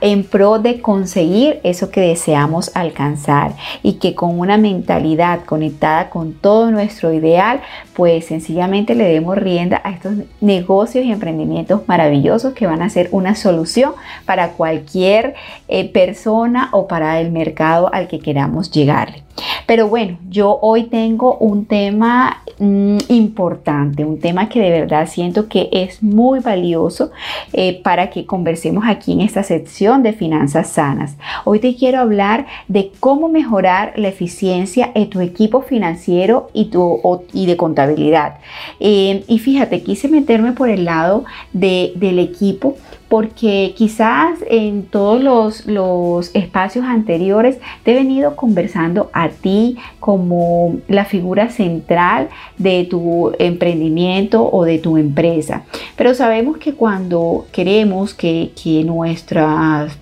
en 0.00 0.24
pro 0.24 0.58
de 0.58 0.80
conseguir 0.80 1.60
eso 1.64 1.90
que 1.90 2.00
deseamos 2.00 2.70
alcanzar 2.74 3.54
y 3.82 3.94
que 3.94 4.14
con 4.14 4.38
una 4.38 4.56
mentalidad 4.56 5.44
conectada 5.44 6.08
con 6.08 6.34
todo 6.34 6.70
nuestro 6.70 7.12
ideal, 7.12 7.60
pues 7.94 8.26
sencillamente 8.26 8.94
le 8.94 9.04
demos 9.04 9.36
rienda 9.36 9.80
a 9.84 9.90
estos 9.90 10.14
negocios 10.40 11.04
y 11.04 11.12
emprendimientos 11.12 11.82
maravillosos 11.86 12.54
que 12.54 12.66
van 12.66 12.82
a 12.82 12.90
ser 12.90 13.08
una 13.12 13.34
solución 13.34 13.92
para 14.24 14.52
cualquier 14.52 15.34
eh, 15.68 15.88
persona 15.88 16.68
o 16.72 16.86
para 16.86 17.20
el 17.20 17.32
mercado 17.32 17.92
al 17.92 18.08
que 18.08 18.20
queramos 18.20 18.70
llegarle. 18.70 19.24
Pero 19.66 19.88
bueno, 19.88 20.18
yo 20.28 20.58
hoy 20.60 20.84
tengo 20.84 21.36
un 21.36 21.64
tema 21.66 22.42
mm, 22.58 22.98
importante, 23.08 24.04
un 24.04 24.18
tema 24.18 24.48
que 24.48 24.60
de 24.60 24.70
verdad 24.70 25.08
siento 25.08 25.48
que 25.48 25.68
es 25.72 26.02
muy 26.02 26.40
valioso 26.40 27.10
eh, 27.52 27.80
para 27.82 28.10
que 28.10 28.26
conversemos 28.26 28.84
aquí 28.86 29.12
en 29.12 29.20
esta 29.20 29.39
sección 29.42 30.02
de 30.02 30.12
finanzas 30.12 30.68
sanas. 30.70 31.16
Hoy 31.44 31.60
te 31.60 31.74
quiero 31.74 32.00
hablar 32.00 32.46
de 32.68 32.92
cómo 33.00 33.28
mejorar 33.28 33.92
la 33.96 34.08
eficiencia 34.08 34.90
en 34.94 35.10
tu 35.10 35.20
equipo 35.20 35.62
financiero 35.62 36.50
y, 36.52 36.66
tu, 36.66 37.00
y 37.32 37.46
de 37.46 37.56
contabilidad. 37.56 38.38
Eh, 38.78 39.24
y 39.26 39.38
fíjate, 39.38 39.82
quise 39.82 40.08
meterme 40.08 40.52
por 40.52 40.68
el 40.68 40.84
lado 40.84 41.24
del 41.52 42.18
equipo 42.18 42.76
porque 43.10 43.74
quizás 43.76 44.38
en 44.48 44.84
todos 44.84 45.66
los, 45.66 46.30
espacios 46.32 46.84
anteriores 46.84 47.58
te 47.82 47.90
he 47.90 47.94
venido 47.94 48.36
conversando 48.36 49.10
a 49.12 49.30
ti 49.30 49.78
como 49.98 50.76
la 50.86 51.04
figura 51.04 51.50
central 51.50 52.28
de 52.56 52.86
tu 52.88 53.32
emprendimiento 53.40 54.48
o 54.48 54.64
de 54.64 54.78
tu 54.78 54.96
empresa. 54.96 55.64
Pero 55.96 56.14
sabemos 56.14 56.58
que 56.58 56.74
cuando 56.74 57.46
queremos 57.50 58.14
que, 58.14 58.52
que 58.62 58.84
nuestras 58.84 59.98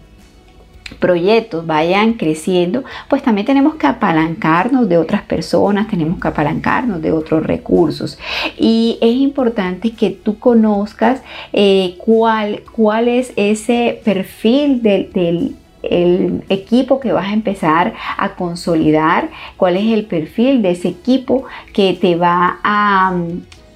proyectos 0.98 1.66
vayan 1.66 2.14
creciendo, 2.14 2.85
pues 3.09 3.22
también 3.22 3.46
tenemos 3.46 3.77
que 3.77 3.87
apalancarnos 3.87 4.88
de 4.88 4.98
otras 4.98 5.22
personas, 5.22 5.88
tenemos 5.88 6.20
que 6.20 6.29
apalancarnos 6.29 7.03
de 7.03 7.12
otros 7.12 7.44
recursos. 7.44 8.18
Y 8.59 8.98
es 9.01 9.14
importante 9.16 9.92
que 9.92 10.11
tú 10.11 10.38
conozcas 10.38 11.22
eh, 11.53 11.96
cuál, 11.98 12.62
cuál 12.72 13.09
es 13.09 13.33
ese 13.37 14.01
perfil 14.05 14.83
del, 14.83 15.12
del 15.12 15.57
el 15.83 16.44
equipo 16.48 17.01
que 17.01 17.12
vas 17.12 17.29
a 17.29 17.33
empezar 17.33 17.94
a 18.16 18.35
consolidar, 18.35 19.31
cuál 19.57 19.77
es 19.77 19.87
el 19.92 20.07
perfil 20.07 20.61
de 20.61 20.72
ese 20.72 20.88
equipo 20.88 21.44
que 21.72 21.94
te 21.94 22.16
va 22.16 22.59
a, 22.64 23.14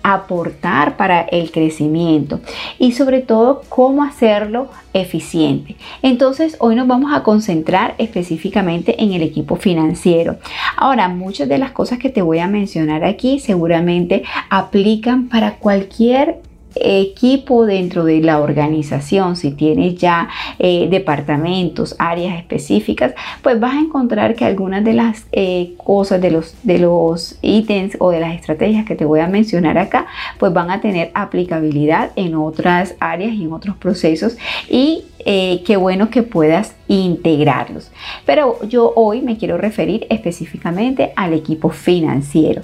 aportar 0.03 0.97
para 0.97 1.23
el 1.23 1.51
crecimiento 1.51 2.41
y 2.79 2.93
sobre 2.93 3.21
todo 3.21 3.62
cómo 3.69 4.03
hacerlo 4.03 4.69
eficiente. 4.93 5.77
Entonces 6.03 6.57
hoy 6.61 6.75
nos 6.75 6.87
vamos 6.87 7.12
a 7.15 7.23
concentrar 7.23 7.95
específicamente 7.99 9.03
en 9.03 9.12
el 9.12 9.23
equipo 9.23 9.57
financiero. 9.57 10.37
Ahora, 10.77 11.09
muchas 11.09 11.49
de 11.49 11.59
las 11.59 11.73
cosas 11.73 11.99
que 11.99 12.11
te 12.11 12.23
voy 12.23 12.38
a 12.38 12.47
mencionar 12.47 13.05
aquí 13.05 13.41
seguramente 13.41 14.25
aplican 14.51 15.29
para 15.29 15.57
cualquier 15.57 16.41
equipo 16.75 17.67
dentro 17.67 18.05
de 18.05 18.21
la 18.21 18.41
organización, 18.41 19.37
si 19.37 19.53
tienes 19.53 19.97
ya 19.97 20.29
eh, 20.59 20.89
departamentos, 20.91 21.97
áreas 21.99 22.39
específicas, 22.39 23.15
pues 23.43 23.59
vas 23.61 23.75
a 23.75 23.81
encontrar 23.81 24.35
que 24.35 24.45
algunas 24.45 24.85
de 24.85 24.93
las 24.93 25.27
eh, 25.33 25.75
cosas, 25.77 26.21
de 26.21 26.31
los, 26.31 26.55
de 26.63 26.79
los 26.79 27.39
ítems 27.43 27.97
o 27.99 28.11
de 28.11 28.21
las 28.21 28.35
estrategias 28.35 28.85
que 28.85 28.95
te 28.95 29.05
voy 29.05 29.21
a 29.21 29.27
mencionar 29.27 29.79
acá, 29.79 30.07
pues 30.39 30.53
van 30.53 30.71
a 30.71 30.81
tener 30.81 31.11
aplicabilidad 31.15 32.11
en 32.17 32.35
otras 32.35 32.95
áreas 33.01 33.33
y 33.33 33.45
en 33.45 33.53
otros 33.53 33.77
procesos 33.77 34.37
y 34.69 35.05
eh, 35.25 35.63
qué 35.65 35.77
bueno 35.77 36.11
que 36.11 36.23
puedas 36.23 36.75
integrarlos. 36.89 37.91
Pero 38.27 38.59
yo 38.69 38.93
hoy 38.97 39.23
me 39.23 39.39
quiero 39.39 39.57
referir 39.57 40.07
específicamente 40.11 41.13
al 41.17 41.33
equipo 41.33 41.71
financiero. 41.71 42.63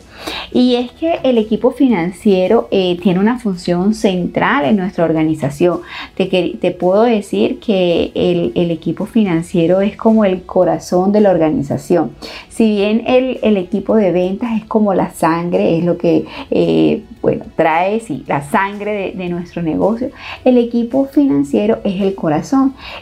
Y 0.52 0.74
es 0.74 0.90
que 0.92 1.20
el 1.22 1.38
equipo 1.38 1.70
financiero 1.70 2.68
eh, 2.70 2.98
tiene 3.02 3.20
una 3.20 3.38
función 3.38 3.94
central 3.94 4.64
en 4.66 4.76
nuestra 4.76 5.04
organización. 5.04 5.80
Te, 6.14 6.26
te 6.26 6.70
puedo 6.72 7.04
decir 7.04 7.58
que 7.58 8.12
el, 8.14 8.70
equipo 8.70 9.06
financiero 9.06 9.80
es 9.80 9.96
como 9.96 10.24
el 10.24 10.42
corazón 10.42 11.10
de 11.10 11.20
la 11.20 11.30
organización. 11.30 12.12
Si 12.48 12.70
bien 12.70 13.04
el, 13.06 13.56
equipo 13.56 13.96
de 13.96 14.12
ventas 14.12 14.60
es 14.60 14.64
como 14.66 14.92
la 14.92 15.10
sangre, 15.10 15.78
es 15.78 15.84
lo 15.84 15.96
que 15.96 16.26
eh, 16.50 17.02
bueno, 17.22 17.44
trae 17.56 18.02
la 18.26 18.42
sangre 18.42 19.12
de, 19.14 19.28
nuestro 19.28 19.62
negocio, 19.62 20.10
el 20.44 20.56
equipo 20.58 21.06
financiero 21.06 21.78
es 21.84 22.00
el 22.00 22.14
corazón, 22.14 22.47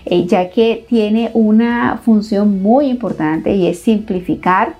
eh, 0.04 0.26
ya 0.26 0.50
que 0.50 0.84
tiene 0.88 1.30
una 1.34 2.00
función 2.04 2.62
muy 2.62 2.86
importante 2.86 3.54
y 3.54 3.66
es 3.66 3.80
simplificar 3.80 4.74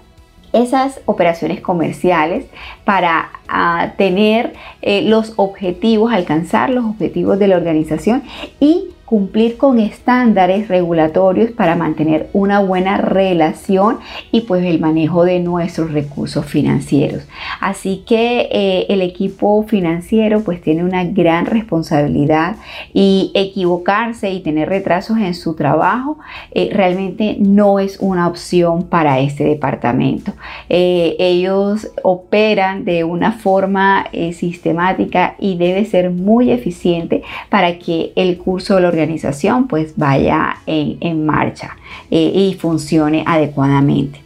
esas 0.52 1.00
operaciones 1.04 1.60
comerciales 1.60 2.46
para 2.84 3.30
ah, 3.48 3.92
tener 3.98 4.54
eh, 4.80 5.02
los 5.02 5.34
objetivos, 5.36 6.12
alcanzar 6.12 6.70
los 6.70 6.84
objetivos 6.84 7.38
de 7.38 7.48
la 7.48 7.56
organización 7.56 8.22
y 8.60 8.90
cumplir 9.06 9.56
con 9.56 9.78
estándares 9.78 10.66
regulatorios 10.68 11.52
para 11.52 11.76
mantener 11.76 12.28
una 12.32 12.58
buena 12.58 12.98
relación 12.98 13.98
y 14.32 14.42
pues 14.42 14.64
el 14.64 14.80
manejo 14.80 15.24
de 15.24 15.38
nuestros 15.38 15.92
recursos 15.92 16.44
financieros. 16.44 17.26
Así 17.60 18.02
que 18.06 18.48
eh, 18.50 18.86
el 18.88 19.00
equipo 19.00 19.62
financiero 19.62 20.40
pues 20.42 20.60
tiene 20.60 20.84
una 20.84 21.04
gran 21.04 21.46
responsabilidad 21.46 22.56
y 22.92 23.30
equivocarse 23.34 24.30
y 24.30 24.40
tener 24.40 24.68
retrasos 24.68 25.18
en 25.18 25.34
su 25.34 25.54
trabajo 25.54 26.18
eh, 26.50 26.70
realmente 26.72 27.36
no 27.38 27.78
es 27.78 27.98
una 28.00 28.26
opción 28.26 28.88
para 28.88 29.20
este 29.20 29.44
departamento. 29.44 30.32
Eh, 30.68 31.14
ellos 31.20 31.88
operan 32.02 32.84
de 32.84 33.04
una 33.04 33.32
forma 33.32 34.06
sistemática 34.32 35.36
y 35.38 35.56
debe 35.56 35.84
ser 35.84 36.10
muy 36.10 36.50
eficiente 36.50 37.22
para 37.50 37.78
que 37.78 38.12
el 38.16 38.38
curso 38.38 38.74
de 38.74 38.80
la 38.80 38.95
organización 39.00 39.68
pues 39.68 39.94
vaya 39.96 40.58
en, 40.66 41.26
marcha 41.26 41.76
eh, 42.10 42.32
y 42.34 42.54
funcione 42.54 43.24
adecuadamente. 43.26 44.20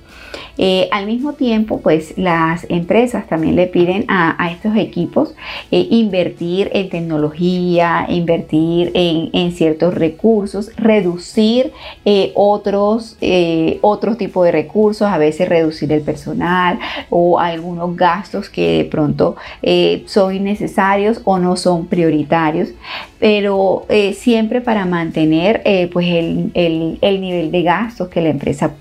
Eh, 0.63 0.91
al 0.91 1.07
mismo 1.07 1.33
tiempo, 1.33 1.81
pues 1.81 2.13
las 2.19 2.67
empresas 2.69 3.27
también 3.27 3.57
le 3.57 3.67
piden 3.67 4.05
a, 4.09 4.51
estos 4.53 4.77
equipos 4.77 5.35
eh, 5.71 5.87
invertir 5.89 6.69
en 6.75 6.91
tecnología, 6.91 8.05
invertir 8.11 8.91
en, 8.93 9.53
ciertos 9.53 9.95
recursos, 9.95 10.71
reducir 10.77 11.73
eh, 12.05 12.33
otros, 12.35 13.17
otro 13.81 14.17
tipo 14.17 14.45
de 14.45 14.53
recursos, 14.53 15.09
a 15.09 15.17
veces 15.17 15.49
reducir 15.49 15.91
el 15.93 16.03
personal 16.03 16.79
o 17.09 17.39
algunos 17.41 17.97
gastos 17.97 18.51
que 18.51 18.79
de 18.79 18.85
pronto 18.85 19.37
son 20.05 20.35
innecesarios 20.35 21.23
o 21.25 21.39
no 21.39 21.57
son 21.57 21.87
prioritarios, 21.87 22.69
pero 23.19 23.87
siempre 24.15 24.61
para 24.61 24.85
mantener 24.85 25.63
pues 25.93 26.07
el, 26.07 26.51
el, 27.01 27.21
nivel 27.21 27.51
de 27.51 27.63
gastos 27.63 28.09
que 28.09 28.21
la 28.21 28.29
empresa 28.29 28.75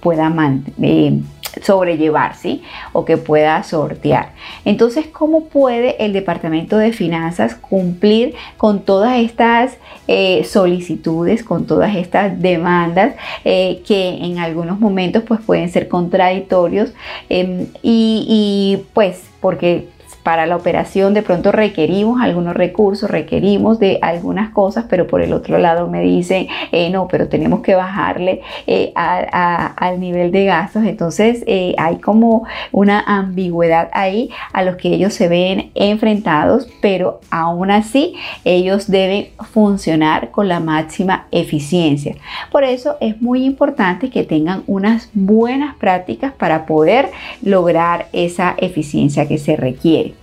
pueda 0.00 0.30
mantener 0.30 1.15
sobrellevar, 1.62 2.36
¿sí? 2.36 2.62
O 2.92 3.04
que 3.04 3.16
pueda 3.16 3.62
sortear. 3.62 4.32
Entonces, 4.64 5.06
¿cómo 5.06 5.44
puede 5.44 6.04
el 6.04 6.12
Departamento 6.12 6.78
de 6.78 6.92
Finanzas 6.92 7.54
cumplir 7.54 8.34
con 8.56 8.80
todas 8.80 9.18
estas 9.18 9.76
eh, 10.08 10.44
solicitudes, 10.44 11.42
con 11.42 11.66
todas 11.66 11.96
estas 11.96 12.40
demandas 12.40 13.14
eh, 13.44 13.82
que 13.86 14.08
en 14.24 14.38
algunos 14.38 14.78
momentos 14.80 15.22
pues 15.26 15.40
pueden 15.40 15.68
ser 15.70 15.88
contradictorios 15.88 16.92
em, 17.28 17.66
y, 17.82 18.26
y 18.28 18.84
pues 18.92 19.22
porque 19.40 19.88
para 20.26 20.44
la 20.44 20.56
operación 20.56 21.14
de 21.14 21.22
pronto 21.22 21.52
requerimos 21.52 22.20
algunos 22.20 22.56
recursos, 22.56 23.08
requerimos 23.08 23.78
de 23.78 24.00
algunas 24.02 24.50
cosas, 24.50 24.86
pero 24.88 25.06
por 25.06 25.22
el 25.22 25.32
otro 25.32 25.56
lado 25.56 25.86
me 25.86 26.02
dicen, 26.02 26.48
eh, 26.72 26.90
no, 26.90 27.06
pero 27.06 27.28
tenemos 27.28 27.60
que 27.60 27.76
bajarle 27.76 28.40
eh, 28.66 28.92
al 28.96 30.00
nivel 30.00 30.32
de 30.32 30.46
gastos. 30.46 30.82
Entonces 30.82 31.44
eh, 31.46 31.76
hay 31.78 31.98
como 31.98 32.44
una 32.72 33.04
ambigüedad 33.06 33.88
ahí 33.92 34.30
a 34.52 34.64
los 34.64 34.74
que 34.74 34.88
ellos 34.88 35.14
se 35.14 35.28
ven 35.28 35.70
enfrentados, 35.76 36.66
pero 36.80 37.20
aún 37.30 37.70
así 37.70 38.16
ellos 38.44 38.90
deben 38.90 39.28
funcionar 39.52 40.32
con 40.32 40.48
la 40.48 40.58
máxima 40.58 41.28
eficiencia. 41.30 42.16
Por 42.50 42.64
eso 42.64 42.96
es 43.00 43.22
muy 43.22 43.44
importante 43.44 44.10
que 44.10 44.24
tengan 44.24 44.64
unas 44.66 45.08
buenas 45.14 45.76
prácticas 45.76 46.32
para 46.32 46.66
poder 46.66 47.10
lograr 47.42 48.08
esa 48.12 48.56
eficiencia 48.58 49.28
que 49.28 49.38
se 49.38 49.54
requiere. 49.54 50.15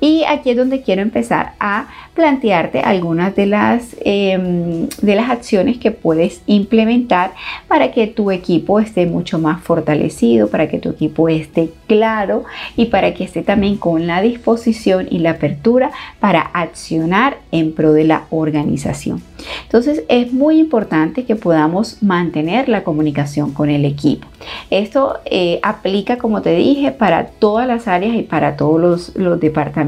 Y 0.00 0.24
aquí 0.24 0.50
es 0.50 0.56
donde 0.56 0.82
quiero 0.82 1.02
empezar 1.02 1.54
a 1.58 1.88
plantearte 2.14 2.80
algunas 2.80 3.34
de 3.34 3.46
las, 3.46 3.96
em, 4.00 4.88
de 5.02 5.14
las 5.14 5.30
acciones 5.30 5.78
que 5.78 5.90
puedes 5.90 6.42
implementar 6.46 7.32
para 7.68 7.92
que 7.92 8.06
tu 8.06 8.30
equipo 8.30 8.80
esté 8.80 9.06
mucho 9.06 9.38
más 9.38 9.62
fortalecido, 9.62 10.48
para 10.48 10.68
que 10.68 10.78
tu 10.78 10.90
equipo 10.90 11.28
esté 11.28 11.70
claro 11.86 12.44
y 12.76 12.86
para 12.86 13.14
que 13.14 13.24
esté 13.24 13.42
también 13.42 13.76
con 13.76 14.06
la 14.06 14.20
disposición 14.20 15.08
y 15.10 15.18
la 15.18 15.30
apertura 15.30 15.90
para 16.20 16.40
accionar 16.40 17.38
en 17.52 17.72
pro 17.72 17.92
de 17.92 18.04
la 18.04 18.24
organización. 18.30 19.22
Entonces 19.62 20.02
es 20.08 20.32
muy 20.32 20.58
importante 20.58 21.24
que 21.24 21.36
podamos 21.36 22.02
mantener 22.02 22.68
la 22.68 22.82
comunicación 22.82 23.52
con 23.52 23.70
el 23.70 23.84
equipo. 23.84 24.26
Esto 24.70 25.18
eh, 25.24 25.60
aplica, 25.62 26.18
como 26.18 26.42
te 26.42 26.54
dije, 26.54 26.90
para 26.90 27.26
todas 27.26 27.66
las 27.66 27.88
áreas 27.88 28.16
y 28.16 28.22
para 28.22 28.56
todos 28.56 28.80
los, 28.80 29.16
los 29.16 29.40
departamentos. 29.40 29.87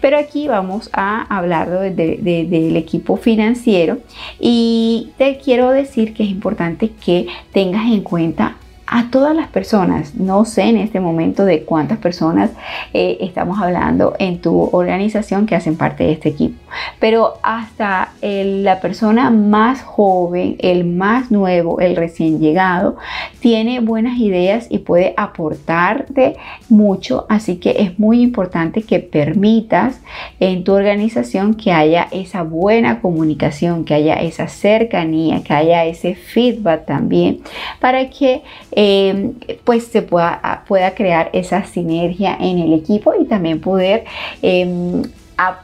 Pero 0.00 0.18
aquí 0.18 0.48
vamos 0.48 0.90
a 0.92 1.22
hablar 1.34 1.70
del 1.70 2.76
equipo 2.76 3.16
financiero 3.16 3.98
y 4.40 5.10
te 5.18 5.38
quiero 5.38 5.70
decir 5.70 6.14
que 6.14 6.24
es 6.24 6.30
importante 6.30 6.90
que 6.90 7.26
tengas 7.52 7.86
en 7.86 8.02
cuenta 8.02 8.56
a 8.86 9.10
todas 9.10 9.34
las 9.34 9.48
personas. 9.48 10.14
No 10.14 10.44
sé 10.44 10.62
en 10.62 10.76
este 10.76 11.00
momento 11.00 11.44
de 11.44 11.64
cuántas 11.64 11.98
personas 11.98 12.50
eh, 12.92 13.18
estamos 13.20 13.60
hablando 13.60 14.14
en 14.18 14.40
tu 14.40 14.68
organización 14.72 15.46
que 15.46 15.54
hacen 15.54 15.76
parte 15.76 16.04
de 16.04 16.12
este 16.12 16.28
equipo, 16.30 16.60
pero 16.98 17.34
hasta 17.42 18.12
la 18.20 18.80
persona 18.80 19.30
más 19.30 19.82
joven, 19.82 20.56
el 20.58 20.84
más 20.84 21.30
nuevo, 21.30 21.80
el 21.80 21.96
recién 21.96 22.38
llegado, 22.38 22.96
tiene 23.40 23.80
buenas 23.80 24.18
ideas 24.18 24.66
y 24.70 24.78
puede 24.78 25.14
aportarte 25.16 26.36
mucho. 26.68 27.26
Así 27.28 27.56
que 27.56 27.76
es 27.78 27.98
muy 27.98 28.20
importante 28.22 28.82
que 28.82 28.98
permitas 28.98 30.00
en 30.40 30.64
tu 30.64 30.72
organización 30.72 31.54
que 31.54 31.72
haya 31.72 32.08
esa 32.10 32.42
buena 32.42 33.00
comunicación, 33.00 33.84
que 33.84 33.94
haya 33.94 34.14
esa 34.14 34.48
cercanía, 34.48 35.42
que 35.42 35.54
haya 35.54 35.84
ese 35.84 36.14
feedback 36.14 36.86
también, 36.86 37.40
para 37.80 38.10
que 38.10 38.42
Em, 38.74 39.34
pues 39.64 39.86
se 39.86 40.02
pueda, 40.02 40.64
pueda 40.66 40.94
crear 40.94 41.28
esa 41.32 41.64
sinergia 41.64 42.36
en 42.40 42.58
el 42.58 42.72
equipo 42.72 43.12
y 43.18 43.26
también 43.26 43.60
poder 43.60 44.04
em, 44.40 45.02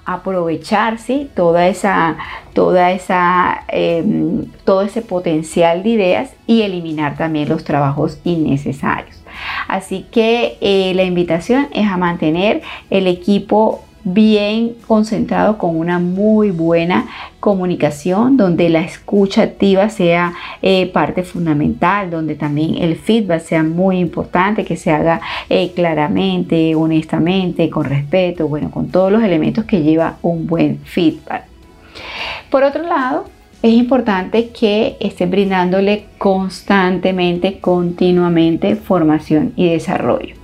aprovechar 0.05 0.99
toda 1.35 1.69
esa, 1.69 2.17
toda 2.53 2.91
esa, 2.91 3.65
em, 3.69 4.47
todo 4.65 4.83
ese 4.83 5.03
potencial 5.03 5.83
de 5.83 5.89
ideas 5.91 6.31
y 6.47 6.63
eliminar 6.63 7.17
también 7.17 7.49
los 7.49 7.65
trabajos 7.65 8.19
innecesarios. 8.25 9.17
Así 9.69 10.07
que 10.11 10.59
eh, 10.61 10.93
la 10.95 11.05
invitación 11.05 11.69
es 11.73 11.87
a 11.87 11.97
mantener 11.97 12.63
el 12.91 13.07
equipo 13.07 13.85
bien 14.15 14.75
concentrado 14.87 15.59
con 15.59 15.77
una 15.77 15.99
muy 15.99 16.51
buena 16.51 17.07
comunicación 17.41 18.37
donde 18.37 18.69
la 18.69 18.81
escucha 18.81 19.43
activa 19.43 19.89
sea 19.91 20.35
eh, 20.63 20.87
parte 20.87 21.23
fundamental, 21.23 22.11
donde 22.11 22.35
también 22.35 22.77
el 22.83 22.97
feedback 22.97 23.41
sea 23.41 23.63
muy 23.63 23.99
importante, 23.99 24.65
que 24.65 24.77
se 24.77 24.91
haga 24.91 25.21
eh, 25.49 25.73
claramente, 25.75 26.75
honestamente, 26.75 27.71
con 27.71 27.85
respeto, 27.85 28.49
bueno, 28.49 28.71
con 28.71 28.89
todos 28.89 29.13
los 29.13 29.23
elementos 29.23 29.65
que 29.65 29.83
lleva 29.83 30.17
un 30.23 30.47
buen 30.47 30.79
feedback. 30.85 31.45
Por 32.51 32.63
otro 32.63 32.83
lado, 32.83 33.25
es 33.63 33.73
importante 33.73 34.51
que 34.51 34.97
estén 35.01 35.31
brindándole 35.31 36.07
constantemente, 36.17 37.59
continuamente 37.61 38.77
formación 38.77 39.53
y 39.57 39.69
desarrollo. 39.69 40.37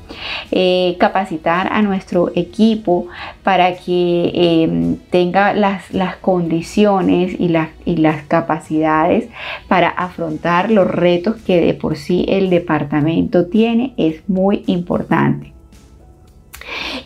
Eh, 0.51 0.97
capacitar 0.99 1.73
a 1.73 1.83
nuestro 1.83 2.31
equipo 2.35 3.09
para 3.43 3.77
que 3.77 4.31
em, 4.35 4.97
tenga 5.11 5.53
las, 5.53 5.85
condiciones 6.21 7.35
y 7.39 7.49
las, 7.49 7.69
y 7.85 7.97
las 7.97 8.23
capacidades 8.25 9.29
para 9.69 9.89
afrontar 9.89 10.71
los 10.71 10.87
retos 10.87 11.37
que 11.37 11.61
de 11.61 11.75
por 11.75 11.97
sí 11.97 12.25
el 12.29 12.51
departamento 12.51 13.47
tiene 13.47 13.95
es 13.97 14.29
muy 14.29 14.65
importante. 14.67 15.53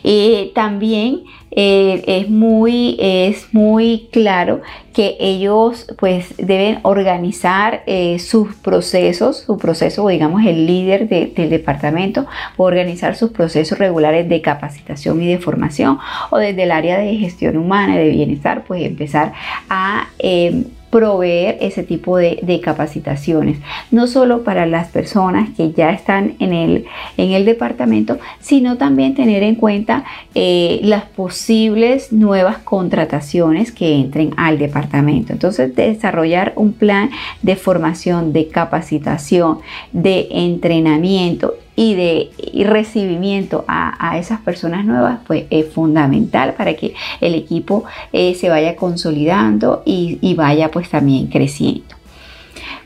Eh, 0.03 0.51
también 0.55 1.23
eh, 1.51 2.03
es, 2.05 2.29
muy, 2.29 2.97
es 2.99 3.53
muy 3.53 4.07
claro 4.11 4.61
que 4.93 5.17
ellos 5.19 5.87
pues 5.97 6.35
deben 6.37 6.79
organizar 6.83 7.83
eh, 7.87 8.19
sus 8.19 8.55
procesos, 8.55 9.43
su 9.45 9.57
proceso, 9.57 10.03
o 10.03 10.09
digamos 10.09 10.45
el 10.45 10.65
líder 10.65 11.07
del 11.07 11.49
departamento, 11.49 12.27
organizar 12.57 13.15
sus 13.15 13.31
procesos 13.31 13.77
regulares 13.77 14.29
de 14.29 14.41
capacitación 14.41 15.21
y 15.21 15.27
de 15.27 15.39
formación 15.39 15.99
o 16.29 16.37
desde 16.37 16.63
el 16.63 16.71
área 16.71 16.97
de 16.99 17.15
gestión 17.17 17.57
humana 17.57 17.97
de 17.97 18.09
bienestar, 18.09 18.63
pues 18.65 18.83
empezar 18.83 19.33
a 19.69 20.09
em, 20.19 20.65
proveer 20.89 21.57
ese 21.61 21.83
tipo 21.83 22.17
de, 22.17 22.61
capacitaciones, 22.63 23.59
no 23.91 24.07
solo 24.07 24.43
para 24.43 24.65
las 24.65 24.89
personas 24.89 25.49
que 25.55 25.71
ya 25.71 25.91
están 25.91 26.35
en 26.39 26.51
el, 26.51 26.85
en 27.15 27.31
el 27.31 27.45
departamento, 27.45 28.17
sino 28.39 28.77
también 28.77 29.15
tener 29.15 29.43
en 29.43 29.55
cuenta 29.55 30.03
eh, 30.35 30.79
las 30.83 31.05
posibles 31.05 32.11
nuevas 32.11 32.57
contrataciones 32.57 33.71
que 33.71 33.95
entren 33.95 34.33
al 34.35 34.57
departamento. 34.57 35.31
Entonces, 35.31 35.75
desarrollar 35.75 36.53
un 36.55 36.73
plan 36.73 37.11
de 37.41 37.55
formación, 37.55 38.33
de 38.33 38.47
capacitación, 38.47 39.59
de 39.93 40.27
entrenamiento 40.31 41.53
y 41.79 41.95
de 41.95 42.29
recibimiento 42.65 43.63
a, 43.65 44.17
esas 44.17 44.41
personas 44.41 44.83
nuevas, 44.83 45.19
pues 45.25 45.45
es 45.49 45.71
fundamental 45.71 46.53
para 46.55 46.73
que 46.73 46.93
el 47.21 47.35
equipo 47.35 47.85
eh, 48.11 48.35
se 48.35 48.49
vaya 48.49 48.75
consolidando 48.75 49.81
y, 49.85 50.17
y 50.19 50.33
vaya 50.33 50.71
pues 50.71 50.89
también 50.89 51.27
creciendo. 51.27 51.98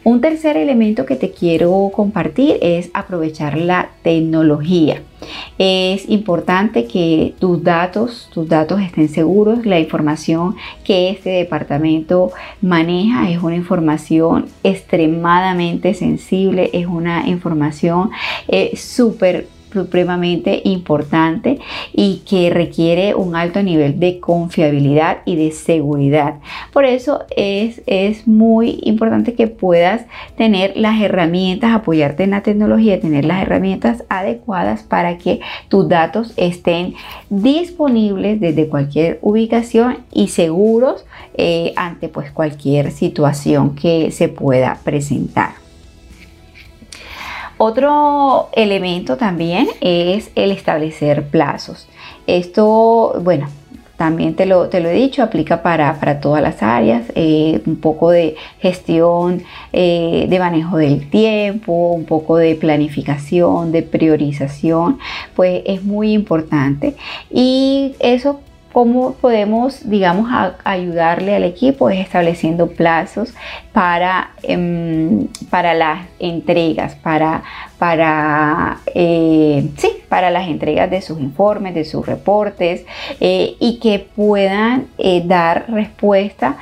Un 0.06 0.20
tercer 0.20 0.58
elemento 0.58 1.06
que 1.06 1.16
te 1.16 1.32
quiero 1.32 1.90
compartir 1.96 2.58
es 2.62 2.90
aprovechar 2.94 3.58
la 3.58 3.92
tecnología. 4.02 5.02
Es 5.58 6.10
importante 6.10 6.88
que 6.88 7.34
tus 7.40 7.64
datos, 7.64 8.30
tus 8.34 8.50
datos 8.50 8.82
estén 8.82 9.08
seguros. 9.08 9.66
La 9.66 9.80
información 9.80 10.58
que 10.84 11.10
este 11.10 11.30
departamento 11.30 12.32
maneja 12.62 13.32
es 13.32 13.42
una 13.42 13.56
información 13.56 14.48
extremadamente 14.64 15.94
sensible, 15.94 16.70
es 16.74 16.86
una 16.86 17.26
información 17.30 18.12
eh, 18.50 18.76
súper 18.76 19.48
supremamente 19.74 20.62
importante 20.64 21.60
y 21.92 22.22
que 22.28 22.50
requiere 22.50 23.16
un 23.16 23.36
alto 23.36 23.62
nivel 23.64 24.00
de 24.00 24.20
confiabilidad 24.20 25.20
y 25.26 25.36
de 25.36 25.52
seguridad. 25.52 26.36
Por 26.72 26.86
eso 26.86 27.24
es, 27.36 27.82
es 27.86 28.28
muy 28.28 28.80
importante 28.84 29.34
que 29.34 29.48
puedas 29.48 30.06
tener 30.38 30.74
las 30.76 31.02
herramientas, 31.02 31.74
apoyarte 31.74 32.24
en 32.24 32.32
la 32.32 32.42
tecnología, 32.42 33.00
tener 33.00 33.26
las 33.26 33.42
herramientas 33.42 34.04
adecuadas 34.10 34.84
para 34.84 35.18
que 35.18 35.40
tus 35.68 35.88
datos 35.90 36.34
estén 36.38 36.96
disponibles 37.30 38.40
desde 38.40 38.68
cualquier 38.68 39.20
ubicación 39.22 40.00
y 40.12 40.28
seguros 40.28 41.06
eh, 41.36 41.74
ante 41.76 42.10
pues 42.10 42.32
cualquier 42.32 42.92
situación 42.92 43.76
que 43.76 44.12
se 44.12 44.30
pueda 44.30 44.80
presentar. 44.84 45.63
Otro 47.66 48.50
elemento 48.52 49.16
también 49.16 49.70
es 49.80 50.32
el 50.36 50.52
establecer 50.52 51.30
plazos. 51.30 51.88
Esto, 52.28 53.22
bueno, 53.22 53.48
también 53.96 54.36
te 54.36 54.46
lo, 54.46 54.68
te 54.68 54.82
lo 54.82 54.90
he 54.90 54.94
dicho, 54.94 55.24
aplica 55.24 55.64
para, 55.64 56.20
todas 56.20 56.42
las 56.42 56.62
áreas, 56.62 57.04
eh, 57.16 57.62
un 57.66 57.78
poco 57.78 58.10
de 58.10 58.36
gestión, 58.60 59.44
eh, 59.72 60.26
de 60.30 60.40
manejo 60.40 60.76
del 60.76 61.10
tiempo, 61.10 61.94
un 61.94 62.04
poco 62.04 62.36
de 62.36 62.56
planificación, 62.56 63.72
de 63.72 63.82
priorización, 63.84 65.00
pues 65.34 65.62
es 65.66 65.86
muy 65.86 66.12
importante. 66.12 66.96
Y 67.32 67.96
eso 68.00 68.42
¿Cómo 68.74 69.14
podemos, 69.14 69.88
digamos, 69.88 70.32
ayudarle 70.64 71.36
al 71.36 71.44
equipo? 71.44 71.92
Es 71.92 72.00
estableciendo 72.00 72.72
plazos 72.72 73.32
para, 73.72 74.32
em, 74.42 75.28
para 75.52 75.76
las 75.76 76.08
entregas, 76.18 76.96
para, 76.96 77.44
para, 77.78 78.80
eh, 78.96 79.70
sí, 79.78 79.90
para 80.10 80.32
las 80.32 80.48
entregas 80.48 80.90
de 80.90 81.04
sus 81.04 81.20
informes, 81.20 81.76
de 81.76 81.86
sus 81.86 82.04
reportes 82.04 82.84
eh, 83.20 83.56
y 83.60 83.80
que 83.80 84.00
puedan 84.00 84.88
eh, 84.98 85.22
dar 85.24 85.66
respuesta 85.70 86.58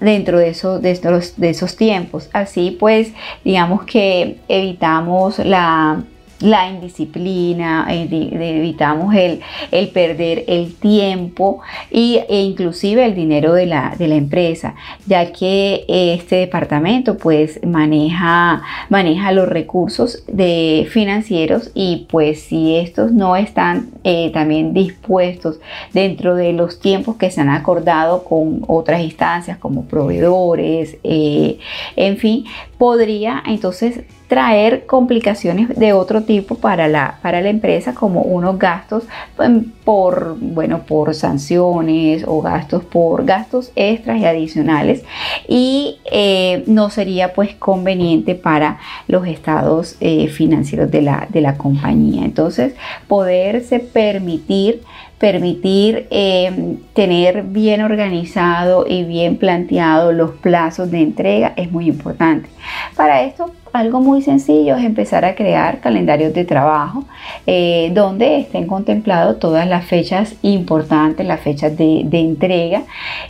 dentro 0.00 0.40
de, 0.40 0.48
eso, 0.48 0.80
de, 0.80 0.94
de 1.36 1.50
esos 1.50 1.76
tiempos. 1.76 2.28
Así 2.32 2.76
pues, 2.78 3.12
digamos 3.44 3.84
que 3.84 4.40
evitamos 4.48 5.38
la 5.38 6.02
la 6.40 6.68
indisciplina, 6.70 7.86
evitamos 7.90 9.14
el, 9.14 9.40
el, 9.70 9.88
perder 9.88 10.44
el 10.46 10.74
tiempo 10.74 11.60
y, 11.90 12.20
e 12.28 12.42
inclusive 12.42 13.04
el 13.04 13.14
dinero 13.14 13.54
de 13.54 13.66
la, 13.66 13.94
de 13.98 14.08
la, 14.08 14.14
empresa, 14.14 14.74
ya 15.06 15.32
que 15.32 15.84
este 15.88 16.36
departamento 16.36 17.16
pues 17.16 17.60
maneja, 17.64 18.62
maneja 18.88 19.32
los 19.32 19.48
recursos 19.48 20.24
de 20.26 20.88
financieros 20.90 21.70
y 21.74 22.06
pues 22.10 22.42
si 22.42 22.76
estos 22.76 23.12
no 23.12 23.36
están 23.36 23.90
eh, 24.04 24.30
también 24.32 24.72
dispuestos 24.74 25.60
dentro 25.92 26.34
de 26.36 26.52
los 26.52 26.80
tiempos 26.80 27.16
que 27.16 27.30
se 27.30 27.40
han 27.40 27.50
acordado 27.50 28.24
con 28.24 28.64
otras 28.66 29.00
instancias 29.02 29.58
como 29.58 29.84
proveedores, 29.84 30.98
eh, 31.02 31.58
en 31.96 32.16
fin, 32.16 32.44
podría 32.76 33.42
entonces 33.46 34.04
traer 34.28 34.84
complicaciones 34.84 35.70
de 35.70 35.94
otro 35.94 36.22
tipo 36.22 36.56
para 36.56 36.86
la, 36.86 37.18
para 37.22 37.40
la 37.40 37.48
empresa 37.48 37.94
como 37.94 38.20
unos 38.20 38.58
gastos 38.58 39.04
pues, 39.36 39.50
por, 39.84 40.36
bueno, 40.38 40.82
por 40.82 41.14
sanciones 41.14 42.24
o 42.26 42.42
gastos 42.42 42.84
por 42.84 43.24
gastos 43.24 43.72
extras 43.74 44.20
y 44.20 44.26
adicionales 44.26 45.02
y 45.48 45.96
eh, 46.12 46.62
no 46.66 46.90
sería 46.90 47.32
pues 47.32 47.54
conveniente 47.54 48.34
para 48.34 48.78
los 49.06 49.26
estados 49.26 49.96
eh, 50.00 50.28
financieros 50.28 50.90
de 50.90 51.02
la, 51.02 51.26
de 51.30 51.40
la 51.40 51.56
compañía. 51.56 52.24
Entonces 52.24 52.74
poderse 53.08 53.80
permitir 53.80 54.82
permitir 55.18 56.06
eh, 56.10 56.76
tener 56.94 57.42
bien 57.42 57.82
organizado 57.82 58.86
y 58.88 59.02
bien 59.02 59.36
planteado 59.36 60.12
los 60.12 60.30
plazos 60.32 60.90
de 60.90 61.00
entrega 61.02 61.54
es 61.56 61.72
muy 61.72 61.88
importante. 61.88 62.48
Para 62.96 63.22
esto 63.22 63.50
algo 63.72 64.00
muy 64.00 64.22
sencillo 64.22 64.76
es 64.76 64.84
empezar 64.84 65.24
a 65.24 65.34
crear 65.34 65.80
calendarios 65.80 66.32
de 66.34 66.44
trabajo 66.44 67.04
eh, 67.46 67.90
donde 67.94 68.40
estén 68.40 68.66
contemplados 68.66 69.38
todas 69.38 69.68
las 69.68 69.84
fechas 69.84 70.34
importantes, 70.42 71.26
las 71.26 71.40
fechas 71.40 71.76
de, 71.76 72.06
entrega 72.10 72.82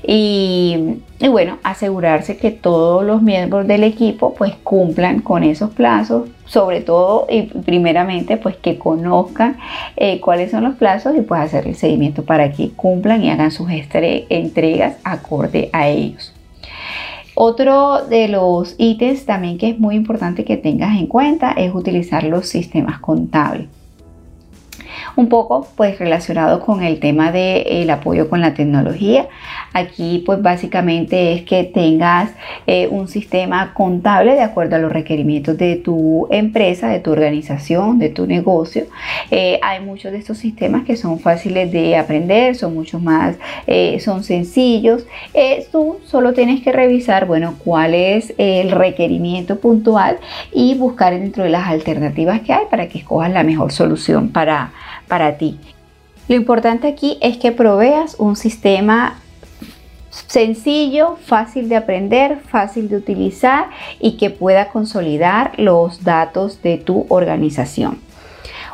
y, 0.02 0.98
bueno, 1.30 1.58
asegurarse 1.62 2.36
que 2.36 2.50
todos 2.50 3.04
los 3.04 3.22
miembros 3.22 3.66
del 3.66 3.84
equipo 3.84 4.34
pues 4.34 4.54
cumplan 4.62 5.20
con 5.20 5.42
esos 5.42 5.70
plazos, 5.70 6.28
sobre 6.46 6.80
todo 6.80 7.26
y 7.28 7.42
primeramente 7.42 8.36
pues 8.36 8.56
que 8.56 8.78
conozcan 8.78 9.58
eh, 9.96 10.20
cuáles 10.20 10.50
son 10.50 10.64
los 10.64 10.76
plazos 10.76 11.16
y 11.16 11.20
pues 11.20 11.40
hacer 11.40 11.66
el 11.66 11.74
seguimiento 11.74 12.24
para 12.24 12.52
que 12.52 12.70
cumplan 12.70 13.22
y 13.22 13.30
hagan 13.30 13.50
sus 13.50 13.68
entregas 13.70 14.96
acorde 15.04 15.70
a 15.72 15.88
ellos. 15.88 16.32
Otro 17.40 18.04
de 18.04 18.26
los 18.26 18.74
ítems 18.78 19.24
también 19.24 19.58
que 19.58 19.68
es 19.68 19.78
muy 19.78 19.94
importante 19.94 20.44
que 20.44 20.56
tengas 20.56 20.98
en 20.98 21.06
cuenta 21.06 21.52
es 21.52 21.72
utilizar 21.72 22.24
los 22.24 22.48
sistemas 22.48 22.98
contables 22.98 23.68
un 25.16 25.28
poco 25.28 25.66
pues 25.76 25.98
relacionado 25.98 26.60
con 26.60 26.82
el 26.82 27.00
tema 27.00 27.32
del 27.32 27.88
apoyo 27.90 28.28
con 28.28 28.40
la 28.40 28.54
tecnología. 28.54 29.28
Aquí 29.72 30.22
pues 30.24 30.40
básicamente 30.42 31.32
es 31.32 31.42
que 31.42 31.64
tengas 31.64 32.30
eh, 32.66 32.88
un 32.90 33.08
sistema 33.08 33.74
contable 33.74 34.34
de 34.34 34.42
acuerdo 34.42 34.76
a 34.76 34.78
los 34.78 34.92
requerimientos 34.92 35.56
de 35.58 35.76
tu 35.76 36.26
empresa, 36.30 36.88
de 36.88 37.00
tu 37.00 37.12
organización, 37.12 37.98
de 37.98 38.08
tu 38.08 38.26
negocio. 38.26 38.86
Eh, 39.30 39.60
hay 39.62 39.80
muchos 39.80 40.12
de 40.12 40.18
estos 40.18 40.38
sistemas 40.38 40.84
que 40.84 40.96
son 40.96 41.18
fáciles 41.18 41.70
de 41.70 41.96
aprender, 41.96 42.54
son 42.54 42.74
mucho 42.74 42.98
más, 42.98 43.36
eh, 43.66 44.00
son 44.00 44.24
sencillos. 44.24 45.06
tú 45.72 45.98
solo 46.04 46.32
tienes 46.32 46.62
que 46.62 46.72
revisar, 46.72 47.26
bueno, 47.26 47.54
cuál 47.64 47.94
es 47.94 48.34
el 48.38 48.70
requerimiento 48.70 49.60
puntual 49.60 50.18
y 50.52 50.74
buscar 50.74 51.12
dentro 51.12 51.44
de 51.44 51.50
las 51.50 51.68
alternativas 51.68 52.40
que 52.40 52.52
hay 52.52 52.66
para 52.70 52.88
que 52.88 52.98
escojas 52.98 53.30
la 53.30 53.42
mejor 53.42 53.72
solución 53.72 54.28
para, 54.30 54.72
para 55.08 55.38
ti. 55.38 55.58
Lo 56.28 56.34
importante 56.34 56.86
aquí 56.86 57.18
es 57.20 57.38
que 57.38 57.52
proveas 57.52 58.16
un 58.18 58.36
sistema 58.36 59.18
sencillo, 60.10 61.16
fácil 61.24 61.68
de 61.68 61.76
aprender, 61.76 62.40
fácil 62.50 62.88
de 62.88 62.96
utilizar 62.96 63.70
y 64.00 64.16
que 64.16 64.30
pueda 64.30 64.68
consolidar 64.68 65.52
los 65.58 66.04
datos 66.04 66.62
de 66.62 66.76
tu 66.76 67.06
organización. 67.08 67.98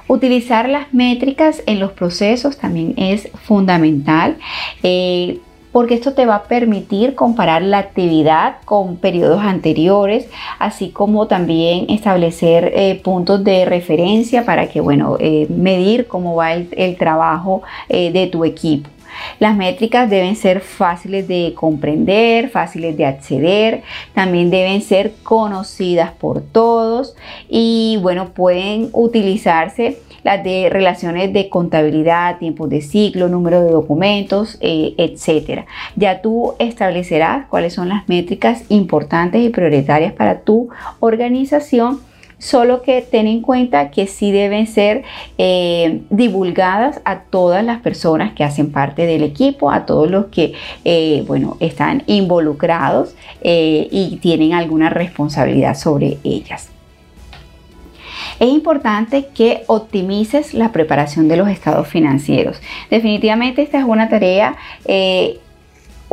Utilizar 0.07 0.69
las 0.69 0.93
métricas 0.93 1.63
en 1.67 1.81
los 1.81 1.93
procesos 1.93 2.59
también 2.59 2.95
es 2.99 3.31
fundamental. 3.45 4.37
Eh, 4.83 5.41
porque 5.75 5.95
esto 5.95 6.15
te 6.15 6.25
va 6.25 6.37
a 6.37 6.43
permitir 6.45 7.17
comparar 7.17 7.61
la 7.61 7.79
actividad 7.79 8.59
con 8.65 8.97
periodos 8.97 9.43
anteriores, 9.43 10.29
así 10.61 10.91
como 10.91 11.27
también 11.27 11.87
establecer 11.89 12.71
eh, 12.77 13.01
puntos 13.03 13.43
de 13.43 13.65
referencia 13.65 14.45
para 14.45 14.69
que, 14.69 14.81
bueno, 14.81 15.17
eh, 15.19 15.49
medir 15.51 16.07
cómo 16.07 16.37
va 16.37 16.53
el, 16.53 16.97
trabajo 16.97 17.63
eh, 17.89 18.13
de 18.13 18.29
tu 18.29 18.45
equipo. 18.45 18.89
Las 19.41 19.57
métricas 19.57 20.09
deben 20.09 20.37
ser 20.37 20.61
fáciles 20.61 21.27
de 21.27 21.55
comprender, 21.57 22.51
fáciles 22.51 22.97
de 22.97 23.07
acceder, 23.07 23.83
también 24.13 24.51
deben 24.51 24.81
ser 24.81 25.13
conocidas 25.25 26.13
por 26.13 26.41
todos 26.41 27.17
y 27.49 27.99
bueno, 28.01 28.29
pueden 28.29 28.91
utilizarse 28.93 29.99
las 30.25 30.43
de 30.43 30.69
relaciones 30.71 31.33
de 31.33 31.49
contabilidad, 31.49 32.39
tiempos 32.39 32.69
de 32.71 32.81
ciclo, 32.81 33.29
número 33.29 33.63
de 33.63 33.71
documentos, 33.71 34.59
eh, 34.61 34.95
etcétera. 34.97 35.67
Ya 35.95 36.23
tú 36.23 36.55
establecerás 36.59 37.47
cuáles 37.47 37.75
son 37.75 37.91
las 37.91 38.09
métricas 38.09 38.65
importantes 38.71 39.43
y 39.43 39.51
prioritarias 39.51 40.13
para 40.15 40.41
tu 40.41 40.71
organización 40.99 42.01
solo 42.39 42.83
que 42.83 43.01
ten 43.01 43.27
en 43.27 43.41
cuenta 43.41 43.91
que 43.91 44.07
sí 44.07 44.31
deben 44.31 44.67
ser 44.67 45.05
eh, 45.39 46.03
divulgadas 46.11 47.01
a 47.05 47.21
todas 47.21 47.65
las 47.65 47.81
personas 47.81 48.35
que 48.35 48.45
hacen 48.45 48.73
parte 48.73 49.07
del 49.07 49.23
equipo, 49.23 49.71
a 49.71 49.87
todos 49.87 50.11
los 50.11 50.27
que 50.27 50.53
eh, 50.85 51.23
bueno, 51.27 51.57
están 51.61 52.03
involucrados 52.07 53.15
y 53.43 54.19
tienen 54.23 54.55
alguna 54.55 54.89
responsabilidad 54.89 55.75
sobre 55.75 56.17
ellas 56.25 56.74
es 58.41 58.49
importante 58.49 59.27
que 59.35 59.63
optimices 59.67 60.55
la 60.55 60.73
preparación 60.73 61.29
de 61.29 61.37
los 61.37 61.49
estados 61.49 61.89
financieros. 61.89 62.61
Definitivamente 62.91 63.63
esta 63.63 63.79
es 63.79 63.85
una 63.85 64.09
tarea 64.09 64.57
eh, 64.87 65.39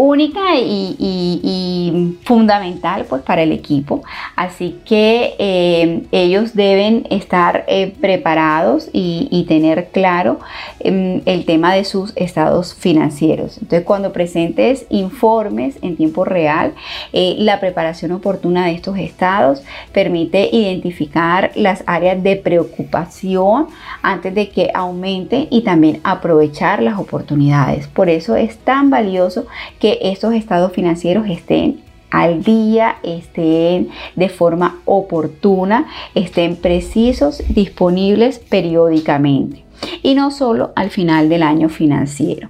única 0.02 0.56
y, 0.58 2.18
fundamental 2.24 3.06
pues 3.08 3.22
para 3.22 3.44
el 3.44 3.52
equipo. 3.52 4.04
Así 4.36 4.80
que 4.86 5.36
eh, 5.38 6.04
ellos 6.12 6.56
deben 6.56 7.06
estar 7.10 7.66
eh, 7.68 7.94
preparados 8.00 8.90
y, 8.94 9.46
tener 9.48 9.90
claro 9.92 10.40
em, 10.80 11.22
el 11.26 11.46
tema 11.46 11.74
de 11.74 11.84
sus 11.84 12.14
estados 12.16 12.74
financieros. 12.74 13.58
Entonces 13.58 13.86
cuando 13.86 14.14
presentes 14.14 14.86
informes 14.90 15.78
en 15.82 15.98
tiempo 15.98 16.24
real 16.24 16.74
eh, 17.12 17.36
la 17.40 17.60
preparación 17.60 18.12
oportuna 18.12 18.68
de 18.68 18.74
estos 18.74 18.98
estados 18.98 19.62
permite 19.92 20.50
identificar 20.52 21.52
las 21.56 21.84
áreas 21.86 22.22
de 22.24 22.36
preocupación 22.38 23.68
antes 24.02 24.34
de 24.34 24.50
que 24.50 24.70
aumente 24.74 25.48
y 25.50 25.62
también 25.62 26.00
aprovechar 26.04 26.82
las 26.82 27.00
oportunidades. 27.00 27.88
Por 27.88 28.10
eso 28.10 28.36
es 28.36 28.58
tan 28.58 28.90
valioso 28.90 29.46
que 29.80 29.91
estos 30.02 30.34
estados 30.34 30.72
financieros 30.72 31.28
estén 31.30 31.82
al 32.10 32.44
día, 32.44 32.98
estén 33.04 33.90
de 34.16 34.30
forma 34.30 34.82
oportuna, 34.86 35.88
estén 36.14 36.58
precisos, 36.58 37.42
disponibles 37.50 38.40
periódicamente 38.40 39.64
y 40.04 40.14
no 40.14 40.32
solo 40.32 40.72
al 40.76 40.90
final 40.90 41.30
del 41.30 41.44
año 41.44 41.70
financiero. 41.70 42.50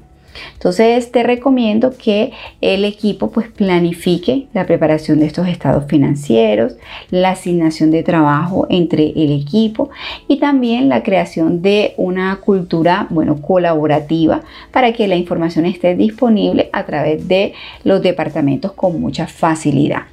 Entonces 0.53 1.11
te 1.11 1.23
recomiendo 1.23 1.91
que 1.97 2.31
el 2.61 2.85
equipo 2.85 3.31
pues 3.31 3.47
planifique 3.47 4.47
la 4.53 4.65
preparación 4.65 5.19
de 5.19 5.25
estos 5.25 5.47
estados 5.47 5.85
financieros, 5.87 6.75
la 7.09 7.31
asignación 7.31 7.91
de 7.91 8.03
trabajo 8.03 8.67
entre 8.69 9.09
el 9.09 9.31
equipo 9.31 9.89
y 10.27 10.37
también 10.37 10.89
la 10.89 11.03
creación 11.03 11.61
de 11.61 11.93
una 11.97 12.35
cultura 12.37 13.07
bueno 13.09 13.41
colaborativa 13.41 14.41
para 14.71 14.93
que 14.93 15.07
la 15.07 15.15
información 15.15 15.65
esté 15.65 15.95
disponible 15.95 16.69
a 16.73 16.85
través 16.85 17.27
de 17.27 17.53
los 17.83 18.01
departamentos 18.01 18.71
con 18.73 18.99
mucha 18.99 19.27
facilidad. 19.27 20.03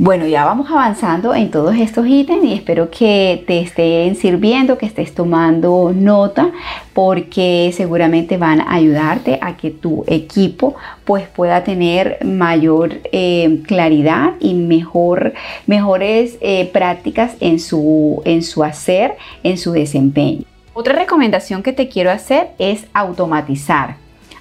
Bueno, 0.00 0.28
ya 0.28 0.44
vamos 0.44 0.70
avanzando 0.70 1.34
en 1.34 1.50
todos 1.50 1.74
estos 1.74 2.06
ítems 2.06 2.44
y 2.44 2.52
espero 2.52 2.88
que 2.88 3.42
te 3.48 3.58
estén 3.58 4.14
sirviendo, 4.14 4.78
que 4.78 4.86
estés 4.86 5.12
tomando 5.12 5.90
nota 5.92 6.52
porque 6.92 7.72
seguramente 7.74 8.36
van 8.36 8.60
a 8.60 8.74
ayudarte 8.74 9.40
a 9.42 9.56
que 9.56 9.72
tu 9.72 10.04
equipo 10.06 10.76
pues 11.04 11.26
pueda 11.26 11.64
tener 11.64 12.24
mayor 12.24 13.00
eh, 13.10 13.60
claridad 13.66 14.34
y 14.38 14.54
mejor, 14.54 15.34
mejores 15.66 16.38
eh, 16.42 16.70
prácticas 16.72 17.34
en 17.40 17.58
su, 17.58 18.22
en 18.24 18.44
su 18.44 18.62
hacer, 18.62 19.16
en 19.42 19.58
su 19.58 19.72
desempeño. 19.72 20.44
Otra 20.74 20.94
recomendación 20.94 21.64
que 21.64 21.72
te 21.72 21.88
quiero 21.88 22.12
hacer 22.12 22.50
es 22.60 22.86
automatizar. 22.94 23.96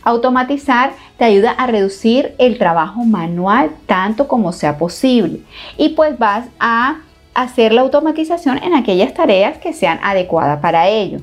Automatizar 0.07 0.93
te 1.17 1.25
ayuda 1.25 1.51
a 1.51 1.67
reducir 1.67 2.33
el 2.37 2.57
trabajo 2.57 3.03
manual 3.03 3.71
tanto 3.87 4.29
como 4.29 4.53
sea 4.53 4.77
posible 4.77 5.41
y 5.75 5.89
pues 5.89 6.17
vas 6.17 6.47
a 6.61 6.99
hacer 7.33 7.73
la 7.73 7.81
automatización 7.81 8.63
en 8.63 8.73
aquellas 8.73 9.13
tareas 9.13 9.57
que 9.57 9.73
sean 9.73 9.99
adecuadas 10.01 10.61
para 10.61 10.87
ello. 10.87 11.19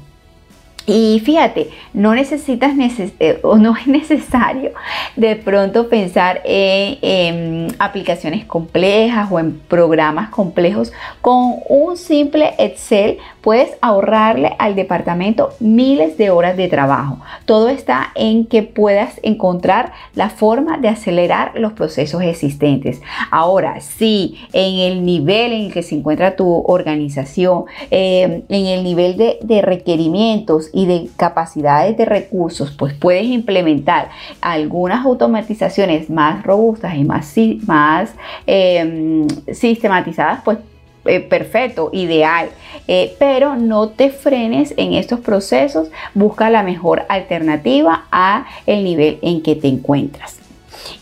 Y 0.87 1.21
fíjate, 1.25 1.71
no 1.95 2.15
necesitas 2.15 2.73
eh, 3.19 3.41
o 3.43 3.57
no 3.57 3.75
es 3.75 3.87
necesario 3.87 4.73
de 5.17 5.35
pronto 5.37 5.89
pensar 5.89 6.43
en, 6.45 7.69
aplicaciones 7.79 8.45
complejas 8.45 9.29
o 9.31 9.39
en 9.39 9.59
programas 9.61 10.29
complejos. 10.29 10.93
Con 11.23 11.55
un 11.69 11.97
simple 11.97 12.55
Excel 12.59 13.19
puedes 13.41 13.71
ahorrarle 13.81 14.57
al 14.59 14.75
departamento 14.75 15.55
miles 15.59 16.19
de 16.19 16.31
horas 16.31 16.57
de 16.57 16.69
trabajo. 16.69 17.19
Todo 17.47 17.69
está 17.69 18.11
en 18.15 18.45
que 18.47 18.63
puedas 18.63 19.21
encontrar 19.23 19.93
la 20.15 20.29
forma 20.29 20.77
de 20.77 20.89
acelerar 20.89 21.53
los 21.55 21.73
procesos 21.73 22.23
existentes. 22.23 23.01
Ahora, 23.31 23.81
si 23.81 24.39
en 24.53 24.81
el 24.81 25.05
nivel 25.07 25.53
en 25.53 25.63
el 25.63 25.73
que 25.73 25.83
se 25.83 25.95
encuentra 25.95 26.37
tu 26.37 26.63
organización, 26.67 27.65
eh, 27.91 28.43
en 28.49 28.67
el 28.67 28.85
nivel 28.85 29.17
de 29.17 29.63
requerimientos 29.63 30.71
y 30.75 30.87
de 30.87 31.09
capacidades 31.17 31.97
de 31.97 32.05
recursos, 32.05 32.73
pues 32.73 32.93
puedes 32.95 33.25
implementar 33.25 34.11
algunas 34.41 35.07
automatizaciones 35.07 36.11
más 36.11 36.43
robustas 36.43 36.97
y 36.97 37.05
más, 37.05 37.33
más 37.67 38.13
em, 38.47 39.27
sistematizadas, 39.53 40.43
pues 40.45 40.59
eh, 41.07 41.21
perfecto, 41.21 41.91
ideal, 41.93 42.49
eh, 42.89 43.15
pero 43.19 43.57
no 43.57 43.91
te 43.91 44.11
frenes 44.11 44.75
en 44.77 44.95
estos 44.95 45.21
procesos, 45.21 45.89
busca 46.15 46.51
la 46.51 46.63
mejor 46.63 47.05
alternativa 47.09 48.07
a 48.11 48.47
el 48.67 48.83
nivel 48.85 49.19
en 49.23 49.43
que 49.43 49.55
te 49.55 49.69
encuentras. 49.69 50.39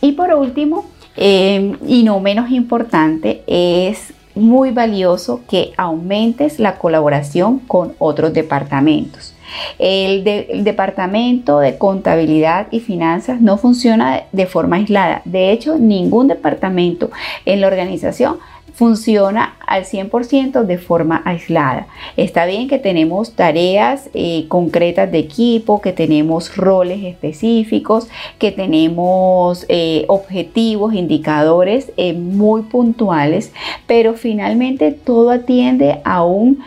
Y 0.00 0.12
por 0.12 0.34
último, 0.34 0.84
em, 1.16 1.78
y 1.86 2.02
no 2.02 2.20
menos 2.20 2.50
importante, 2.50 3.42
es 3.46 4.12
muy 4.34 4.70
valioso 4.70 5.40
que 5.48 5.72
aumentes 5.76 6.58
la 6.58 6.78
colaboración 6.78 7.60
con 7.60 7.94
otros 7.98 8.32
departamentos. 8.32 9.34
El, 9.78 10.24
departamento 10.64 11.58
de 11.58 11.78
contabilidad 11.78 12.68
y 12.70 12.80
finanzas 12.80 13.40
no 13.40 13.58
funciona 13.58 14.24
de 14.32 14.46
forma 14.46 14.76
aislada. 14.76 15.22
De 15.24 15.52
hecho, 15.52 15.78
ningún 15.78 16.28
departamento 16.28 17.10
en 17.44 17.60
la 17.60 17.66
organización 17.66 18.38
funciona 18.74 19.56
al 19.66 19.84
100% 19.84 20.64
de 20.64 20.78
forma 20.78 21.22
aislada. 21.24 21.86
Está 22.16 22.46
bien 22.46 22.68
que 22.68 22.78
tenemos 22.78 23.32
tareas 23.32 24.08
eh, 24.14 24.46
concretas 24.48 25.12
de 25.12 25.18
equipo, 25.18 25.80
que 25.80 25.92
tenemos 25.92 26.56
roles 26.56 27.04
específicos, 27.04 28.08
que 28.38 28.50
tenemos 28.50 29.66
eh, 29.68 30.04
objetivos, 30.08 30.94
indicadores 30.94 31.92
eh, 31.96 32.12
muy 32.12 32.62
puntuales, 32.62 33.52
pero 33.86 34.14
finalmente 34.14 34.90
todo 34.92 35.30
atiende 35.30 36.00
a 36.04 36.24
un, 36.24 36.60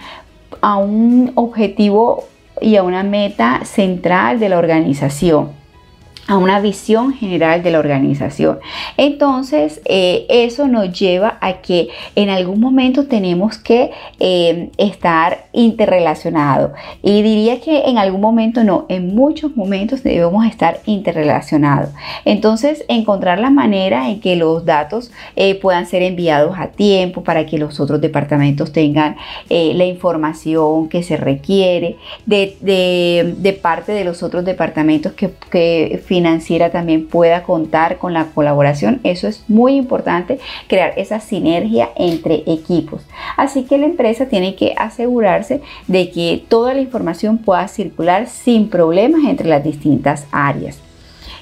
a 0.61 0.77
un 0.77 1.31
objetivo 1.35 2.25
y 2.61 2.75
a 2.75 2.83
una 2.83 3.03
meta 3.03 3.61
central 3.65 4.39
de 4.39 4.49
la 4.49 4.57
organización 4.57 5.54
a 6.27 6.37
una 6.37 6.59
visión 6.59 7.13
general 7.13 7.61
de 7.61 7.71
la 7.71 7.79
organización. 7.79 8.59
Entonces, 8.97 9.81
eh, 9.85 10.25
eso 10.29 10.67
nos 10.67 10.97
lleva 10.97 11.37
a 11.39 11.61
que 11.61 11.89
en 12.15 12.29
algún 12.29 12.59
momento 12.59 13.05
tenemos 13.05 13.57
que 13.59 13.91
eh, 14.19 14.71
estar 14.77 15.45
interrelacionados. 15.53 16.71
Y 17.03 17.21
diría 17.21 17.61
que 17.61 17.85
en 17.85 17.99
algún 17.99 18.21
momento 18.21 18.63
no, 18.63 18.85
en 18.89 19.13
muchos 19.13 19.55
momentos 19.55 20.01
debemos 20.01 20.45
estar 20.47 20.79
interrelacionados. 20.85 21.89
Entonces, 22.25 22.83
encontrar 22.87 23.39
la 23.39 23.51
manera 23.51 24.09
en 24.09 24.19
que 24.19 24.35
los 24.35 24.65
datos 24.65 25.11
eh, 25.35 25.55
puedan 25.55 25.85
ser 25.85 26.01
enviados 26.01 26.57
a 26.57 26.67
tiempo 26.67 27.23
para 27.23 27.45
que 27.45 27.59
los 27.59 27.79
otros 27.79 28.01
departamentos 28.01 28.71
tengan 28.71 29.15
la 29.49 29.85
información 29.85 30.89
que 30.89 31.03
se 31.03 31.17
requiere 31.17 31.97
de, 32.25 33.59
parte 33.61 33.91
de 33.91 34.03
los 34.03 34.23
otros 34.23 34.43
departamentos 34.43 35.13
que, 35.13 35.31
que 35.51 36.01
financiera 36.15 36.69
también 36.69 37.07
pueda 37.07 37.43
contar 37.43 37.97
con 37.97 38.13
la 38.13 38.27
colaboración. 38.27 39.01
Eso 39.03 39.27
es 39.27 39.43
muy 39.49 39.75
importante, 39.75 40.39
crear 40.69 40.93
esa 40.95 41.19
sinergia 41.19 41.89
entre 41.97 42.43
equipos. 42.47 43.01
Así 43.35 43.63
que 43.63 43.77
la 43.77 43.87
empresa 43.87 44.27
tiene 44.27 44.55
que 44.55 44.73
asegurarse 44.77 45.59
de 45.87 46.11
que 46.11 46.41
toda 46.47 46.73
la 46.73 46.79
información 46.79 47.37
pueda 47.39 47.67
circular 47.67 48.27
sin 48.27 48.69
problemas 48.69 49.25
entre 49.25 49.49
las 49.49 49.61
distintas 49.61 50.25
áreas. 50.31 50.79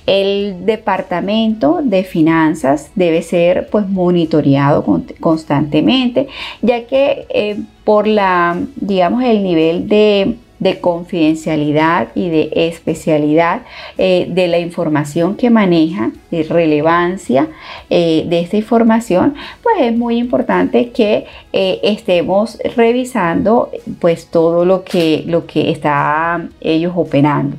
El 0.08 0.66
departamento 0.66 1.82
de 1.84 2.04
finanzas 2.04 2.90
debe 2.96 3.22
ser 3.22 3.68
pues 3.70 3.88
monitoreado 3.88 4.84
constantemente, 5.20 6.28
ya 6.64 6.88
que 6.88 7.28
eh, 7.30 7.62
por 7.84 8.08
la, 8.08 8.58
digamos, 8.76 9.24
el 9.24 9.44
nivel 9.44 9.88
de 9.88 10.38
de 10.64 10.80
confidencialidad 10.80 12.08
y 12.16 12.30
de 12.30 12.50
especialidad 12.56 13.64
eh, 13.98 14.28
de 14.30 14.48
la 14.48 14.60
información 14.60 15.36
que 15.36 15.50
maneja, 15.50 16.12
de 16.32 16.44
relevancia 16.44 17.50
eh, 17.90 18.24
de 18.28 18.40
esta 18.40 18.56
información, 18.56 19.36
pues 19.62 19.76
es 19.82 19.96
muy 19.96 20.18
importante 20.18 20.92
que 20.92 21.26
eh, 21.52 21.80
estemos 21.84 22.58
revisando 22.78 23.70
pues 24.00 24.28
todo 24.28 24.64
lo 24.64 24.86
que, 24.86 25.26
lo 25.28 25.46
que 25.46 25.70
está 25.70 26.48
ellos 26.62 26.94
operando. 26.96 27.58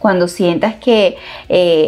Cuando 0.00 0.26
sientas 0.26 0.74
que 0.74 1.16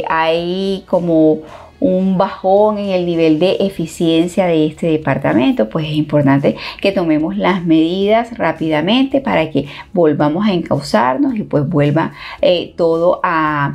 hay 0.08 0.84
como 0.86 1.40
un 1.84 2.16
bajón 2.16 2.78
en 2.78 2.88
el 2.88 3.04
nivel 3.04 3.38
de 3.38 3.58
eficiencia 3.60 4.46
de 4.46 4.68
este 4.68 4.86
departamento, 4.86 5.68
pues 5.68 5.84
es 5.84 5.92
importante 5.92 6.56
que 6.80 6.92
tomemos 6.92 7.36
las 7.36 7.62
medidas 7.62 8.38
rápidamente 8.38 9.20
para 9.20 9.50
que 9.50 9.66
volvamos 9.92 10.46
a 10.46 10.54
encauzarnos 10.54 11.36
y 11.36 11.42
pues 11.42 11.68
vuelva 11.68 12.12
eh, 12.40 12.72
todo 12.78 13.20
a, 13.22 13.72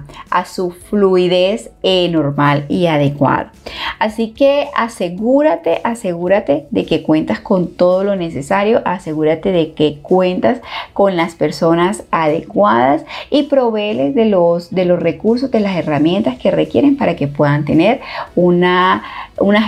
su 0.48 0.72
fluidez 0.72 1.70
eh, 1.84 2.10
normal 2.10 2.66
y 2.68 2.88
adecuada. 2.88 3.52
Así 4.00 4.32
que 4.32 4.70
asegúrate, 4.76 5.80
asegúrate 5.84 6.66
de 6.72 6.86
que 6.88 7.04
cuentas 7.04 7.40
con 7.40 7.76
todo 7.76 8.04
lo 8.04 8.16
necesario, 8.16 8.82
asegúrate 8.86 9.52
de 9.52 9.74
que 9.74 10.00
cuentas 10.02 10.62
con 10.94 11.16
las 11.16 11.36
personas 11.36 12.06
adecuadas 12.10 13.06
y 13.30 13.44
proveeles 13.44 14.16
de 14.16 14.26
los, 14.26 14.74
de 14.74 14.86
los 14.86 15.00
recursos, 15.00 15.52
de 15.52 15.60
las 15.60 15.76
herramientas 15.78 16.40
que 16.40 16.50
requieren 16.50 16.98
para 16.98 17.16
que 17.16 17.28
puedan 17.28 17.66
tener 17.66 17.99
una, 18.36 19.04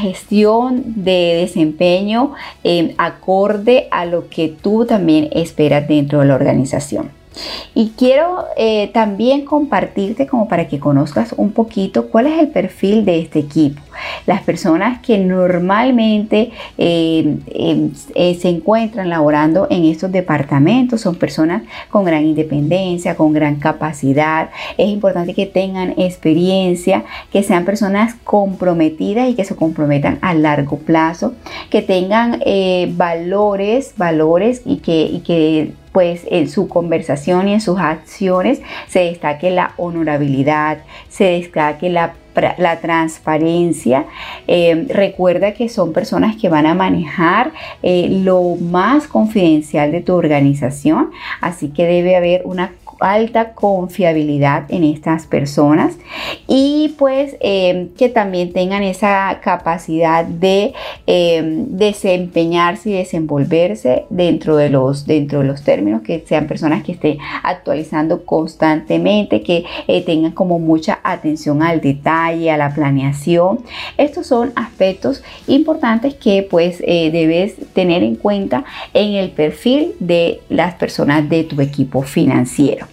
gestión 0.01 0.83
de 0.85 1.37
desempeño 1.41 2.33
eh, 2.63 2.95
acorde 2.97 3.87
a 3.91 4.05
lo 4.05 4.29
que 4.29 4.49
tú 4.49 4.85
también 4.85 5.29
esperas 5.31 5.87
dentro 5.87 6.19
de 6.19 6.25
la 6.25 6.35
organización. 6.35 7.11
Y 7.73 7.93
quiero 7.97 8.45
eh, 8.57 8.89
también 8.93 9.45
compartirte 9.45 10.27
como 10.27 10.47
para 10.47 10.67
que 10.67 10.79
conozcas 10.79 11.33
un 11.37 11.51
poquito 11.51 12.09
cuál 12.09 12.27
es 12.27 12.39
el 12.39 12.49
perfil 12.49 13.05
de 13.05 13.19
este 13.19 13.39
equipo. 13.39 13.81
Las 14.25 14.41
personas 14.41 14.99
que 15.01 15.17
normalmente 15.17 16.51
eh, 16.77 17.37
em, 17.47 17.91
eh, 18.15 18.35
se 18.35 18.49
encuentran 18.49 19.09
laborando 19.09 19.67
en 19.69 19.85
estos 19.85 20.11
departamentos 20.11 21.01
son 21.01 21.15
personas 21.15 21.63
con 21.89 22.05
gran 22.05 22.25
independencia, 22.25 23.15
con 23.15 23.33
gran 23.33 23.55
capacidad. 23.55 24.49
Es 24.77 24.89
importante 24.89 25.33
que 25.33 25.45
tengan 25.45 25.93
experiencia, 25.97 27.03
que 27.31 27.43
sean 27.43 27.65
personas 27.65 28.15
comprometidas 28.23 29.29
y 29.29 29.35
que 29.35 29.45
se 29.45 29.55
comprometan 29.55 30.19
a 30.21 30.33
largo 30.33 30.77
plazo, 30.77 31.33
que 31.69 31.81
tengan 31.81 32.41
valores, 32.95 33.93
valores 33.97 34.61
y 34.65 34.77
que, 34.77 35.03
y 35.03 35.19
que 35.19 35.73
pues 35.91 36.25
en 36.29 36.49
su 36.49 36.67
conversación 36.67 37.47
y 37.47 37.53
en 37.53 37.61
sus 37.61 37.79
acciones 37.79 38.61
se 38.87 38.99
destaque 38.99 39.51
la 39.51 39.73
honorabilidad, 39.77 40.79
se 41.09 41.25
destaque 41.25 41.89
la, 41.89 42.13
transparencia. 42.81 44.05
Eh, 44.47 44.87
recuerda 44.89 45.53
que 45.53 45.69
son 45.69 45.93
personas 45.93 46.35
que 46.35 46.49
van 46.49 46.65
a 46.65 46.73
manejar 46.73 47.51
eh, 47.83 48.07
lo 48.09 48.55
más 48.55 49.07
confidencial 49.07 49.91
de 49.91 50.01
tu 50.01 50.13
organización, 50.13 51.11
así 51.41 51.69
que 51.69 51.85
debe 51.85 52.15
haber 52.15 52.41
una 52.45 52.71
alta 53.01 53.53
confiabilidad 53.53 54.65
en 54.69 54.83
estas 54.83 55.25
personas 55.25 55.97
y 56.47 56.93
pues 56.99 57.35
em, 57.39 57.89
que 57.95 58.09
también 58.09 58.53
tengan 58.53 58.83
esa 58.83 59.39
capacidad 59.41 60.23
de 60.23 60.73
em, 61.07 61.65
desempeñarse 61.69 62.91
y 62.91 62.93
desenvolverse 62.93 64.05
dentro 64.09 64.55
de, 64.55 64.69
los, 64.69 65.07
dentro 65.07 65.39
de 65.39 65.45
los 65.45 65.63
términos, 65.63 66.03
que 66.03 66.23
sean 66.27 66.45
personas 66.47 66.83
que 66.83 66.91
estén 66.91 67.17
actualizando 67.43 68.23
constantemente, 68.23 69.41
que 69.41 69.65
eh, 69.87 70.03
tengan 70.05 70.31
como 70.31 70.59
mucha 70.59 70.99
atención 71.03 71.63
al 71.63 71.81
detalle, 71.81 72.30
a 72.31 72.57
la 72.57 72.73
planeación. 72.73 73.59
Estos 73.97 74.27
son 74.27 74.51
aspectos 74.55 75.23
importantes 75.47 76.13
que 76.15 76.47
pues 76.49 76.81
eh, 76.85 77.11
debes 77.11 77.55
tener 77.73 78.03
en 78.03 78.15
cuenta 78.15 78.63
en 78.93 79.13
el 79.13 79.31
perfil 79.31 79.93
de 79.99 80.41
las 80.49 80.75
personas 80.75 81.27
de 81.29 81.43
tu 81.43 81.59
equipo 81.61 82.01
financiero. 82.03 82.87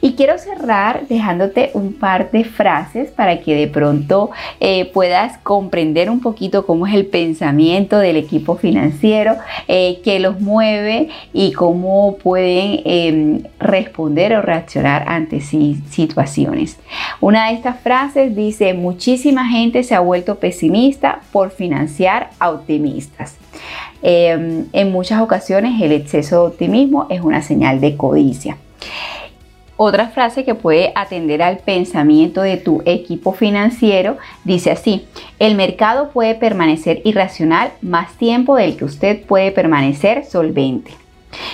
Y 0.00 0.14
quiero 0.14 0.36
cerrar 0.38 1.06
dejándote 1.08 1.70
un 1.74 1.94
par 1.94 2.30
de 2.30 2.44
frases 2.44 3.10
para 3.10 3.40
que 3.40 3.54
de 3.54 3.68
pronto 3.68 4.30
eh, 4.60 4.90
puedas 4.92 5.38
comprender 5.38 6.10
un 6.10 6.20
poquito 6.20 6.66
cómo 6.66 6.86
es 6.86 6.94
el 6.94 7.06
pensamiento 7.06 7.98
del 7.98 8.16
equipo 8.16 8.56
financiero, 8.56 9.36
eh, 9.68 10.00
que 10.04 10.20
los 10.20 10.40
mueve 10.40 11.08
y 11.32 11.52
cómo 11.52 12.16
pueden 12.22 12.80
em, 12.84 13.42
responder 13.58 14.34
o 14.34 14.42
reaccionar 14.42 15.04
ante 15.08 15.40
situaciones. 15.40 16.78
Una 17.20 17.48
de 17.48 17.54
estas 17.54 17.80
frases 17.80 18.36
dice, 18.36 18.74
muchísima 18.74 19.48
gente 19.48 19.82
se 19.82 19.94
ha 19.94 20.00
vuelto 20.00 20.36
pesimista 20.36 21.20
por 21.32 21.50
financiar 21.50 22.30
a 22.38 22.50
optimistas. 22.50 23.36
Em, 24.02 24.66
en 24.74 24.92
muchas 24.92 25.22
ocasiones 25.22 25.80
el 25.80 25.92
exceso 25.92 26.42
de 26.42 26.48
optimismo 26.48 27.06
es 27.08 27.22
una 27.22 27.40
señal 27.40 27.80
de 27.80 27.96
codicia. 27.96 28.58
Otra 29.76 30.08
frase 30.08 30.44
que 30.44 30.54
puede 30.54 30.92
atender 30.94 31.42
al 31.42 31.58
pensamiento 31.58 32.42
de 32.42 32.56
tu 32.56 32.82
equipo 32.84 33.32
financiero 33.32 34.18
dice 34.44 34.70
así, 34.70 35.04
el 35.40 35.56
mercado 35.56 36.10
puede 36.10 36.36
permanecer 36.36 37.02
irracional 37.04 37.72
más 37.82 38.12
tiempo 38.12 38.54
del 38.54 38.76
que 38.76 38.84
usted 38.84 39.24
puede 39.24 39.50
permanecer 39.50 40.24
solvente. 40.24 40.92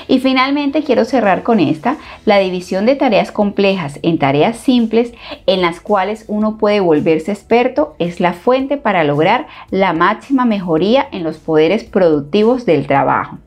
Y 0.06 0.18
finalmente 0.18 0.82
quiero 0.82 1.06
cerrar 1.06 1.42
con 1.42 1.60
esta, 1.60 1.96
la 2.26 2.38
división 2.38 2.84
de 2.84 2.96
tareas 2.96 3.32
complejas 3.32 3.98
en 4.02 4.18
tareas 4.18 4.58
simples 4.58 5.14
en 5.46 5.62
las 5.62 5.80
cuales 5.80 6.26
uno 6.28 6.58
puede 6.58 6.80
volverse 6.80 7.32
experto 7.32 7.94
es 7.98 8.20
la 8.20 8.34
fuente 8.34 8.76
para 8.76 9.02
lograr 9.02 9.46
la 9.70 9.94
máxima 9.94 10.44
mejoría 10.44 11.08
en 11.10 11.22
los 11.22 11.38
poderes 11.38 11.84
productivos 11.84 12.66
del 12.66 12.86
trabajo 12.86 13.38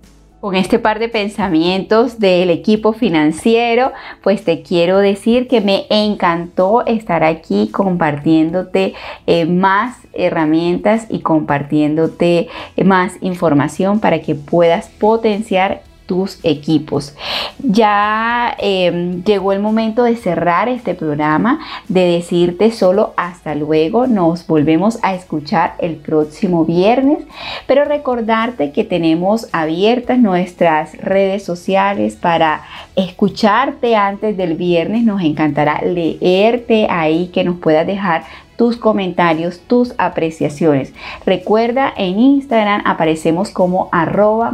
con 0.43 0.55
este 0.55 0.77
par 0.77 0.99
de 0.99 1.07
pensamientos 1.07 2.19
del 2.19 2.49
equipo 2.49 2.91
financiero, 2.91 3.93
pues 4.21 4.43
te 4.43 4.61
quiero 4.61 4.97
decir 4.97 5.47
que 5.47 5.61
me 5.61 5.85
encantó 5.89 6.85
estar 6.85 7.23
aquí 7.23 7.69
compartiéndote 7.71 8.93
eh, 9.25 9.45
más 9.45 9.95
herramientas 10.11 11.07
y 11.09 11.21
compartiéndote 11.21 12.49
eh, 12.75 12.83
más 12.83 13.13
información 13.21 14.01
para 14.01 14.21
que 14.21 14.35
puedas 14.35 14.89
potenciar 14.89 15.81
tus 16.05 16.39
equipos. 16.43 17.15
Ya 17.59 18.55
em, 18.59 19.23
llegó 19.23 19.53
el 19.53 19.59
momento 19.59 20.03
de 20.03 20.15
cerrar 20.15 20.69
este 20.69 20.93
programa, 20.93 21.59
de 21.87 22.01
decirte 22.01 22.71
solo 22.71 23.13
hasta 23.17 23.55
luego. 23.55 24.07
Nos 24.07 24.45
volvemos 24.47 24.99
a 25.01 25.13
escuchar 25.13 25.75
el 25.79 25.95
próximo 25.95 26.65
viernes, 26.65 27.19
pero 27.67 27.85
recordarte 27.85 28.71
que 28.71 28.83
tenemos 28.83 29.47
abiertas 29.51 30.19
nuestras 30.19 30.97
redes 30.97 31.43
sociales 31.43 32.15
para 32.15 32.63
escucharte 32.95 33.95
antes 33.95 34.37
del 34.37 34.55
viernes. 34.55 35.03
Nos 35.03 35.21
encantará 35.21 35.81
leerte 35.81 36.87
ahí, 36.89 37.27
que 37.27 37.43
nos 37.43 37.57
puedas 37.57 37.87
dejar 37.87 38.23
tus 38.55 38.77
comentarios, 38.77 39.59
tus 39.67 39.93
apreciaciones. 39.97 40.93
Recuerda, 41.25 41.93
en 41.95 42.19
Instagram 42.19 42.81
aparecemos 42.85 43.49
como 43.49 43.89
arroba 43.91 44.51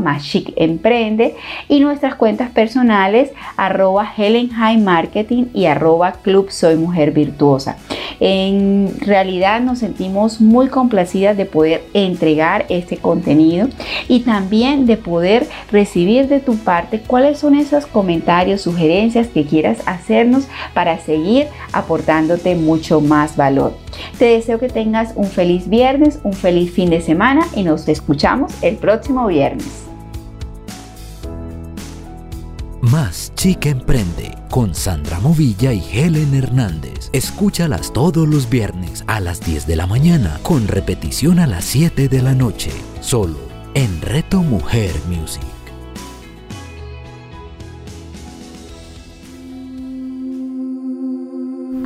Emprende 0.56 1.36
y 1.68 1.80
nuestras 1.80 2.16
cuentas 2.16 2.50
personales 2.50 3.32
arroba 3.58 4.12
Helen 4.16 4.50
High 4.50 4.80
Marketing 4.80 5.46
y 5.54 5.66
arroba 5.66 6.14
Club 6.14 6.50
Soy 6.52 6.76
Mujer 6.76 7.12
Virtuosa. 7.12 7.78
En 8.20 8.94
realidad 9.00 9.62
nos 9.62 9.80
sentimos 9.80 10.42
muy 10.42 10.68
complacidas 10.68 11.38
de 11.38 11.46
poder 11.46 11.84
entregar 11.94 12.66
este 12.70 12.98
contenido 12.98 13.70
y 14.08 14.22
también 14.22 14.86
de 14.86 14.98
poder 14.98 15.48
recibir 15.72 16.28
de 16.28 16.40
tu 16.40 16.58
parte 16.58 17.02
cuáles 17.06 17.40
son 17.40 17.56
esos 17.56 17.86
comentarios, 17.86 18.62
sugerencias 18.62 19.28
que 19.28 19.46
quieras 19.46 19.80
hacernos 19.86 20.48
para 20.74 21.00
seguir 21.00 21.48
aportándote 21.72 22.56
mucho 22.56 23.00
más 23.00 23.38
valor. 23.38 23.74
Te 24.18 24.26
deseo 24.26 24.60
que 24.60 24.70
tengas 24.70 25.14
un 25.16 25.26
feliz 25.26 25.70
viernes, 25.70 26.20
un 26.24 26.34
feliz 26.34 26.72
fin 26.72 26.90
de 26.90 27.02
semana 27.02 27.48
y 27.56 27.64
nos 27.64 27.88
escuchamos 27.88 28.52
el 28.62 28.76
próximo 28.76 29.28
viernes. 29.28 29.86
Más 32.82 33.34
Chica 33.36 33.70
Emprende 33.70 34.36
con 34.50 34.74
Sandra 34.74 35.20
Movilla 35.20 35.74
y 35.74 35.84
Helen 35.92 36.34
Hernández. 36.34 37.10
Escúchalas 37.14 37.94
todos 37.94 38.28
los 38.28 38.50
viernes 38.50 39.04
a 39.08 39.20
las 39.20 39.42
10 39.42 39.68
de 39.68 39.76
la 39.76 39.86
mañana 39.86 40.40
con 40.44 40.68
repetición 40.68 41.40
a 41.40 41.48
las 41.48 41.66
7 41.66 42.08
de 42.08 42.22
la 42.22 42.34
noche, 42.34 42.72
solo 43.00 43.38
en 43.74 44.02
Reto 44.02 44.42
Mujer 44.42 44.92
Music. 45.08 45.44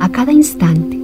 A 0.00 0.08
cada 0.08 0.32
instante 0.32 1.03